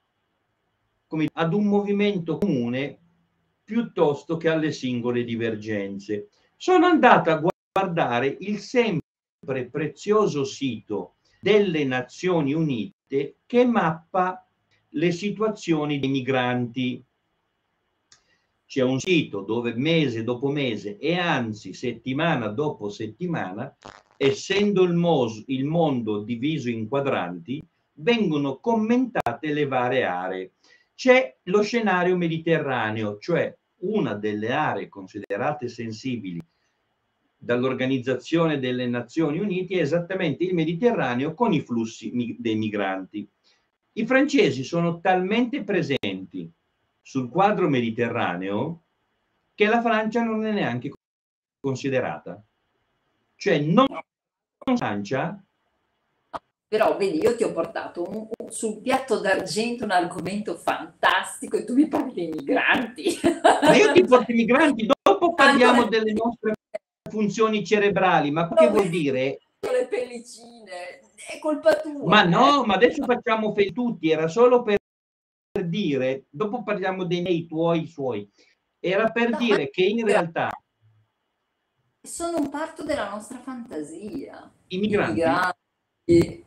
come, 1.06 1.28
ad 1.30 1.52
un 1.52 1.66
movimento 1.66 2.38
comune 2.38 2.98
piuttosto 3.62 4.38
che 4.38 4.48
alle 4.48 4.72
singole 4.72 5.22
divergenze. 5.22 6.30
Sono 6.56 6.86
andato 6.86 7.30
a 7.30 7.44
guardare 7.74 8.38
il 8.40 8.58
sempre 8.58 9.68
prezioso 9.70 10.44
sito 10.44 11.16
delle 11.42 11.84
Nazioni 11.84 12.54
Unite 12.54 13.00
che 13.44 13.64
mappa 13.66 14.48
le 14.90 15.12
situazioni 15.12 15.98
dei 15.98 16.08
migranti. 16.08 17.04
C'è 18.64 18.82
un 18.82 18.98
sito 18.98 19.42
dove 19.42 19.74
mese 19.74 20.24
dopo 20.24 20.48
mese 20.48 20.96
e 20.96 21.18
anzi 21.18 21.74
settimana 21.74 22.48
dopo 22.48 22.88
settimana, 22.88 23.76
essendo 24.16 24.82
il, 24.82 24.94
mos- 24.94 25.44
il 25.48 25.66
mondo 25.66 26.22
diviso 26.22 26.70
in 26.70 26.88
quadranti, 26.88 27.62
vengono 27.94 28.58
commentate 28.60 29.52
le 29.52 29.66
varie 29.66 30.04
aree. 30.04 30.52
C'è 30.94 31.36
lo 31.44 31.60
scenario 31.62 32.16
mediterraneo, 32.16 33.18
cioè 33.18 33.54
una 33.80 34.14
delle 34.14 34.52
aree 34.52 34.88
considerate 34.88 35.68
sensibili 35.68 36.40
dall'Organizzazione 37.44 38.60
delle 38.60 38.86
Nazioni 38.86 39.40
Unite 39.40 39.74
è 39.74 39.80
esattamente 39.80 40.44
il 40.44 40.54
Mediterraneo 40.54 41.34
con 41.34 41.52
i 41.52 41.60
flussi 41.60 42.12
mi- 42.12 42.36
dei 42.38 42.54
migranti. 42.54 43.28
I 43.94 44.06
francesi 44.06 44.62
sono 44.62 45.00
talmente 45.00 45.64
presenti 45.64 46.48
sul 47.00 47.28
quadro 47.28 47.68
mediterraneo 47.68 48.82
che 49.54 49.66
la 49.66 49.82
Francia 49.82 50.22
non 50.22 50.46
è 50.46 50.52
neanche 50.52 50.92
considerata. 51.58 52.40
Cioè 53.34 53.58
non 53.58 53.86
Francia 54.76 55.42
Però 56.68 56.96
vedi, 56.96 57.18
io 57.18 57.34
ti 57.34 57.42
ho 57.42 57.52
portato 57.52 58.08
un- 58.08 58.28
un- 58.38 58.50
sul 58.50 58.80
piatto 58.80 59.18
d'argento 59.18 59.82
un 59.84 59.90
argomento 59.90 60.54
fantastico 60.56 61.56
e 61.56 61.64
tu 61.64 61.74
mi 61.74 61.88
parli 61.88 62.14
dei 62.14 62.28
migranti. 62.28 63.18
Ma 63.62 63.76
io 63.76 63.92
ti 63.92 64.04
porto 64.04 64.30
i 64.30 64.36
migranti, 64.36 64.86
dopo 64.86 65.34
parliamo 65.34 65.84
delle 65.86 66.12
nostre 66.12 66.52
funzioni 67.12 67.64
cerebrali, 67.64 68.30
ma 68.30 68.48
che 68.52 68.68
vuol 68.68 68.88
dire? 68.88 69.38
le 69.60 69.86
pellicine, 69.86 71.00
è 71.28 71.38
colpa 71.38 71.76
tua. 71.76 72.04
Ma 72.04 72.24
eh. 72.24 72.28
no, 72.28 72.64
ma 72.64 72.74
adesso 72.74 73.04
facciamo 73.04 73.52
fe 73.52 73.70
tutti, 73.72 74.10
era 74.10 74.26
solo 74.28 74.62
per 74.62 74.78
per 75.52 75.68
dire, 75.68 76.24
dopo 76.30 76.62
parliamo 76.62 77.04
dei 77.04 77.20
miei, 77.20 77.46
tuoi, 77.46 77.86
suoi, 77.86 78.26
era 78.80 79.10
per 79.10 79.28
No, 79.30 79.36
dire 79.36 79.68
che 79.68 79.84
in 79.84 80.04
realtà 80.04 80.48
Sono 82.04 82.38
un 82.38 82.48
parto 82.48 82.82
della 82.84 83.10
nostra 83.10 83.38
fantasia. 83.38 84.50
i 84.68 84.76
I 84.76 84.78
migranti, 84.78 85.12
migranti. 85.12 86.44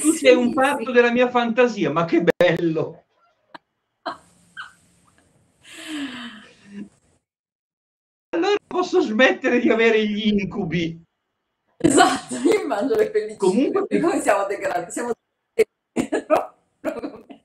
tu 0.00 0.12
sei 0.12 0.34
un 0.36 0.54
parto 0.54 0.92
della 0.92 1.10
mia 1.10 1.28
fantasia, 1.28 1.90
ma 1.90 2.04
che 2.04 2.22
bello! 2.22 3.03
Allora 8.34 8.56
posso 8.66 9.00
smettere 9.00 9.60
di 9.60 9.70
avere 9.70 10.04
gli 10.06 10.26
incubi. 10.26 11.00
Esatto, 11.76 12.34
io 12.36 12.66
mangio 12.66 12.96
le 12.96 13.10
pellicine. 13.10 13.36
Comunque- 13.36 13.86
come 14.00 14.20
siamo 14.20 14.46
degradati? 14.46 14.90
Siamo 14.90 15.12
come, 16.82 17.44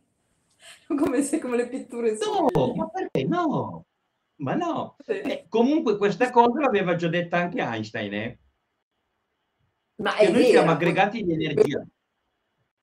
come 0.98 1.22
se 1.22 1.40
come 1.40 1.58
le 1.58 1.68
pitture. 1.68 2.18
No, 2.18 2.74
ma 2.74 2.88
perché 2.88 3.26
no? 3.26 3.86
Ma 4.38 4.56
no. 4.56 4.96
Sì. 5.06 5.12
Eh, 5.12 5.46
comunque 5.48 5.98
questa 5.98 6.32
cosa 6.32 6.60
l'aveva 6.60 6.96
già 6.96 7.08
detta 7.08 7.38
anche 7.38 7.60
Einstein, 7.60 8.14
eh? 8.14 8.40
Ma 9.98 10.14
che 10.16 10.30
noi 10.30 10.42
vero, 10.42 10.50
siamo 10.50 10.72
aggregati 10.72 11.24
di 11.24 11.34
energia. 11.34 11.86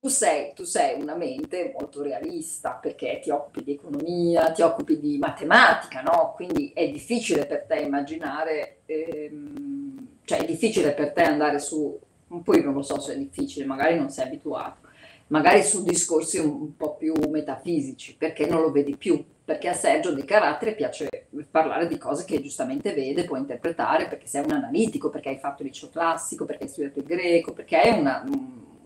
Tu 0.00 0.08
sei, 0.08 0.52
tu 0.54 0.64
sei 0.64 1.00
una 1.00 1.16
mente 1.16 1.72
molto 1.76 2.02
realista 2.02 2.72
perché 2.72 3.18
ti 3.22 3.30
occupi 3.30 3.64
di 3.64 3.72
economia, 3.72 4.52
ti 4.52 4.62
occupi 4.62 5.00
di 5.00 5.18
matematica, 5.18 6.00
no? 6.02 6.32
Quindi 6.36 6.70
è 6.74 6.88
difficile 6.90 7.46
per 7.46 7.64
te 7.64 7.80
immaginare, 7.80 8.78
ehm, 8.86 10.08
cioè 10.24 10.38
è 10.38 10.44
difficile 10.44 10.92
per 10.92 11.12
te 11.12 11.22
andare 11.22 11.58
su, 11.58 11.98
poi 12.42 12.62
non 12.62 12.74
lo 12.74 12.82
so 12.82 13.00
se 13.00 13.14
è 13.14 13.18
difficile, 13.18 13.64
magari 13.64 13.96
non 13.96 14.10
sei 14.10 14.26
abituato, 14.26 14.86
magari 15.28 15.62
su 15.62 15.82
discorsi 15.82 16.38
un, 16.38 16.50
un 16.50 16.76
po' 16.76 16.94
più 16.96 17.14
metafisici, 17.28 18.14
perché 18.16 18.46
non 18.46 18.60
lo 18.60 18.70
vedi 18.70 18.96
più, 18.96 19.24
perché 19.44 19.68
a 19.68 19.74
Sergio 19.74 20.12
di 20.12 20.24
carattere 20.24 20.74
piace 20.74 21.08
parlare 21.50 21.86
di 21.86 21.98
cose 21.98 22.24
che 22.24 22.40
giustamente 22.40 22.92
vede, 22.92 23.24
può 23.24 23.36
interpretare, 23.36 24.08
perché 24.08 24.26
sei 24.26 24.44
un 24.44 24.52
analitico, 24.52 25.10
perché 25.10 25.30
hai 25.30 25.38
fatto 25.38 25.62
il 25.62 25.68
liceo 25.68 25.88
classico, 25.88 26.44
perché 26.44 26.64
hai 26.64 26.70
studiato 26.70 26.98
il 26.98 27.04
greco, 27.06 27.52
perché 27.52 27.76
hai 27.76 27.98
una, 27.98 28.24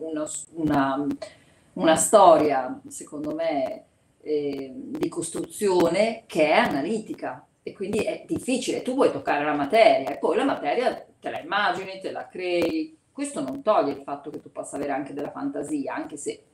una, 0.00 0.24
una, 0.54 1.06
una 1.74 1.96
storia, 1.96 2.80
secondo 2.88 3.34
me, 3.34 3.84
eh, 4.22 4.72
di 4.74 5.08
costruzione 5.08 6.24
che 6.26 6.48
è 6.48 6.52
analitica 6.52 7.46
e 7.62 7.72
quindi 7.72 7.98
è 7.98 8.24
difficile. 8.26 8.82
Tu 8.82 8.94
vuoi 8.94 9.12
toccare 9.12 9.44
la 9.44 9.54
materia 9.54 10.10
e 10.10 10.18
poi 10.18 10.36
la 10.36 10.44
materia 10.44 11.06
te 11.20 11.30
la 11.30 11.40
immagini, 11.40 12.00
te 12.00 12.10
la 12.10 12.28
crei. 12.28 12.98
Questo 13.12 13.40
non 13.40 13.62
toglie 13.62 13.92
il 13.92 14.02
fatto 14.02 14.30
che 14.30 14.40
tu 14.40 14.50
possa 14.50 14.76
avere 14.76 14.92
anche 14.92 15.12
della 15.12 15.30
fantasia, 15.30 15.94
anche 15.94 16.16
se 16.16 16.44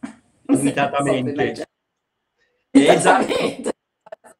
Limitatamente. 0.46 1.66
Esatto. 2.70 3.76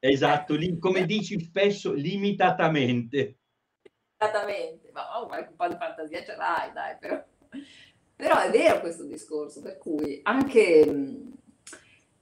Esatto, 0.00 0.56
come 0.78 1.04
dici 1.04 1.40
spesso, 1.40 1.92
limitatamente. 1.92 3.38
Esattamente, 4.16 4.90
ma 4.92 5.20
oh, 5.20 5.26
qualche 5.26 5.50
un 5.50 5.56
po' 5.56 5.68
di 5.68 5.76
fantasia 5.76 6.24
ce 6.24 6.36
l'hai, 6.36 6.72
dai, 6.72 6.96
però. 6.98 7.22
Però 8.18 8.36
è 8.36 8.50
vero 8.50 8.80
questo 8.80 9.04
discorso, 9.04 9.60
per 9.60 9.78
cui 9.78 10.18
anche 10.24 11.12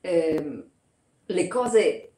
ehm, 0.03 0.65
le 1.25 1.49
cose, 1.49 2.13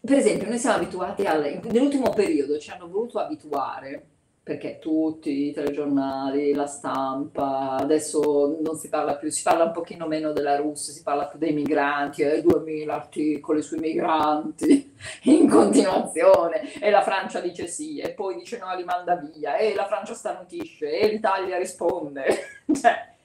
per 0.00 0.16
esempio, 0.16 0.48
noi 0.48 0.58
siamo 0.58 0.78
abituati 0.78 1.24
al, 1.24 1.60
nell'ultimo 1.70 2.10
periodo 2.10 2.58
ci 2.58 2.70
hanno 2.70 2.88
voluto 2.88 3.20
abituare, 3.20 4.06
perché 4.48 4.78
tutti, 4.78 5.48
i 5.48 5.52
telegiornali, 5.52 6.54
la 6.54 6.66
stampa, 6.66 7.72
adesso 7.72 8.56
non 8.62 8.76
si 8.76 8.88
parla 8.88 9.16
più, 9.16 9.28
si 9.28 9.42
parla 9.42 9.64
un 9.64 9.72
pochino 9.72 10.06
meno 10.06 10.32
della 10.32 10.56
Russia, 10.56 10.90
si 10.90 11.02
parla 11.02 11.26
più 11.26 11.38
dei 11.38 11.52
migranti, 11.52 12.22
eh, 12.22 12.40
2000 12.40 12.94
articoli 12.94 13.60
sui 13.60 13.78
migranti 13.78 14.94
in 15.24 15.50
continuazione, 15.50 16.72
e 16.80 16.88
la 16.88 17.02
Francia 17.02 17.40
dice 17.40 17.66
sì, 17.66 17.98
e 17.98 18.12
poi 18.14 18.36
dice 18.36 18.56
no, 18.56 18.74
li 18.74 18.84
manda 18.84 19.16
via, 19.16 19.58
e 19.58 19.74
la 19.74 19.86
Francia 19.86 20.14
starnutisce, 20.14 20.98
e 20.98 21.08
l'Italia 21.08 21.58
risponde. 21.58 22.24
cioè, 22.72 23.16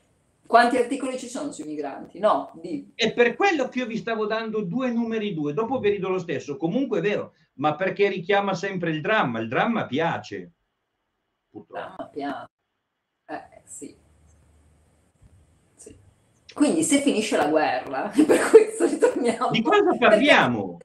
Quanti 0.45 0.75
articoli 0.75 1.17
ci 1.17 1.29
sono 1.29 1.53
sui 1.53 1.63
migranti? 1.63 2.19
No, 2.19 2.51
di... 2.61 2.91
È 2.93 3.13
per 3.13 3.35
quello 3.35 3.69
che 3.69 3.79
io 3.79 3.85
vi 3.85 3.95
stavo 3.95 4.25
dando 4.25 4.61
due 4.61 4.91
numeri 4.91 5.33
due, 5.33 5.53
dopo 5.53 5.79
vi 5.79 5.91
rido 5.91 6.09
lo 6.09 6.19
stesso, 6.19 6.57
comunque 6.57 6.99
è 6.99 7.01
vero, 7.01 7.31
ma 7.55 7.75
perché 7.75 8.09
richiama 8.09 8.53
sempre 8.53 8.89
il 8.89 8.99
dramma, 8.99 9.39
il 9.39 9.47
dramma 9.47 9.85
piace. 9.85 10.51
Purtroppo. 11.53 11.73
Dramma 11.73 12.09
piace. 12.09 12.49
Eh, 13.27 13.61
sì. 13.63 13.95
sì. 15.75 15.95
Quindi 16.51 16.81
se 16.81 16.99
finisce 16.99 17.37
la 17.37 17.47
guerra, 17.47 18.09
per 18.25 18.49
questo 18.49 18.87
ritorniamo... 18.87 19.51
Di 19.51 19.61
cosa 19.61 19.95
parliamo? 19.95 20.79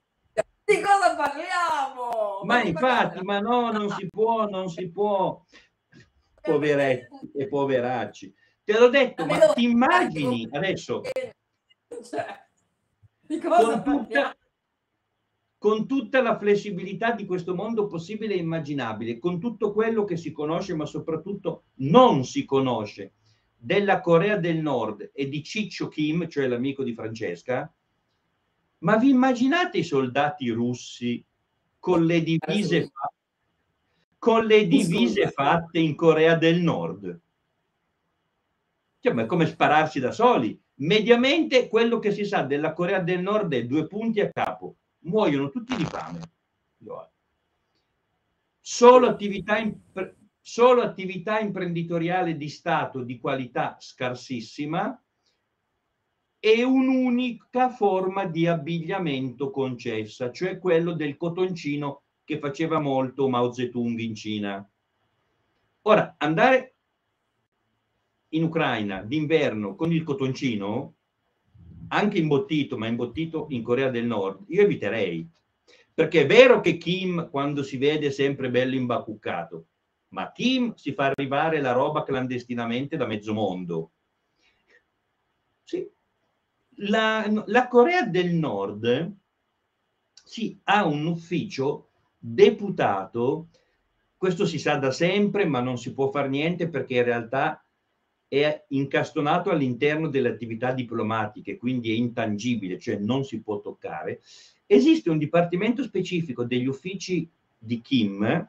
Di 0.64 0.80
cosa 0.82 1.16
parliamo? 1.16 2.40
Ma, 2.42 2.56
ma 2.56 2.62
infatti, 2.62 3.22
ma 3.22 3.40
no, 3.40 3.72
non 3.72 3.88
si 3.88 4.10
può, 4.10 4.46
non 4.46 4.68
si 4.68 4.90
può. 4.90 5.42
Poveretti 6.42 7.30
e 7.34 7.48
poveracci. 7.48 8.34
Te 8.62 8.78
l'ho 8.78 8.88
detto, 8.88 9.24
ma, 9.24 9.38
ma 9.38 9.52
ti 9.54 9.62
immagini 9.64 10.46
adesso? 10.52 11.00
Cioè, 12.02 12.46
di 13.20 13.38
cosa 13.38 13.80
con 13.80 13.82
tutta, 13.82 14.36
con 15.58 15.88
tutta 15.88 16.22
la 16.22 16.38
flessibilità 16.38 17.12
di 17.12 17.26
questo 17.26 17.54
mondo 17.54 17.88
possibile 17.88 18.34
e 18.34 18.38
immaginabile, 18.38 19.18
con 19.18 19.40
tutto 19.40 19.72
quello 19.72 20.04
che 20.04 20.16
si 20.16 20.30
conosce, 20.30 20.74
ma 20.74 20.86
soprattutto 20.86 21.64
non 21.76 22.24
si 22.24 22.44
conosce 22.44 23.14
della 23.56 24.00
Corea 24.00 24.36
del 24.36 24.58
Nord 24.58 25.10
e 25.12 25.28
di 25.28 25.42
Ciccio 25.42 25.88
Kim, 25.88 26.28
cioè 26.28 26.46
l'amico 26.46 26.84
di 26.84 26.94
Francesca, 26.94 27.70
ma 28.78 28.96
vi 28.96 29.10
immaginate 29.10 29.78
i 29.78 29.84
soldati 29.84 30.48
russi 30.50 31.24
con 31.80 32.04
le 32.06 32.22
divise, 32.22 32.82
fatte, 32.82 33.14
con 34.16 34.44
le 34.44 34.68
divise 34.68 35.30
fatte 35.30 35.80
in 35.80 35.96
Corea 35.96 36.36
del 36.36 36.60
Nord? 36.60 37.20
Cioè, 39.00 39.12
ma 39.12 39.22
è 39.22 39.26
come 39.26 39.46
spararsi 39.46 39.98
da 39.98 40.12
soli. 40.12 40.60
Mediamente 40.80 41.66
quello 41.66 41.98
che 41.98 42.12
si 42.12 42.24
sa 42.24 42.42
della 42.42 42.72
Corea 42.72 43.00
del 43.00 43.20
Nord 43.20 43.52
è 43.52 43.66
due 43.66 43.88
punti 43.88 44.20
a 44.20 44.30
capo. 44.30 44.76
Muoiono 45.08 45.50
tutti 45.50 45.74
di 45.74 45.84
fame. 45.84 46.20
Solo 48.60 49.06
attività, 49.06 49.58
impre- 49.58 50.16
solo 50.40 50.82
attività 50.82 51.40
imprenditoriale 51.40 52.36
di 52.36 52.48
Stato 52.48 53.02
di 53.02 53.18
qualità 53.18 53.76
scarsissima 53.78 55.02
e 56.38 56.62
un'unica 56.62 57.70
forma 57.70 58.26
di 58.26 58.46
abbigliamento 58.46 59.50
concessa, 59.50 60.30
cioè 60.30 60.58
quello 60.58 60.92
del 60.92 61.16
cotoncino 61.16 62.02
che 62.24 62.38
faceva 62.38 62.78
molto 62.78 63.28
Mao 63.28 63.50
Zedong 63.50 63.98
in 63.98 64.14
Cina. 64.14 64.70
Ora, 65.82 66.16
andare 66.18 66.74
in 68.32 68.42
Ucraina 68.42 69.02
d'inverno 69.02 69.74
con 69.74 69.90
il 69.90 70.04
cotoncino, 70.04 70.96
anche 71.88 72.18
imbottito, 72.18 72.76
ma 72.76 72.86
imbottito 72.86 73.46
in 73.50 73.62
Corea 73.62 73.90
del 73.90 74.06
Nord, 74.06 74.44
io 74.48 74.62
eviterei. 74.62 75.28
Perché 75.92 76.22
è 76.22 76.26
vero 76.26 76.60
che 76.60 76.76
Kim, 76.76 77.28
quando 77.30 77.62
si 77.62 77.76
vede, 77.76 78.06
è 78.06 78.10
sempre 78.10 78.50
bello 78.50 78.74
imbacuccato, 78.74 79.66
ma 80.08 80.30
Kim 80.32 80.74
si 80.74 80.92
fa 80.92 81.06
arrivare 81.06 81.60
la 81.60 81.72
roba 81.72 82.04
clandestinamente 82.04 82.96
da 82.96 83.06
mezzo 83.06 83.32
mondo. 83.32 83.90
Sì, 85.64 85.88
la, 86.76 87.28
la 87.46 87.68
Corea 87.68 88.02
del 88.02 88.32
Nord 88.32 89.16
sì, 90.28 90.58
ha 90.64 90.84
un 90.84 91.06
ufficio 91.06 91.88
deputato, 92.18 93.48
questo 94.16 94.46
si 94.46 94.58
sa 94.58 94.76
da 94.76 94.90
sempre, 94.90 95.46
ma 95.46 95.60
non 95.60 95.78
si 95.78 95.92
può 95.92 96.10
fare 96.10 96.28
niente 96.28 96.68
perché 96.68 96.96
in 96.96 97.04
realtà 97.04 97.64
è 98.28 98.66
incastonato 98.68 99.50
all'interno 99.50 100.08
delle 100.08 100.28
attività 100.28 100.72
diplomatiche, 100.72 101.56
quindi 101.56 101.90
è 101.90 101.94
intangibile, 101.94 102.78
cioè 102.78 102.96
non 102.96 103.24
si 103.24 103.40
può 103.40 103.60
toccare. 103.60 104.20
Esiste 104.66 105.08
un 105.08 105.16
dipartimento 105.16 105.82
specifico 105.82 106.44
degli 106.44 106.66
uffici 106.66 107.28
di 107.58 107.80
Kim 107.80 108.48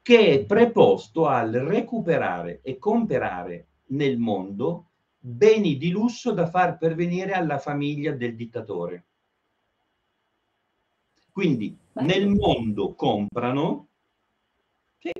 che 0.00 0.28
è 0.28 0.44
preposto 0.44 1.26
al 1.26 1.50
recuperare 1.52 2.60
e 2.62 2.78
comprare 2.78 3.66
nel 3.88 4.16
mondo 4.18 4.86
beni 5.18 5.76
di 5.76 5.90
lusso 5.90 6.32
da 6.32 6.48
far 6.48 6.78
pervenire 6.78 7.32
alla 7.32 7.58
famiglia 7.58 8.12
del 8.12 8.34
dittatore. 8.34 9.04
Quindi 11.30 11.76
nel 11.94 12.28
mondo 12.28 12.94
comprano 12.94 13.88
sì, 14.98 15.10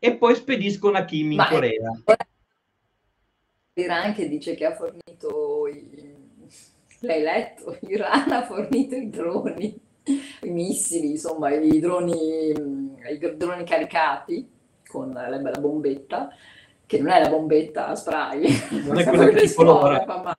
e 0.00 0.16
poi 0.16 0.34
spediscono 0.34 0.96
a 0.96 1.04
Kim 1.04 1.30
in 1.30 1.36
Ma 1.36 1.48
Corea. 1.48 1.92
L'Iran 3.74 4.14
che 4.14 4.28
dice 4.28 4.54
che 4.54 4.64
ha 4.64 4.74
fornito 4.74 5.68
i... 5.68 6.16
l'hai 7.00 7.22
letto? 7.22 7.76
L'Iran 7.82 8.32
ha 8.32 8.44
fornito 8.44 8.96
i 8.96 9.10
droni, 9.10 9.78
i 10.04 10.50
missili, 10.50 11.10
insomma, 11.10 11.52
i 11.52 11.78
droni, 11.78 12.48
i 12.50 13.36
droni 13.36 13.64
caricati 13.64 14.50
con 14.88 15.12
la, 15.12 15.28
la 15.28 15.60
bombetta 15.60 16.34
che 16.86 16.98
non 16.98 17.10
è 17.10 17.20
la 17.20 17.28
bombetta 17.28 17.86
a 17.86 17.94
spray, 17.94 18.42
non 18.84 18.98
è 18.98 19.04
quella 19.04 19.28
che 19.28 19.42
esplode, 19.42 20.04
ma... 20.06 20.34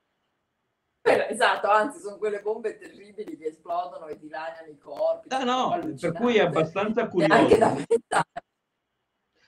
Esatto, 1.30 1.68
anzi 1.68 1.98
sono 1.98 2.18
quelle 2.18 2.40
bombe 2.40 2.76
terribili 2.76 3.38
che 3.38 3.46
esplodono 3.46 4.06
e 4.06 4.18
dilaniano 4.18 4.68
i 4.68 4.76
corpi. 4.76 5.28
Ah, 5.30 5.44
no, 5.44 5.94
per 5.98 6.12
cui 6.12 6.36
è 6.36 6.40
abbastanza 6.40 7.08
curioso. 7.08 7.32
Anche 7.32 7.56
da 7.58 7.68
pensare. 7.68 8.28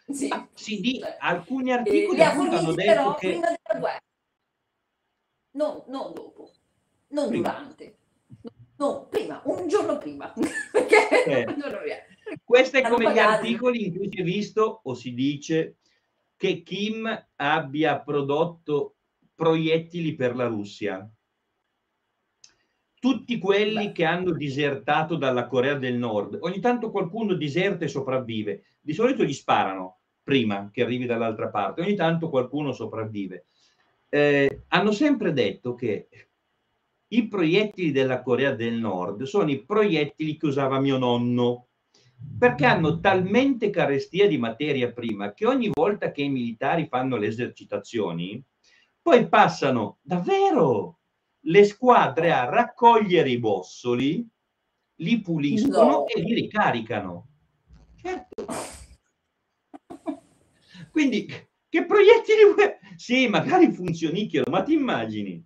Sì. 0.07 0.28
Ah, 0.28 0.46
sì, 0.52 0.80
di 0.80 0.98
cioè, 0.98 1.16
alcuni 1.18 1.72
articoli 1.72 2.20
hanno 2.20 2.44
detto 2.44 2.74
però, 2.74 3.14
che... 3.14 3.28
prima 3.28 3.46
della 3.46 3.80
guerra. 3.80 4.02
Non, 5.52 5.82
non 5.86 6.12
dopo, 6.12 6.50
non 7.09 7.28
prima. 7.28 7.50
durante, 7.50 7.96
no, 8.76 9.07
prima, 9.09 9.40
un 9.44 9.68
giorno 9.68 9.98
prima. 9.98 10.32
Perché 10.72 11.24
eh. 11.24 11.44
un 11.46 11.59
giorno 11.59 11.78
prima. 11.78 11.96
Questo 12.42 12.78
è 12.78 12.82
come 12.82 13.12
gli 13.12 13.18
articoli 13.18 13.86
in 13.86 13.96
cui 13.96 14.09
si 14.11 14.20
è 14.20 14.24
visto 14.24 14.80
o 14.82 14.94
si 14.94 15.14
dice 15.14 15.76
che 16.36 16.62
Kim 16.62 17.26
abbia 17.36 18.00
prodotto 18.00 18.96
proiettili 19.34 20.14
per 20.14 20.34
la 20.34 20.46
Russia. 20.46 21.09
Tutti 23.05 23.36
quelli 23.36 23.88
Beh. 23.88 23.92
che 23.92 24.07
hanno 24.07 24.32
disertato 24.32 25.16
dalla 25.16 25.46
Corea 25.46 25.74
del 25.74 25.98
Nord, 25.98 26.38
ogni 26.40 26.59
tanto 26.59 26.90
qualcuno 26.90 27.34
diserta 27.34 27.84
e 27.84 27.88
sopravvive, 27.88 28.62
di 28.80 28.94
solito 28.94 29.24
gli 29.24 29.34
sparano 29.34 29.98
prima 30.22 30.70
che 30.72 30.80
arrivi 30.80 31.05
dall'altra 31.05 31.50
parte, 31.50 31.82
ogni 31.82 31.96
tanto 31.96 32.30
qualcuno 32.30 32.72
sopravvive. 32.72 33.44
Eh, 34.09 34.62
hanno 34.68 34.92
sempre 34.92 35.34
detto 35.34 35.74
che 35.74 36.09
i 37.09 37.28
proiettili 37.28 37.92
della 37.92 38.22
Corea 38.22 38.55
del 38.55 38.78
Nord 38.78 39.24
sono 39.24 39.50
i 39.50 39.62
proiettili 39.62 40.38
che 40.38 40.46
usava 40.46 40.80
mio 40.80 40.96
nonno 40.96 41.66
perché 42.38 42.64
hanno 42.64 43.00
talmente 43.00 43.68
carestia 43.68 44.26
di 44.26 44.38
materia 44.38 44.90
prima 44.90 45.34
che 45.34 45.46
ogni 45.46 45.68
volta 45.70 46.11
che 46.11 46.22
i 46.22 46.30
militari 46.30 46.86
fanno 46.88 47.18
le 47.18 47.26
esercitazioni, 47.26 48.42
poi 49.02 49.28
passano 49.28 49.98
davvero 50.00 51.00
le 51.47 51.64
squadre 51.64 52.32
a 52.32 52.45
raccogliere 52.45 53.30
i 53.30 53.38
bossoli, 53.38 54.26
li 54.97 55.20
puliscono 55.20 55.90
no. 55.90 56.07
e 56.07 56.20
li 56.20 56.34
ricaricano. 56.34 57.28
Certo. 58.01 58.47
Quindi, 60.90 61.26
che 61.68 61.84
proiettili 61.86 62.42
Sì, 62.97 63.28
magari 63.28 63.72
funzionicchiano, 63.72 64.51
ma 64.51 64.62
ti 64.62 64.74
immagini? 64.74 65.45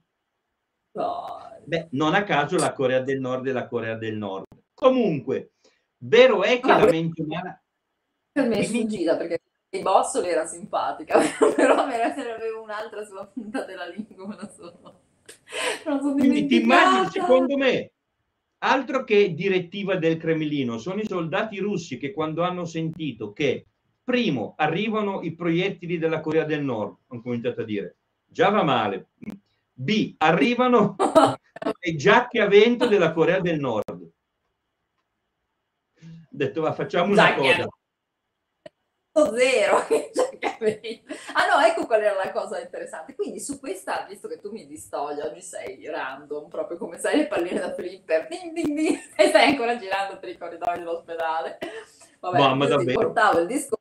No. 0.93 1.37
Beh, 1.65 1.89
non 1.93 2.15
a 2.15 2.25
caso 2.25 2.57
la 2.57 2.73
Corea 2.73 3.01
del 3.01 3.21
Nord 3.21 3.47
è 3.49 3.53
la 3.53 3.67
Corea 3.67 3.95
del 3.95 4.17
Nord. 4.17 4.47
Comunque, 4.75 5.53
Vero 5.99 6.43
è 6.43 6.61
che 6.61 6.71
ah, 6.71 6.85
la 6.85 6.91
mente 6.91 7.23
umana... 7.23 7.63
Per 8.31 8.47
me 8.47 8.59
è 8.59 8.65
sfuggita 8.65 9.17
perché 9.17 9.41
i 9.71 9.83
bossoli 9.83 10.29
era 10.29 10.47
simpatica, 10.47 11.19
però 11.57 11.87
me 11.87 11.97
ne 11.97 12.33
avevo 12.33 12.63
un'altra 12.63 13.05
sulla 13.05 13.27
punta 13.27 13.65
della 13.65 13.87
lingua, 13.87 14.27
non 14.27 14.51
so. 14.51 14.98
Quindi 16.17 16.47
ti 16.47 16.61
immagini, 16.63 17.11
secondo 17.11 17.57
me, 17.57 17.93
altro 18.59 19.05
che 19.05 19.35
direttiva 19.35 19.97
del 19.97 20.17
Cremlino, 20.17 20.79
sono 20.79 21.01
i 21.01 21.07
soldati 21.07 21.59
russi 21.59 21.99
che 21.99 22.13
quando 22.13 22.43
hanno 22.43 22.65
sentito 22.65 23.33
che, 23.33 23.67
primo, 24.03 24.55
arrivano 24.57 25.23
i 25.23 25.35
proiettili 25.35 25.99
della 25.99 26.21
Corea 26.21 26.45
del 26.45 26.63
Nord, 26.63 26.97
hanno 27.09 27.23
cominciato 27.23 27.61
a 27.61 27.65
dire, 27.65 27.97
già 28.27 28.51
va 28.51 28.63
male. 28.63 29.09
B, 29.73 30.15
arrivano 30.19 30.97
le 31.81 31.95
giacche 31.97 32.41
a 32.41 32.47
vento 32.47 32.87
della 32.87 33.13
Corea 33.13 33.41
del 33.41 33.61
Nord 33.61 34.11
detto 36.39 36.63
ma 36.63 36.73
facciamo 36.73 37.13
una 37.13 37.35
cosa. 37.35 37.69
Zero. 39.27 39.77
ah 41.35 41.47
no, 41.47 41.65
ecco 41.67 41.87
qual 41.87 42.03
era 42.03 42.15
la 42.15 42.33
cosa 42.33 42.61
interessante. 42.61 43.15
Quindi 43.15 43.41
su 43.41 43.59
questa, 43.59 44.05
visto 44.09 44.29
che 44.29 44.39
tu 44.39 44.51
mi 44.51 44.67
distogli, 44.67 45.21
oggi 45.21 45.43
sei 45.43 45.87
random, 45.87 46.49
proprio 46.49 46.79
come 46.79 46.99
sai 46.99 47.19
le 47.19 47.27
palline 47.27 47.61
da 47.61 47.73
flipper, 47.73 48.29
ding, 48.29 48.53
ding, 48.53 48.75
ding, 48.75 48.99
e 49.17 49.29
stai 49.29 49.51
ancora 49.51 49.77
girando 49.77 50.19
per 50.19 50.29
i 50.29 50.39
corridoi 50.39 50.79
dell'ospedale. 50.79 51.59
Vabbè, 52.21 52.39
Mamma, 52.39 52.67
davvero. 52.67 53.01
portavo 53.01 53.41
il 53.41 53.47
discorso 53.47 53.77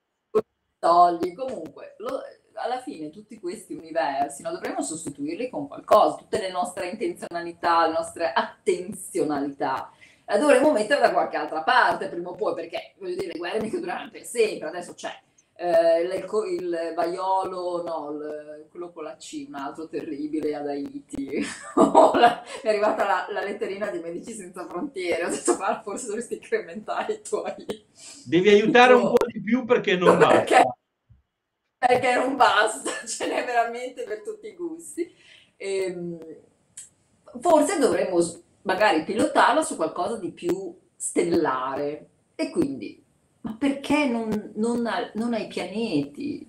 togli. 0.79 1.33
Comunque, 1.33 1.95
lo, 1.97 2.21
alla 2.53 2.79
fine 2.79 3.09
tutti 3.09 3.39
questi 3.39 3.73
universi 3.73 4.41
no, 4.41 4.51
dovremmo 4.51 4.81
sostituirli 4.81 5.49
con 5.49 5.67
qualcosa, 5.67 6.17
tutte 6.17 6.39
le 6.39 6.51
nostre 6.51 6.87
intenzionalità, 6.87 7.87
le 7.87 7.93
nostre 7.93 8.31
attenzionalità, 8.33 9.91
la 10.29 10.37
dovremmo 10.37 10.71
mettere 10.73 10.99
da 10.99 11.11
qualche 11.11 11.37
altra 11.37 11.63
parte 11.63 12.09
prima 12.09 12.29
o 12.29 12.35
poi, 12.35 12.53
perché 12.53 12.93
voglio 12.97 13.15
dire, 13.15 13.31
le 13.31 13.39
guerre 13.39 13.61
mica 13.61 13.79
durano 13.79 14.09
per 14.11 14.25
sempre, 14.25 14.67
adesso 14.67 14.93
c'è 14.93 15.17
eh, 15.55 16.01
il, 16.01 16.11
il, 16.51 16.93
vaiolo, 16.95 17.81
no, 17.83 18.11
il, 18.11 18.67
quello 18.69 18.91
con 18.91 19.05
la 19.05 19.15
C, 19.15 19.45
un 19.47 19.55
altro 19.55 19.87
terribile 19.87 20.53
ad 20.53 20.67
Haiti. 20.67 21.39
è 22.61 22.67
arrivata 22.67 23.05
la, 23.05 23.27
la, 23.29 23.43
letterina 23.43 23.89
di 23.89 23.99
Medici 23.99 24.33
Senza 24.33 24.67
Frontiere, 24.67 25.25
ho 25.25 25.29
detto 25.29 25.55
ma 25.57 25.81
forse 25.81 26.07
dovresti 26.07 26.35
incrementare 26.35 27.13
i 27.13 27.21
tuoi... 27.21 27.85
Devi 28.25 28.49
aiutare 28.49 28.93
un 28.93 29.13
po' 29.13 29.25
di 29.25 29.41
più 29.41 29.65
perché 29.65 29.95
non 29.95 30.17
va. 30.17 30.27
Perché, 30.43 30.63
perché 31.77 32.15
non 32.15 32.35
basta, 32.35 32.91
ce 33.07 33.27
n'è 33.27 33.45
veramente 33.45 34.03
per 34.03 34.21
tutti 34.21 34.47
i 34.47 34.55
gusti. 34.55 35.11
E, 35.55 35.83
ehm, 35.83 36.19
forse 37.39 37.79
dovremmo 37.79 38.19
magari 38.67 39.05
pilotarla 39.05 39.61
su 39.61 39.77
qualcosa 39.77 40.17
di 40.17 40.31
più 40.31 40.75
stellare. 40.93 42.09
E 42.35 42.51
quindi, 42.51 43.01
ma 43.41 43.55
perché 43.57 44.05
non, 44.05 44.51
non, 44.55 44.87
non 45.13 45.33
ai 45.33 45.47
pianeti, 45.47 46.45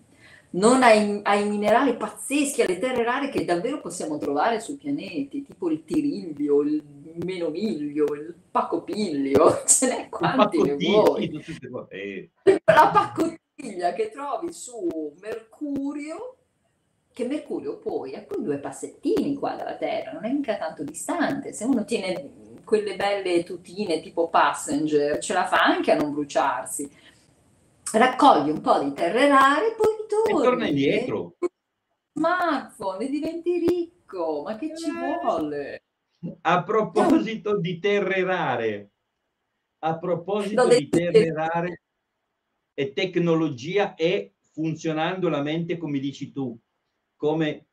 non 0.51 0.83
ai, 0.83 1.21
ai, 1.23 1.49
minerali 1.49 1.97
pazzeschi, 1.97 2.61
alle 2.61 2.79
terre 2.79 3.05
rare 3.05 3.29
che 3.31 3.45
davvero 3.45 3.81
possiamo 3.81 4.19
trovare 4.19 4.59
sui 4.61 4.75
pianeti, 4.75 5.45
tipo 5.45 5.71
il 5.71 5.85
tiriglio, 5.85 6.63
il 6.63 6.83
menomiglio, 7.25 8.13
il 8.13 8.35
pacopiglio, 8.51 9.63
ce 9.65 9.87
n'è 9.87 10.09
quanti 10.09 10.61
ne 10.61 10.75
vuoi. 10.75 11.31
Eh. 11.91 12.31
La 12.65 12.91
pacottiglia 12.93 13.93
che 13.93 14.11
trovi 14.11 14.53
su 14.53 15.15
Mercurio 15.21 16.38
che 17.19 17.27
Mercurio 17.27 17.79
poi 17.79 18.15
ha 18.15 18.23
quei 18.23 18.45
due 18.45 18.59
passettini 18.59 19.35
qua 19.35 19.57
dalla 19.57 19.75
Terra, 19.75 20.13
non 20.13 20.25
è 20.25 20.31
mica 20.31 20.57
tanto 20.57 20.85
distante, 20.85 21.53
se 21.53 21.65
uno 21.65 21.85
tiene 21.85 22.61
quelle 22.63 22.95
belle 22.95 23.43
tutine 23.43 24.01
tipo 24.01 24.29
passenger, 24.29 25.19
ce 25.19 25.33
la 25.33 25.45
fa 25.45 25.65
anche 25.65 25.91
a 25.91 25.97
non 25.97 26.13
bruciarsi. 26.13 26.89
Raccogli 27.93 28.51
un 28.51 28.61
po' 28.61 28.79
di 28.79 28.93
terre 28.93 29.27
rare, 29.27 29.75
poi 29.75 30.07
torni. 30.07 30.41
E 30.41 30.45
torna 30.45 30.69
indietro. 30.69 31.35
Smartphone 32.13 33.07
e 33.07 33.11
diventi 33.11 33.59
ricco, 33.67 34.43
ma 34.45 34.57
che 34.57 34.77
ci 34.77 34.89
eh. 34.89 34.93
vuole? 34.93 35.83
A 36.43 36.63
proposito 36.63 37.59
di 37.59 37.81
terre 37.81 38.23
rare, 38.23 38.91
a 39.81 39.99
proposito 39.99 40.69
di 40.69 40.89
terre 40.89 41.33
rare 41.33 41.83
e 42.75 42.93
tecnologia 42.93 43.97
e 43.97 44.35
funzionando 44.53 45.29
la 45.29 45.43
mente 45.43 45.77
come 45.77 45.99
dici 45.99 46.31
tu, 46.31 46.57
come, 47.19 47.67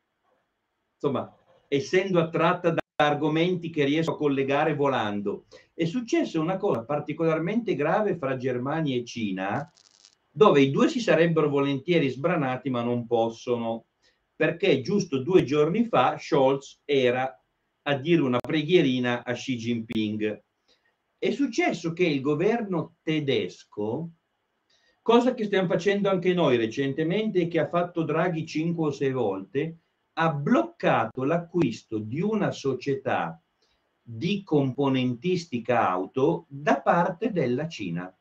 insomma, 0.92 1.34
essendo 1.68 2.20
attratta 2.20 2.70
da 2.70 2.80
argomenti 2.96 3.70
che 3.70 3.84
riesco 3.84 4.12
a 4.12 4.16
collegare 4.16 4.74
volando. 4.74 5.46
È 5.72 5.84
successa 5.84 6.40
una 6.40 6.56
cosa 6.56 6.84
particolarmente 6.84 7.74
grave 7.74 8.16
fra 8.16 8.36
Germania 8.36 8.96
e 8.96 9.04
Cina, 9.04 9.72
dove 10.30 10.60
i 10.60 10.70
due 10.70 10.88
si 10.88 11.00
sarebbero 11.00 11.48
volentieri 11.48 12.08
sbranati, 12.08 12.68
ma 12.68 12.82
non 12.82 13.06
possono, 13.06 13.86
perché 14.34 14.82
giusto 14.82 15.22
due 15.22 15.44
giorni 15.44 15.86
fa 15.86 16.18
Scholz 16.18 16.82
era 16.84 17.42
a 17.82 17.94
dire 17.94 18.20
una 18.20 18.38
preghierina 18.38 19.24
a 19.24 19.32
Xi 19.32 19.56
Jinping. 19.56 20.44
È 21.18 21.30
successo 21.30 21.92
che 21.92 22.04
il 22.04 22.20
governo 22.20 22.96
tedesco 23.02 24.10
cosa 25.06 25.34
che 25.34 25.44
stiamo 25.44 25.68
facendo 25.68 26.10
anche 26.10 26.34
noi 26.34 26.56
recentemente 26.56 27.46
che 27.46 27.60
ha 27.60 27.68
fatto 27.68 28.02
Draghi 28.02 28.44
cinque 28.44 28.88
o 28.88 28.90
sei 28.90 29.12
volte, 29.12 29.76
ha 30.14 30.30
bloccato 30.32 31.22
l'acquisto 31.22 31.98
di 31.98 32.20
una 32.20 32.50
società 32.50 33.40
di 34.02 34.42
componentistica 34.42 35.88
auto 35.88 36.46
da 36.48 36.80
parte 36.80 37.30
della 37.30 37.68
Cina. 37.68 38.12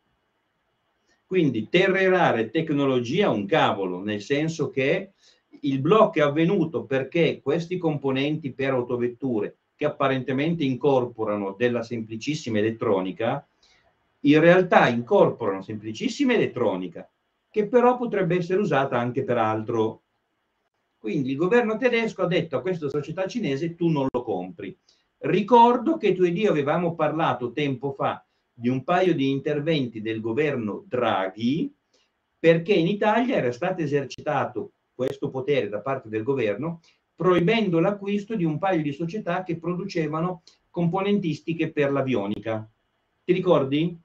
Quindi 1.26 1.70
terre 1.70 2.08
rare 2.08 2.52
tecnologia 2.52 3.32
un 3.32 3.48
cavolo, 3.48 4.04
nel 4.04 4.22
senso 4.22 4.70
che 4.70 5.14
il 5.62 5.80
blocco 5.80 6.20
è 6.20 6.22
avvenuto 6.22 6.84
perché 6.84 7.42
questi 7.42 7.80
componenti 7.80 8.54
per 8.54 8.74
autovetture 8.74 9.56
che 9.76 9.86
apparentemente 9.86 10.64
incorporano 10.64 11.56
della 11.58 11.82
semplicissima 11.82 12.60
elettronica 12.60 13.44
in 14.26 14.40
realtà 14.40 14.88
incorporano 14.88 15.62
semplicissima 15.62 16.34
elettronica, 16.34 17.10
che 17.50 17.68
però 17.68 17.98
potrebbe 17.98 18.38
essere 18.38 18.60
usata 18.60 18.98
anche 18.98 19.24
per 19.24 19.38
altro. 19.38 20.02
Quindi 20.98 21.32
il 21.32 21.38
governo 21.38 21.78
tedesco 21.78 22.24
ha 22.24 22.28
detto 22.28 22.58
a 22.58 22.62
questa 22.62 22.90
società 22.90 23.28
cinese 23.28 23.76
tu 23.76 23.88
non 23.90 24.08
lo 24.12 24.24
compri. 24.24 24.76
Ricordo 25.20 25.98
che 25.98 26.14
tu 26.14 26.24
ed 26.24 26.38
io 26.38 26.50
avevamo 26.50 26.96
parlato 26.96 27.52
tempo 27.52 27.94
fa 27.94 28.26
di 28.52 28.70
un 28.70 28.84
paio 28.84 29.14
di 29.14 29.30
interventi 29.30 30.02
del 30.02 30.22
governo 30.22 30.84
Draghi 30.88 31.72
perché 32.40 32.74
in 32.74 32.88
Italia 32.88 33.36
era 33.36 33.52
stato 33.52 33.82
esercitato 33.82 34.72
questo 34.94 35.30
potere 35.30 35.70
da 35.70 35.80
parte 35.80 36.10
del 36.10 36.24
governo 36.24 36.82
proibendo 37.16 37.80
l'acquisto 37.80 38.36
di 38.36 38.44
un 38.44 38.58
paio 38.58 38.82
di 38.82 38.92
società 38.92 39.44
che 39.44 39.58
producevano 39.58 40.44
componentistiche 40.70 41.72
per 41.72 41.92
l'avionica. 41.92 42.68
Ti 43.24 43.34
ricordi? 43.34 43.98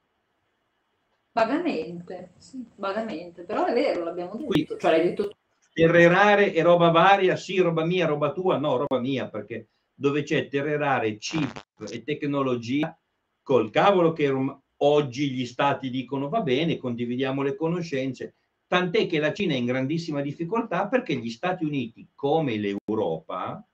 Vagamente, 1.41 2.32
sì, 2.36 2.62
vagamente, 2.76 3.45
però 3.45 3.64
è 3.64 3.72
vero, 3.72 4.05
l'abbiamo 4.05 4.36
detto, 4.36 4.45
Qui, 4.45 4.66
cioè 4.78 4.91
l'hai 4.91 5.03
detto 5.03 5.28
tu. 5.28 5.36
Terre 5.72 6.07
rare 6.07 6.53
e 6.53 6.62
roba 6.62 6.91
varia, 6.91 7.34
sì, 7.36 7.59
roba 7.61 7.82
mia, 7.82 8.07
roba 8.07 8.32
tua, 8.32 8.59
no, 8.59 8.76
roba 8.76 9.01
mia, 9.01 9.26
perché 9.30 9.68
dove 9.95 10.22
c'è 10.22 10.49
terre 10.49 10.76
rare, 10.76 11.16
chip 11.16 11.64
e 11.91 12.03
tecnologia, 12.03 12.95
col 13.43 13.70
cavolo 13.70 14.12
che 14.12 14.30
oggi 14.76 15.30
gli 15.30 15.47
stati 15.47 15.88
dicono 15.88 16.28
va 16.28 16.43
bene, 16.43 16.76
condividiamo 16.76 17.41
le 17.41 17.57
conoscenze, 17.57 18.34
tant'è 18.66 19.07
che 19.07 19.18
la 19.18 19.32
Cina 19.32 19.55
è 19.55 19.57
in 19.57 19.64
grandissima 19.64 20.20
difficoltà 20.20 20.88
perché 20.88 21.16
gli 21.16 21.30
Stati 21.30 21.64
Uniti, 21.64 22.07
come 22.14 22.59
l'Europa, 22.59 23.66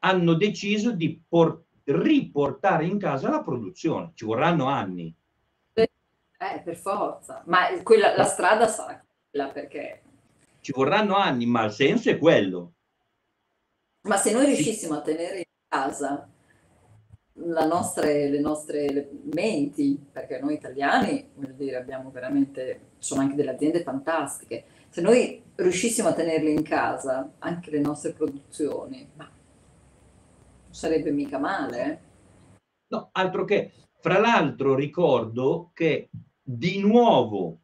hanno 0.00 0.34
deciso 0.34 0.90
di 0.90 1.22
riportare 1.84 2.86
in 2.86 2.98
casa 2.98 3.30
la 3.30 3.42
produzione, 3.42 4.10
ci 4.14 4.24
vorranno 4.24 4.66
anni 4.66 5.14
eh, 6.38 6.60
per 6.60 6.76
forza. 6.76 7.42
Ma 7.46 7.68
quella, 7.82 8.16
la 8.16 8.24
strada 8.24 8.66
sarà 8.68 9.02
quella 9.30 9.50
perché... 9.50 10.02
Ci 10.60 10.72
vorranno 10.72 11.14
anni, 11.14 11.46
ma 11.46 11.64
il 11.64 11.72
senso 11.72 12.10
è 12.10 12.18
quello. 12.18 12.72
Ma 14.02 14.16
se 14.16 14.32
noi 14.32 14.46
riuscissimo 14.46 14.94
a 14.94 15.00
tenere 15.00 15.38
in 15.38 15.44
casa 15.68 16.28
nostre, 17.36 18.28
le 18.28 18.40
nostre 18.40 19.10
menti, 19.34 20.04
perché 20.10 20.38
noi 20.40 20.54
italiani, 20.54 21.30
voglio 21.34 21.52
dire, 21.52 21.76
abbiamo 21.76 22.10
veramente, 22.10 22.92
sono 22.98 23.20
anche 23.20 23.34
delle 23.34 23.50
aziende 23.50 23.82
fantastiche, 23.82 24.64
se 24.88 25.00
noi 25.00 25.42
riuscissimo 25.56 26.08
a 26.08 26.14
tenerle 26.14 26.50
in 26.50 26.62
casa, 26.62 27.34
anche 27.38 27.70
le 27.70 27.80
nostre 27.80 28.12
produzioni, 28.12 29.08
ma 29.14 29.24
non 29.24 30.74
sarebbe 30.74 31.10
mica 31.10 31.38
male. 31.38 31.84
Eh? 31.84 31.98
No, 32.88 33.08
altro 33.12 33.44
che, 33.44 33.72
fra 34.00 34.18
l'altro 34.18 34.74
ricordo 34.74 35.70
che 35.74 36.08
di 36.48 36.78
nuovo 36.78 37.58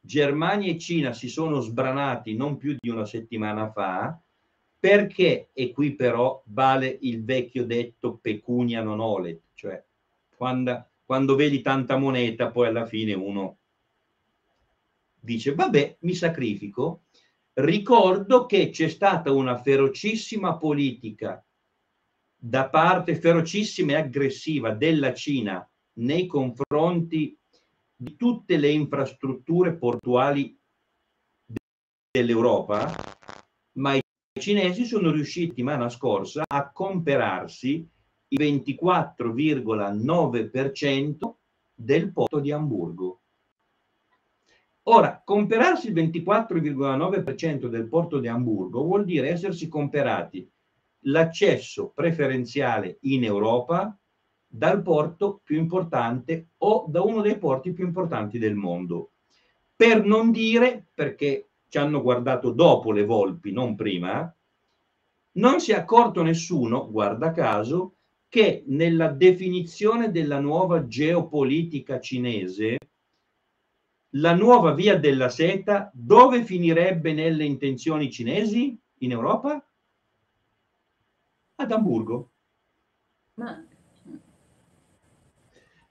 Germania 0.00 0.70
e 0.70 0.78
Cina 0.78 1.14
si 1.14 1.30
sono 1.30 1.60
sbranati 1.60 2.36
non 2.36 2.58
più 2.58 2.76
di 2.78 2.90
una 2.90 3.06
settimana 3.06 3.70
fa 3.70 4.20
perché, 4.78 5.48
e 5.54 5.72
qui 5.72 5.94
però 5.94 6.42
vale 6.48 6.98
il 7.00 7.24
vecchio 7.24 7.64
detto 7.64 8.18
pecunia 8.20 8.82
non 8.82 9.00
olet, 9.00 9.40
cioè 9.54 9.82
quando, 10.36 10.88
quando 11.06 11.36
vedi 11.36 11.62
tanta 11.62 11.96
moneta 11.96 12.50
poi 12.50 12.66
alla 12.66 12.84
fine 12.84 13.14
uno 13.14 13.56
dice 15.18 15.54
vabbè 15.54 15.96
mi 16.00 16.14
sacrifico, 16.14 17.04
ricordo 17.54 18.44
che 18.44 18.68
c'è 18.68 18.88
stata 18.88 19.32
una 19.32 19.56
ferocissima 19.56 20.58
politica 20.58 21.42
da 22.36 22.68
parte 22.68 23.16
ferocissima 23.16 23.92
e 23.92 23.96
aggressiva 23.96 24.74
della 24.74 25.14
Cina 25.14 25.66
nei 25.94 26.26
confronti 26.26 27.37
di 28.00 28.14
tutte 28.14 28.56
le 28.56 28.70
infrastrutture 28.70 29.76
portuali 29.76 30.56
dell'Europa, 32.10 32.94
ma 33.72 33.94
i 33.94 34.00
cinesi 34.38 34.84
sono 34.84 35.10
riusciti 35.10 35.48
settimana 35.48 35.88
scorsa 35.88 36.44
a 36.46 36.70
comperarsi 36.70 37.84
il 38.28 38.40
24,9% 38.40 41.34
del 41.74 42.12
porto 42.12 42.38
di 42.38 42.52
Hamburgo. 42.52 43.22
Ora, 44.84 45.20
comperarsi 45.24 45.88
il 45.88 45.94
24,9% 45.94 47.66
del 47.66 47.88
porto 47.88 48.20
di 48.20 48.28
Hamburgo 48.28 48.84
vuol 48.84 49.04
dire 49.04 49.30
essersi 49.30 49.66
comperati 49.66 50.48
l'accesso 51.02 51.90
preferenziale 51.90 52.98
in 53.02 53.22
Europa 53.24 53.98
dal 54.48 54.82
porto 54.82 55.40
più 55.44 55.58
importante 55.58 56.48
o 56.58 56.86
da 56.88 57.02
uno 57.02 57.20
dei 57.20 57.38
porti 57.38 57.72
più 57.72 57.84
importanti 57.84 58.38
del 58.38 58.54
mondo. 58.54 59.12
Per 59.76 60.04
non 60.04 60.32
dire, 60.32 60.88
perché 60.94 61.50
ci 61.68 61.78
hanno 61.78 62.00
guardato 62.00 62.50
dopo 62.50 62.90
le 62.90 63.04
volpi, 63.04 63.52
non 63.52 63.76
prima, 63.76 64.34
non 65.32 65.60
si 65.60 65.72
è 65.72 65.76
accorto 65.76 66.22
nessuno, 66.22 66.90
guarda 66.90 67.30
caso, 67.30 67.96
che 68.28 68.64
nella 68.66 69.08
definizione 69.08 70.10
della 70.10 70.40
nuova 70.40 70.86
geopolitica 70.86 72.00
cinese, 72.00 72.76
la 74.12 74.34
nuova 74.34 74.72
via 74.72 74.98
della 74.98 75.28
seta 75.28 75.90
dove 75.92 76.42
finirebbe 76.42 77.12
nelle 77.12 77.44
intenzioni 77.44 78.10
cinesi 78.10 78.76
in 78.98 79.10
Europa? 79.10 79.64
Ad 81.56 81.72
Amburgo. 81.72 82.30
Ma... 83.34 83.64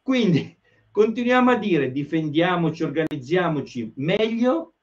Quindi 0.07 0.57
continuiamo 0.89 1.51
a 1.51 1.57
dire 1.57 1.91
difendiamoci, 1.91 2.81
organizziamoci 2.81 3.91
meglio, 3.97 4.75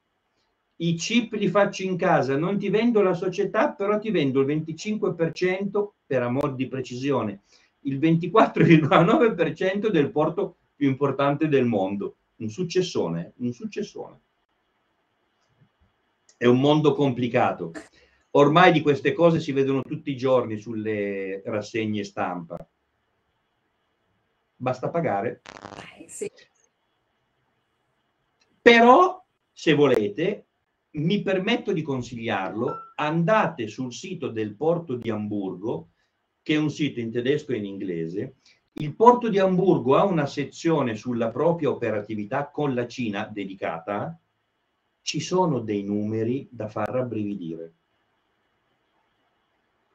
i 0.75 0.93
chip 0.93 1.33
li 1.33 1.47
faccio 1.47 1.81
in 1.81 1.97
casa, 1.97 2.37
non 2.37 2.59
ti 2.59 2.69
vendo 2.69 3.01
la 3.01 3.15
società, 3.15 3.71
però 3.71 3.97
ti 3.97 4.11
vendo 4.11 4.41
il 4.41 4.45
25% 4.45 5.87
per 6.05 6.21
amor 6.21 6.53
di 6.53 6.67
precisione, 6.67 7.41
il 7.85 7.97
24,9% 7.97 9.89
del 9.89 10.11
porto 10.11 10.57
più 10.75 10.87
importante 10.87 11.47
del 11.47 11.65
mondo. 11.65 12.17
Un 12.35 12.49
successone, 12.49 13.33
un 13.37 13.51
successone. 13.51 14.19
È 16.37 16.45
un 16.45 16.59
mondo 16.59 16.93
complicato. 16.93 17.71
Ormai 18.29 18.71
di 18.71 18.81
queste 18.81 19.11
cose 19.11 19.39
si 19.39 19.51
vedono 19.53 19.81
tutti 19.81 20.11
i 20.11 20.17
giorni 20.17 20.57
sulle 20.57 21.41
rassegne 21.43 22.03
stampa. 22.03 22.63
Basta 24.65 24.89
pagare. 24.89 25.43
Eh, 25.99 26.09
sì. 26.09 26.31
Però, 28.59 29.23
se 29.51 29.75
volete, 29.75 30.47
mi 30.93 31.21
permetto 31.21 31.71
di 31.71 31.83
consigliarlo, 31.83 32.93
andate 32.95 33.67
sul 33.67 33.93
sito 33.93 34.29
del 34.29 34.55
porto 34.55 34.95
di 34.95 35.11
Amburgo, 35.11 35.89
che 36.41 36.55
è 36.55 36.57
un 36.57 36.71
sito 36.71 36.99
in 36.99 37.11
tedesco 37.11 37.51
e 37.51 37.57
in 37.57 37.65
inglese. 37.65 38.37
Il 38.73 38.95
porto 38.95 39.29
di 39.29 39.37
Amburgo 39.37 39.97
ha 39.97 40.03
una 40.03 40.25
sezione 40.25 40.95
sulla 40.95 41.29
propria 41.29 41.69
operatività 41.69 42.49
con 42.49 42.73
la 42.73 42.87
Cina 42.87 43.29
dedicata. 43.31 44.19
Ci 44.99 45.19
sono 45.19 45.59
dei 45.59 45.83
numeri 45.83 46.47
da 46.49 46.67
far 46.67 46.89
rabbrividire. 46.89 47.73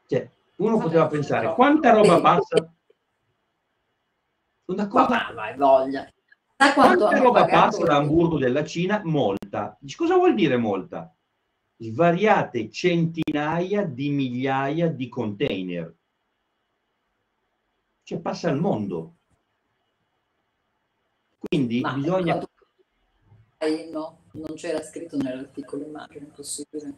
Cioè, 0.07 0.31
uno 0.59 0.79
poteva 0.79 1.09
pensare, 1.09 1.55
quanta 1.55 1.93
roba 1.93 2.21
passa? 2.21 2.73
Una 4.71 4.87
cosa... 4.87 5.33
Ma, 5.35 5.53
voglia. 5.57 6.09
Da 6.57 6.73
quanta 6.75 7.19
roba 7.19 7.45
passa 7.47 7.85
da 7.85 7.97
Amburgo 7.97 8.39
della 8.39 8.65
Cina? 8.65 9.01
Molta. 9.05 9.77
Cosa 9.97 10.15
vuol 10.15 10.35
dire 10.35 10.57
molta? 10.57 11.13
Svariate 11.77 12.71
centinaia 12.71 13.85
di 13.85 14.11
migliaia 14.11 14.89
di 14.89 15.09
container. 15.09 15.93
Cioè 18.05 18.21
passa 18.21 18.49
al 18.49 18.61
mondo. 18.61 19.17
Quindi 21.39 21.81
Ma 21.81 21.93
bisogna... 21.95 22.41
No, 23.91 24.23
non 24.33 24.55
c'era 24.55 24.83
scritto 24.83 25.17
nell'articolo 25.17 25.85
immagine, 25.85 26.27
possibile. 26.27 26.95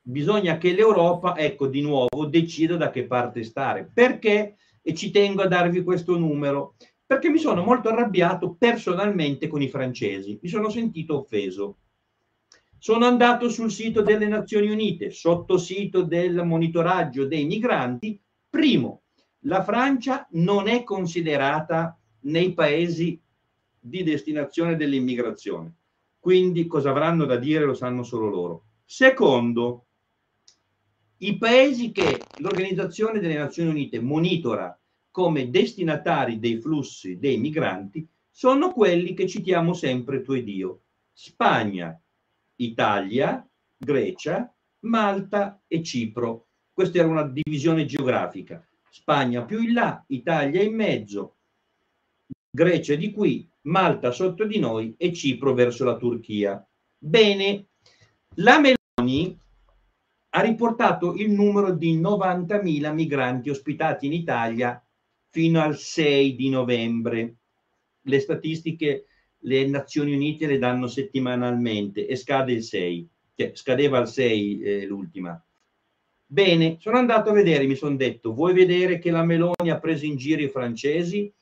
Bisogna 0.00 0.56
che 0.56 0.72
l'Europa, 0.72 1.36
ecco, 1.36 1.66
di 1.66 1.82
nuovo, 1.82 2.26
decida 2.26 2.76
da 2.76 2.90
che 2.90 3.06
parte 3.06 3.42
stare. 3.42 3.90
Perché? 3.92 4.56
E 4.80 4.94
ci 4.94 5.10
tengo 5.10 5.42
a 5.42 5.48
darvi 5.48 5.82
questo 5.82 6.16
numero 6.16 6.76
perché 7.08 7.30
mi 7.30 7.38
sono 7.38 7.64
molto 7.64 7.88
arrabbiato 7.88 8.54
personalmente 8.58 9.48
con 9.48 9.62
i 9.62 9.70
francesi, 9.70 10.38
mi 10.42 10.48
sono 10.50 10.68
sentito 10.68 11.16
offeso. 11.16 11.78
Sono 12.76 13.06
andato 13.06 13.48
sul 13.48 13.70
sito 13.70 14.02
delle 14.02 14.28
Nazioni 14.28 14.68
Unite, 14.70 15.08
sottosito 15.10 16.02
del 16.02 16.44
monitoraggio 16.44 17.24
dei 17.24 17.46
migranti. 17.46 18.20
Primo, 18.50 19.04
la 19.44 19.64
Francia 19.64 20.28
non 20.32 20.68
è 20.68 20.84
considerata 20.84 21.98
nei 22.24 22.52
paesi 22.52 23.18
di 23.80 24.02
destinazione 24.02 24.76
dell'immigrazione. 24.76 25.76
Quindi 26.18 26.66
cosa 26.66 26.90
avranno 26.90 27.24
da 27.24 27.36
dire 27.36 27.64
lo 27.64 27.72
sanno 27.72 28.02
solo 28.02 28.28
loro. 28.28 28.64
Secondo, 28.84 29.86
i 31.20 31.38
paesi 31.38 31.90
che 31.90 32.20
l'Organizzazione 32.40 33.18
delle 33.18 33.38
Nazioni 33.38 33.70
Unite 33.70 33.98
monitora 33.98 34.78
come 35.18 35.50
destinatari 35.50 36.38
dei 36.38 36.60
flussi 36.60 37.18
dei 37.18 37.38
migranti 37.38 38.06
sono 38.30 38.70
quelli 38.70 39.14
che 39.14 39.26
citiamo 39.26 39.72
sempre 39.72 40.22
tu 40.22 40.30
ed 40.34 40.46
io. 40.46 40.82
Spagna, 41.12 42.00
Italia, 42.54 43.44
Grecia, 43.76 44.48
Malta 44.82 45.60
e 45.66 45.82
Cipro. 45.82 46.46
Questa 46.72 46.98
era 46.98 47.08
una 47.08 47.26
divisione 47.26 47.84
geografica. 47.84 48.64
Spagna 48.90 49.44
più 49.44 49.60
in 49.60 49.72
là, 49.72 50.04
Italia 50.06 50.62
in 50.62 50.76
mezzo, 50.76 51.38
Grecia 52.48 52.94
di 52.94 53.10
qui, 53.10 53.50
Malta 53.62 54.12
sotto 54.12 54.44
di 54.44 54.60
noi 54.60 54.94
e 54.96 55.12
Cipro 55.12 55.52
verso 55.52 55.84
la 55.84 55.96
Turchia. 55.96 56.64
Bene, 56.96 57.70
la 58.36 58.60
Meloni 58.60 59.36
ha 60.28 60.40
riportato 60.42 61.14
il 61.14 61.32
numero 61.32 61.72
di 61.72 62.00
90.000 62.00 62.92
migranti 62.92 63.50
ospitati 63.50 64.06
in 64.06 64.12
Italia 64.12 64.80
fino 65.30 65.60
al 65.60 65.76
6 65.76 66.34
di 66.34 66.48
novembre. 66.48 67.36
Le 68.02 68.20
statistiche 68.20 69.04
le 69.42 69.66
Nazioni 69.66 70.14
Unite 70.14 70.46
le 70.46 70.58
danno 70.58 70.86
settimanalmente 70.86 72.06
e 72.06 72.16
scade 72.16 72.52
il 72.52 72.62
6, 72.62 73.08
cioè 73.36 73.52
scadeva 73.54 73.98
il 74.00 74.08
6 74.08 74.60
eh, 74.60 74.86
l'ultima. 74.86 75.40
Bene, 76.26 76.76
sono 76.80 76.98
andato 76.98 77.30
a 77.30 77.32
vedere, 77.32 77.66
mi 77.66 77.76
sono 77.76 77.96
detto, 77.96 78.34
vuoi 78.34 78.52
vedere 78.52 78.98
che 78.98 79.10
la 79.10 79.24
Meloni 79.24 79.70
ha 79.70 79.78
preso 79.78 80.04
in 80.04 80.16
giro 80.16 80.42
i 80.42 80.48
francesi? 80.48 81.32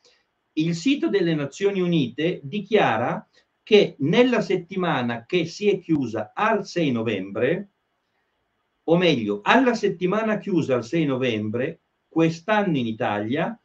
Il 0.52 0.74
sito 0.74 1.08
delle 1.08 1.34
Nazioni 1.34 1.80
Unite 1.80 2.40
dichiara 2.42 3.28
che 3.62 3.96
nella 3.98 4.40
settimana 4.40 5.24
che 5.26 5.44
si 5.46 5.68
è 5.68 5.80
chiusa 5.80 6.32
al 6.34 6.66
6 6.66 6.92
novembre, 6.92 7.70
o 8.84 8.96
meglio, 8.96 9.40
alla 9.42 9.74
settimana 9.74 10.38
chiusa 10.38 10.76
al 10.76 10.84
6 10.84 11.04
novembre, 11.04 11.80
quest'anno 12.06 12.76
in 12.76 12.86
Italia 12.86 13.58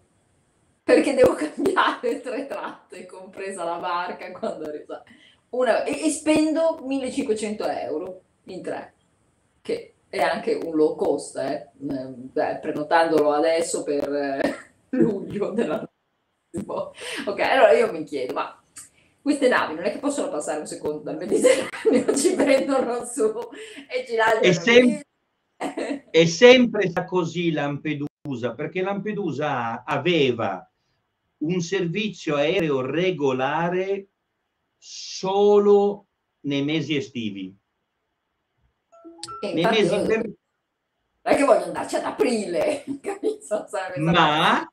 perché 0.83 1.15
devo 1.15 1.33
cambiare 1.35 2.21
tre 2.21 2.47
tratte, 2.47 3.07
compresa 3.07 3.65
la 3.65 3.79
barca 3.79 4.31
quando 4.33 4.67
arrivo. 4.67 5.03
Una, 5.51 5.85
e, 5.85 6.07
e, 6.07 6.11
spendo 6.11 6.79
1500 6.83 7.67
euro 7.67 8.21
in 8.45 8.63
tre, 8.63 8.95
che 9.63 9.95
è 10.11 10.19
anche 10.19 10.55
un 10.55 10.75
low 10.75 10.97
cost, 10.97 11.37
eh? 11.37 11.71
Beh, 11.79 12.59
prenotandolo 12.61 13.31
adesso 13.33 13.85
per 13.85 14.13
eh, 14.13 14.55
luglio 14.99 15.51
dell'anno 15.51 15.89
prossimo. 16.51 16.93
Ok, 17.27 17.41
allora 17.41 17.73
io 17.73 17.93
mi 17.93 18.05
chiedo, 18.05 18.35
ma 18.35 18.61
queste 19.23 19.49
navi 19.49 19.75
non 19.75 19.85
è 19.85 19.93
che 19.93 19.99
possono 19.99 20.29
passare 20.29 20.61
un 20.61 20.67
secondo 20.67 20.99
dal 20.99 21.17
Mediterraneo, 21.17 22.15
ci 22.19 22.35
prendono 22.35 23.05
su 23.05 23.33
e 23.89 24.05
ci 24.05 24.17
lasciano. 24.17 24.41
È, 24.41 24.53
sem- 24.53 25.01
è 26.11 26.25
sempre 26.27 26.93
così 27.07 27.53
Lampedusa, 27.53 28.55
perché 28.55 28.83
Lampedusa 28.83 29.85
aveva 29.85 30.69
un 31.39 31.61
servizio 31.61 32.35
aereo 32.35 32.81
regolare 32.81 34.09
solo 34.77 36.07
nei 36.41 36.65
mesi 36.65 36.97
estivi. 36.97 37.57
E 39.41 39.53
nei 39.53 39.65
mesi 39.65 39.95
non 39.95 40.37
è 41.23 41.37
che 41.37 41.45
voglio 41.45 41.65
andarci 41.65 41.97
ad 41.97 42.05
aprile, 42.05 42.85
ma 43.99 44.67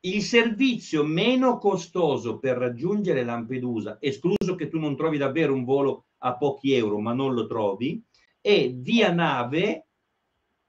il 0.00 0.22
servizio 0.22 1.04
meno 1.04 1.58
costoso 1.58 2.38
per 2.38 2.56
raggiungere 2.56 3.24
Lampedusa, 3.24 3.98
escluso 4.00 4.54
che 4.56 4.68
tu 4.68 4.78
non 4.78 4.96
trovi 4.96 5.18
davvero 5.18 5.52
un 5.52 5.64
volo 5.64 6.06
a 6.18 6.36
pochi 6.36 6.72
euro, 6.72 7.00
ma 7.00 7.12
non 7.12 7.34
lo 7.34 7.46
trovi, 7.46 8.02
è 8.40 8.70
via 8.70 9.12
nave 9.12 9.86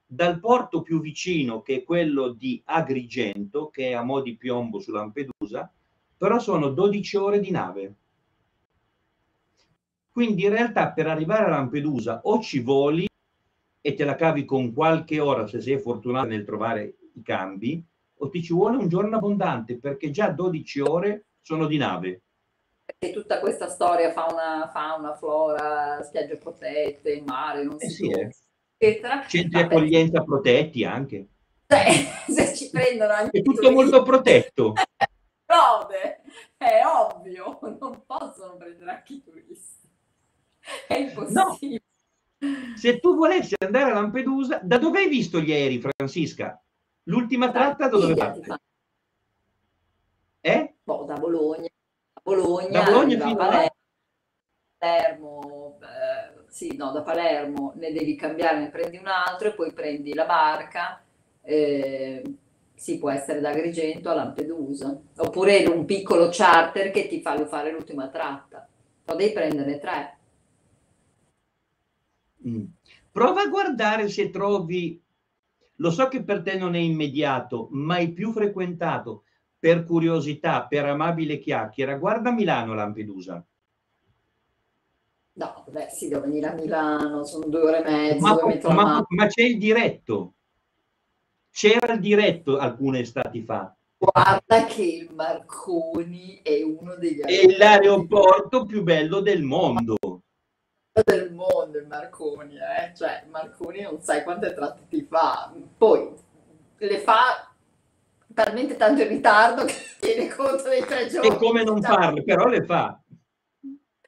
dal 0.06 0.40
porto 0.40 0.82
più 0.82 1.00
vicino, 1.00 1.62
che 1.62 1.78
è 1.78 1.84
quello 1.84 2.30
di 2.30 2.60
Agrigento, 2.66 3.70
che 3.70 3.90
è 3.90 3.94
a 3.94 4.02
mo' 4.02 4.22
di 4.22 4.36
piombo 4.36 4.80
su 4.80 4.92
Lampedusa, 4.92 5.72
però 6.18 6.40
sono 6.40 6.70
12 6.70 7.18
ore 7.18 7.40
di 7.40 7.52
nave. 7.52 7.96
Quindi 10.20 10.43
in 10.43 10.49
realtà 10.49 10.91
per 10.91 11.07
arrivare 11.07 11.45
a 11.45 11.47
Lampedusa 11.47 12.20
o 12.26 12.41
ci 12.41 12.59
voli 12.59 13.07
e 13.80 13.93
te 13.93 14.03
la 14.03 14.15
cavi 14.15 14.43
con 14.43 14.74
qualche 14.74 15.17
ora 15.22 15.47
se 15.47 15.61
sei 15.61 15.80
fortunato 15.80 16.28
nel 16.28 16.43
trovare 16.43 16.95
i 17.13 17.22
cambi, 17.22 17.82
o 18.17 18.28
ti 18.28 18.43
ci 18.43 18.51
vuole 18.51 18.76
un 18.76 18.89
giorno 18.89 19.15
abbondante 19.15 19.80
perché 19.80 20.09
già 20.11 20.28
12 20.28 20.82
ore 20.82 21.28
sono 21.39 21.67
di 21.67 21.78
nave. 21.78 22.22
E 22.97 23.13
tutta 23.13 23.39
questa 23.39 23.70
storia 23.70 24.11
fauna, 24.11 24.70
fauna 24.74 25.15
flora, 25.15 26.03
spiagge 26.03 26.36
protette, 26.36 27.24
mare, 27.26 27.63
non 27.63 27.78
eh 27.80 27.88
si 27.88 27.95
sì, 27.95 28.09
eh. 28.09 28.30
eccetera. 28.78 29.26
Centri 29.26 29.57
di 29.57 29.65
accoglienza 29.65 30.22
protetti 30.22 30.84
anche. 30.84 31.28
Cioè, 31.65 31.86
se 32.28 32.55
ci 32.57 32.70
prendono 32.70 33.13
anche 33.13 33.39
È 33.39 33.41
tutto 33.41 33.72
molto 33.72 34.03
protetto. 34.03 34.74
Prove, 35.47 36.24
è 36.57 36.82
ovvio, 36.86 37.57
non 37.80 38.03
possono 38.05 38.57
prendere 38.57 38.91
anche 38.91 39.13
i 39.13 39.24
turisti. 39.24 39.78
È 40.88 40.95
impossibile. 40.95 41.84
No. 42.39 42.76
Se 42.76 42.99
tu 42.99 43.15
volessi 43.15 43.55
andare 43.59 43.91
a 43.91 43.95
Lampedusa, 43.95 44.59
da 44.63 44.78
dove 44.78 44.99
hai 44.99 45.09
visto 45.09 45.39
gli 45.39 45.51
aerei, 45.51 45.82
Francisca? 45.82 46.61
L'ultima 47.03 47.51
tratta 47.51 47.88
da 47.88 47.97
dove 47.97 48.15
fate? 48.15 48.59
Eh? 50.41 50.76
Boh, 50.84 51.03
da 51.03 51.15
Bologna. 51.15 51.67
Da 52.13 52.22
Bologna, 52.24 52.70
da 52.70 52.84
Bologna 52.84 53.28
fino 53.28 53.41
a 53.41 53.72
Palermo. 54.78 55.80
Eh, 55.82 56.45
sì, 56.47 56.76
no, 56.78 56.91
da 56.91 57.01
Palermo 57.01 57.74
ne 57.76 57.91
devi 57.91 58.15
cambiare, 58.15 58.59
ne 58.59 58.70
prendi 58.70 58.97
un 58.97 59.07
altro 59.07 59.49
e 59.49 59.53
poi 59.53 59.74
prendi 59.74 60.13
la 60.13 60.26
barca. 60.26 61.03
Eh, 61.41 62.24
si 62.76 62.97
può 62.97 63.09
essere 63.09 63.41
da 63.41 63.49
Agrigento 63.49 64.09
a 64.09 64.13
Lampedusa. 64.13 64.97
Oppure 65.17 65.65
un 65.65 65.84
piccolo 65.84 66.30
charter 66.32 66.91
che 66.91 67.09
ti 67.09 67.22
fa 67.22 67.45
fare 67.47 67.72
l'ultima 67.72 68.07
tratta. 68.07 68.65
Però 69.03 69.17
devi 69.17 69.34
prendere 69.34 69.80
tre. 69.80 70.18
Mm. 72.48 72.66
Prova 73.12 73.42
a 73.42 73.48
guardare 73.48 74.08
se 74.08 74.30
trovi 74.30 75.02
lo 75.80 75.92
so 75.92 76.08
che 76.08 76.24
per 76.24 76.42
te 76.42 76.58
non 76.58 76.76
è 76.76 76.80
immediato, 76.80 77.70
ma 77.72 77.98
è 77.98 78.10
più 78.10 78.32
frequentato 78.32 79.24
per 79.58 79.86
curiosità, 79.86 80.66
per 80.66 80.86
amabile 80.86 81.40
chiacchiera. 81.40 81.96
Guarda 81.96 82.32
Milano, 82.32 82.74
Lampedusa. 82.74 83.44
No, 85.34 85.66
beh, 85.70 85.88
sì, 85.90 86.10
devo 86.10 86.22
venire 86.22 86.48
a 86.48 86.54
Milano, 86.54 87.24
sono 87.24 87.46
due 87.46 87.62
ore 87.62 87.84
e 87.86 87.90
mezza. 87.90 88.74
Ma, 88.74 88.74
ma, 88.74 89.06
ma 89.08 89.28
c'è 89.28 89.44
il 89.44 89.58
diretto. 89.58 90.34
C'era 91.50 91.94
il 91.94 92.00
diretto 92.00 92.58
alcune 92.58 93.00
estati 93.00 93.42
fa. 93.42 93.74
Guarda 93.98 94.66
che 94.66 94.84
il 94.84 95.14
Marconi 95.14 96.40
è 96.42 96.62
uno 96.62 96.96
degli 96.96 97.20
È 97.20 97.58
l'aeroporto 97.58 98.66
più 98.66 98.84
bello 98.84 99.22
del 99.22 99.44
mondo 99.44 99.98
del 101.04 101.32
mondo 101.32 101.78
il 101.78 101.88
Marconi, 101.88 102.56
eh? 102.56 102.94
cioè 102.96 103.26
Marconi 103.30 103.82
non 103.82 104.02
sai 104.02 104.24
quante 104.24 104.54
tratte 104.54 104.88
ti 104.90 105.04
fa, 105.04 105.54
poi 105.78 106.14
le 106.78 107.00
fa 107.00 107.52
talmente 108.34 108.76
tanto 108.76 109.02
in 109.02 109.08
ritardo 109.08 109.66
che 109.66 109.76
tiene 110.00 110.30
conto 110.30 110.70
dei 110.70 110.82
tre 110.82 111.08
giorni. 111.08 111.30
E 111.30 111.36
come 111.38 111.64
non 111.64 111.82
farle, 111.82 112.24
però 112.24 112.48
le 112.48 112.64
fa. 112.64 113.00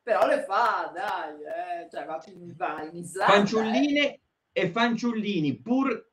Però 0.03 0.25
le 0.25 0.43
fa, 0.43 0.91
dai, 0.93 1.35
eh? 1.41 1.89
cioè 1.89 2.05
va, 2.05 2.21
va 2.57 2.83
in 2.83 2.97
Islanda. 2.97 3.33
Fanciulline 3.33 3.99
eh? 4.01 4.19
e 4.51 4.69
fanciullini, 4.69 5.57
pur 5.57 6.09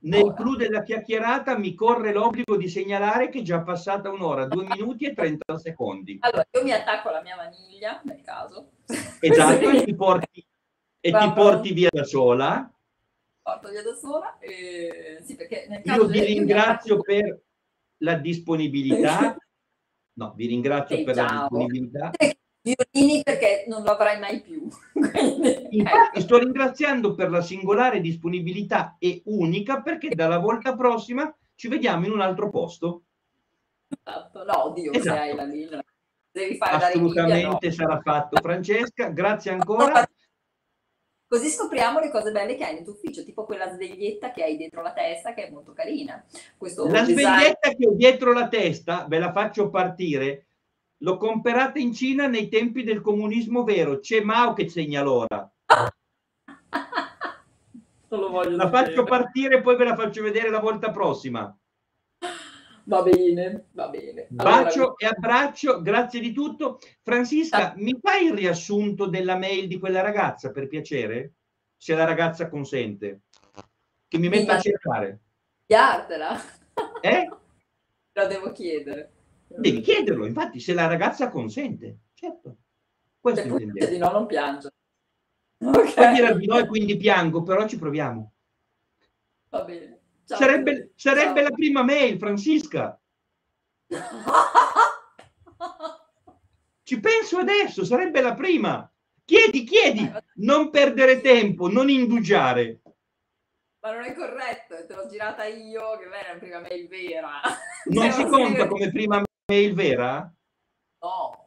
nel 0.00 0.32
clou 0.34 0.54
della 0.54 0.82
chiacchierata 0.82 1.58
mi 1.58 1.74
corre 1.74 2.12
l'obbligo 2.12 2.56
di 2.56 2.68
segnalare 2.68 3.28
che 3.28 3.40
è 3.40 3.42
già 3.42 3.62
passata 3.62 4.10
un'ora, 4.10 4.46
due 4.46 4.64
minuti 4.74 5.04
e 5.06 5.14
30 5.14 5.58
secondi. 5.58 6.18
Allora, 6.20 6.46
io 6.50 6.62
mi 6.62 6.72
attacco 6.72 7.08
alla 7.08 7.22
mia 7.22 7.36
vaniglia, 7.36 8.00
nel 8.04 8.22
caso. 8.22 8.70
Esatto, 9.20 9.70
e 9.70 9.84
ti 9.84 9.94
porti, 9.94 10.46
e 11.00 11.12
ti 11.12 11.32
porti 11.32 11.72
via 11.72 11.88
da 11.90 12.04
sola. 12.04 12.72
Porto 13.42 13.68
via 13.68 13.82
da 13.82 13.94
sola. 13.94 14.38
E... 14.38 15.22
Sì, 15.24 15.36
perché 15.36 15.66
nel 15.68 15.82
caso 15.82 16.02
io 16.02 16.08
vi 16.08 16.24
ringrazio 16.24 17.00
per 17.00 17.40
la 17.98 18.14
disponibilità. 18.14 19.36
No, 20.14 20.32
vi 20.34 20.46
ringrazio 20.46 20.96
sì, 20.96 21.04
per 21.04 21.14
ciao. 21.14 21.24
la 21.24 21.40
disponibilità 21.40 22.10
violini 22.66 23.22
perché 23.22 23.64
non 23.68 23.82
lo 23.84 23.92
avrai 23.92 24.18
mai 24.18 24.40
più. 24.40 24.68
Infatti 25.70 26.20
sto 26.20 26.38
ringraziando 26.38 27.14
per 27.14 27.30
la 27.30 27.40
singolare 27.40 28.00
disponibilità 28.00 28.96
e 28.98 29.22
unica 29.26 29.82
perché 29.82 30.08
dalla 30.08 30.38
volta 30.38 30.74
prossima 30.74 31.32
ci 31.54 31.68
vediamo 31.68 32.06
in 32.06 32.12
un 32.12 32.20
altro 32.20 32.50
posto. 32.50 33.02
Esatto, 33.88 34.44
no, 34.44 34.72
Dio, 34.74 34.92
esatto. 34.92 35.16
se 35.16 35.20
hai 35.20 35.34
la 35.34 35.44
linea. 35.44 35.84
Devi 36.36 36.58
fare 36.58 36.84
Assolutamente 36.84 37.66
no. 37.66 37.72
sarà 37.72 38.00
fatto. 38.02 38.38
Francesca, 38.40 39.08
grazie 39.08 39.52
ancora. 39.52 40.06
Così 41.26 41.48
scopriamo 41.48 41.98
le 41.98 42.10
cose 42.10 42.30
belle 42.30 42.56
che 42.56 42.64
hai 42.64 42.74
nel 42.74 42.84
tuo 42.84 42.92
ufficio, 42.92 43.24
tipo 43.24 43.44
quella 43.44 43.70
sveglietta 43.70 44.32
che 44.32 44.44
hai 44.44 44.56
dietro 44.56 44.82
la 44.82 44.92
testa, 44.92 45.32
che 45.32 45.46
è 45.46 45.50
molto 45.50 45.72
carina. 45.72 46.22
Questo 46.56 46.86
la 46.86 47.00
design... 47.00 47.16
sveglietta 47.16 47.70
che 47.70 47.86
ho 47.86 47.94
dietro 47.94 48.32
la 48.32 48.48
testa, 48.48 49.06
ve 49.08 49.18
la 49.18 49.32
faccio 49.32 49.70
partire, 49.70 50.42
L'ho 51.00 51.18
comprata 51.18 51.78
in 51.78 51.92
Cina 51.92 52.26
nei 52.26 52.48
tempi 52.48 52.82
del 52.82 53.02
comunismo 53.02 53.64
vero. 53.64 53.98
C'è 53.98 54.22
Mao 54.22 54.54
che 54.54 54.66
segna 54.70 55.02
l'ora. 55.02 55.46
la 58.08 58.70
faccio 58.70 59.04
partire 59.04 59.56
e 59.56 59.60
poi 59.60 59.76
ve 59.76 59.84
la 59.84 59.94
faccio 59.94 60.22
vedere 60.22 60.48
la 60.48 60.60
volta 60.60 60.90
prossima. 60.90 61.54
Va 62.88 63.02
bene, 63.02 63.66
va 63.72 63.88
bene. 63.88 64.26
Bacio 64.30 64.80
allora... 64.80 64.94
e 64.98 65.06
abbraccio, 65.06 65.82
grazie 65.82 66.20
di 66.20 66.32
tutto. 66.32 66.78
Francisca, 67.02 67.72
ah. 67.72 67.74
mi 67.76 67.98
fai 68.00 68.26
il 68.26 68.34
riassunto 68.34 69.06
della 69.06 69.36
mail 69.36 69.66
di 69.66 69.78
quella 69.78 70.02
ragazza, 70.02 70.52
per 70.52 70.68
piacere? 70.68 71.34
Se 71.76 71.94
la 71.96 72.04
ragazza 72.04 72.48
consente. 72.48 73.22
Che 74.06 74.18
mi 74.18 74.28
metta 74.28 74.54
a 74.54 74.60
cercare. 74.60 75.20
Chiartela. 75.66 76.40
Eh? 77.00 77.28
La 78.12 78.26
devo 78.26 78.52
chiedere. 78.52 79.12
Devi 79.48 79.80
chiederlo, 79.80 80.24
infatti, 80.24 80.58
se 80.58 80.74
la 80.74 80.86
ragazza 80.86 81.28
consente, 81.28 81.98
certo. 82.14 82.56
Questo 83.20 83.42
se 83.42 83.48
intendevo. 83.48 83.90
di 83.90 83.98
no 83.98 84.10
non 84.10 84.26
piange. 84.26 84.72
Okay. 85.58 85.92
Puoi 85.92 86.14
dire 86.14 86.36
di 86.36 86.46
no 86.46 86.58
e 86.58 86.66
quindi 86.66 86.96
piango, 86.96 87.42
però 87.42 87.66
ci 87.68 87.78
proviamo. 87.78 88.32
Va 89.50 89.64
bene. 89.64 89.95
Ciao, 90.26 90.38
sarebbe, 90.38 90.92
sarebbe 90.96 91.42
la 91.42 91.50
prima 91.50 91.84
mail, 91.84 92.18
Francisca. 92.18 93.00
ci 96.82 96.98
penso 96.98 97.38
adesso, 97.38 97.84
sarebbe 97.84 98.20
la 98.20 98.34
prima. 98.34 98.90
Chiedi, 99.24 99.62
chiedi, 99.62 100.10
non 100.36 100.70
perdere 100.70 101.20
tempo, 101.20 101.68
non 101.68 101.88
indugiare. 101.88 102.80
Ma 103.80 103.92
non 103.92 104.02
è 104.02 104.14
corretto, 104.14 104.84
te 104.84 104.94
l'ho 104.94 105.08
girata 105.08 105.44
io, 105.44 105.96
che 105.98 106.04
è 106.06 106.32
la 106.32 106.38
prima 106.38 106.58
mail 106.58 106.88
vera. 106.88 107.40
Non 107.86 108.10
si 108.10 108.24
conta 108.24 108.66
come 108.66 108.90
prima 108.90 109.22
mail 109.46 109.74
vera? 109.74 110.34
No. 110.98 111.46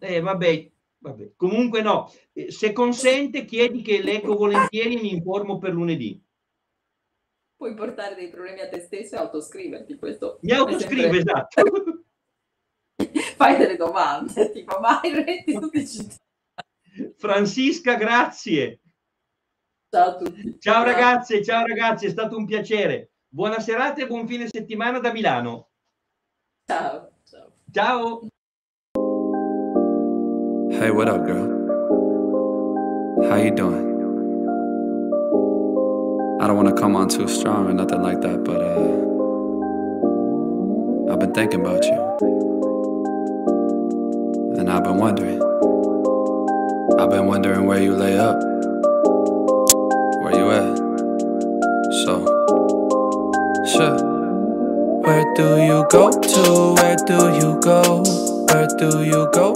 Eh, 0.00 0.20
vabbè, 0.20 0.70
Vabbè. 1.00 1.32
Comunque 1.36 1.80
no, 1.80 2.12
eh, 2.32 2.50
se 2.50 2.72
consente 2.72 3.44
chiedi 3.44 3.82
che 3.82 4.02
leggo 4.02 4.36
volentieri 4.36 4.96
e 4.96 5.00
mi 5.00 5.12
informo 5.12 5.58
per 5.58 5.72
lunedì. 5.72 6.20
Puoi 7.58 7.74
portare 7.74 8.14
dei 8.14 8.28
problemi 8.28 8.60
a 8.60 8.68
te 8.68 8.78
stesso 8.78 9.16
e 9.16 9.18
autoscriverti. 9.18 9.98
Questo 9.98 10.38
Mi 10.42 10.52
autoscrivo, 10.52 11.12
sempre... 11.12 11.18
esatto. 11.18 12.04
Fai 13.34 13.56
delle 13.56 13.76
domande, 13.76 14.52
tipo, 14.52 14.78
ma 14.78 15.00
il 15.02 15.16
reddito 15.16 15.68
di 15.68 15.84
cittadinanza? 15.84 16.16
Francisca, 17.16 17.94
grazie. 17.94 18.78
Ciao 19.90 20.08
a 20.10 20.16
tutti. 20.16 20.56
Ciao 20.60 20.84
ragazze, 20.84 21.42
ciao 21.42 21.66
ragazzi, 21.66 22.06
è 22.06 22.10
stato 22.10 22.36
un 22.36 22.46
piacere. 22.46 23.10
Buona 23.26 23.58
serata 23.58 24.02
e 24.02 24.06
buon 24.06 24.28
fine 24.28 24.46
settimana 24.46 25.00
da 25.00 25.10
Milano. 25.10 25.70
Ciao. 26.64 27.10
Ciao. 27.24 27.52
Ciao. 27.72 28.28
Hey, 30.70 30.90
what 30.90 31.08
up, 31.08 31.26
girl? 31.26 31.56
How 33.28 33.36
you 33.36 33.52
doing? 33.52 33.87
I 36.40 36.46
don't 36.46 36.56
want 36.56 36.68
to 36.68 36.74
come 36.80 36.94
on 36.94 37.08
too 37.08 37.26
strong 37.26 37.66
or 37.66 37.72
nothing 37.72 38.00
like 38.00 38.20
that, 38.20 38.44
but 38.44 38.62
uh, 38.62 38.78
I've 41.12 41.18
been 41.18 41.34
thinking 41.34 41.62
about 41.62 41.84
you, 41.84 42.16
and 44.56 44.70
I've 44.70 44.84
been 44.84 44.98
wondering. 44.98 45.42
I've 46.96 47.10
been 47.10 47.26
wondering 47.26 47.66
where 47.66 47.82
you 47.82 47.92
lay 47.96 48.16
up, 48.16 48.40
where 50.22 50.36
you 50.36 50.50
at. 50.52 50.78
So, 52.04 52.24
sure. 53.74 53.98
Where 55.02 55.24
do 55.34 55.56
you 55.60 55.86
go 55.90 56.10
to? 56.10 56.74
Where 56.74 56.96
do 57.04 57.34
you 57.34 57.58
go? 57.60 58.04
Where 58.46 58.68
do 58.78 59.02
you 59.02 59.28
go 59.32 59.54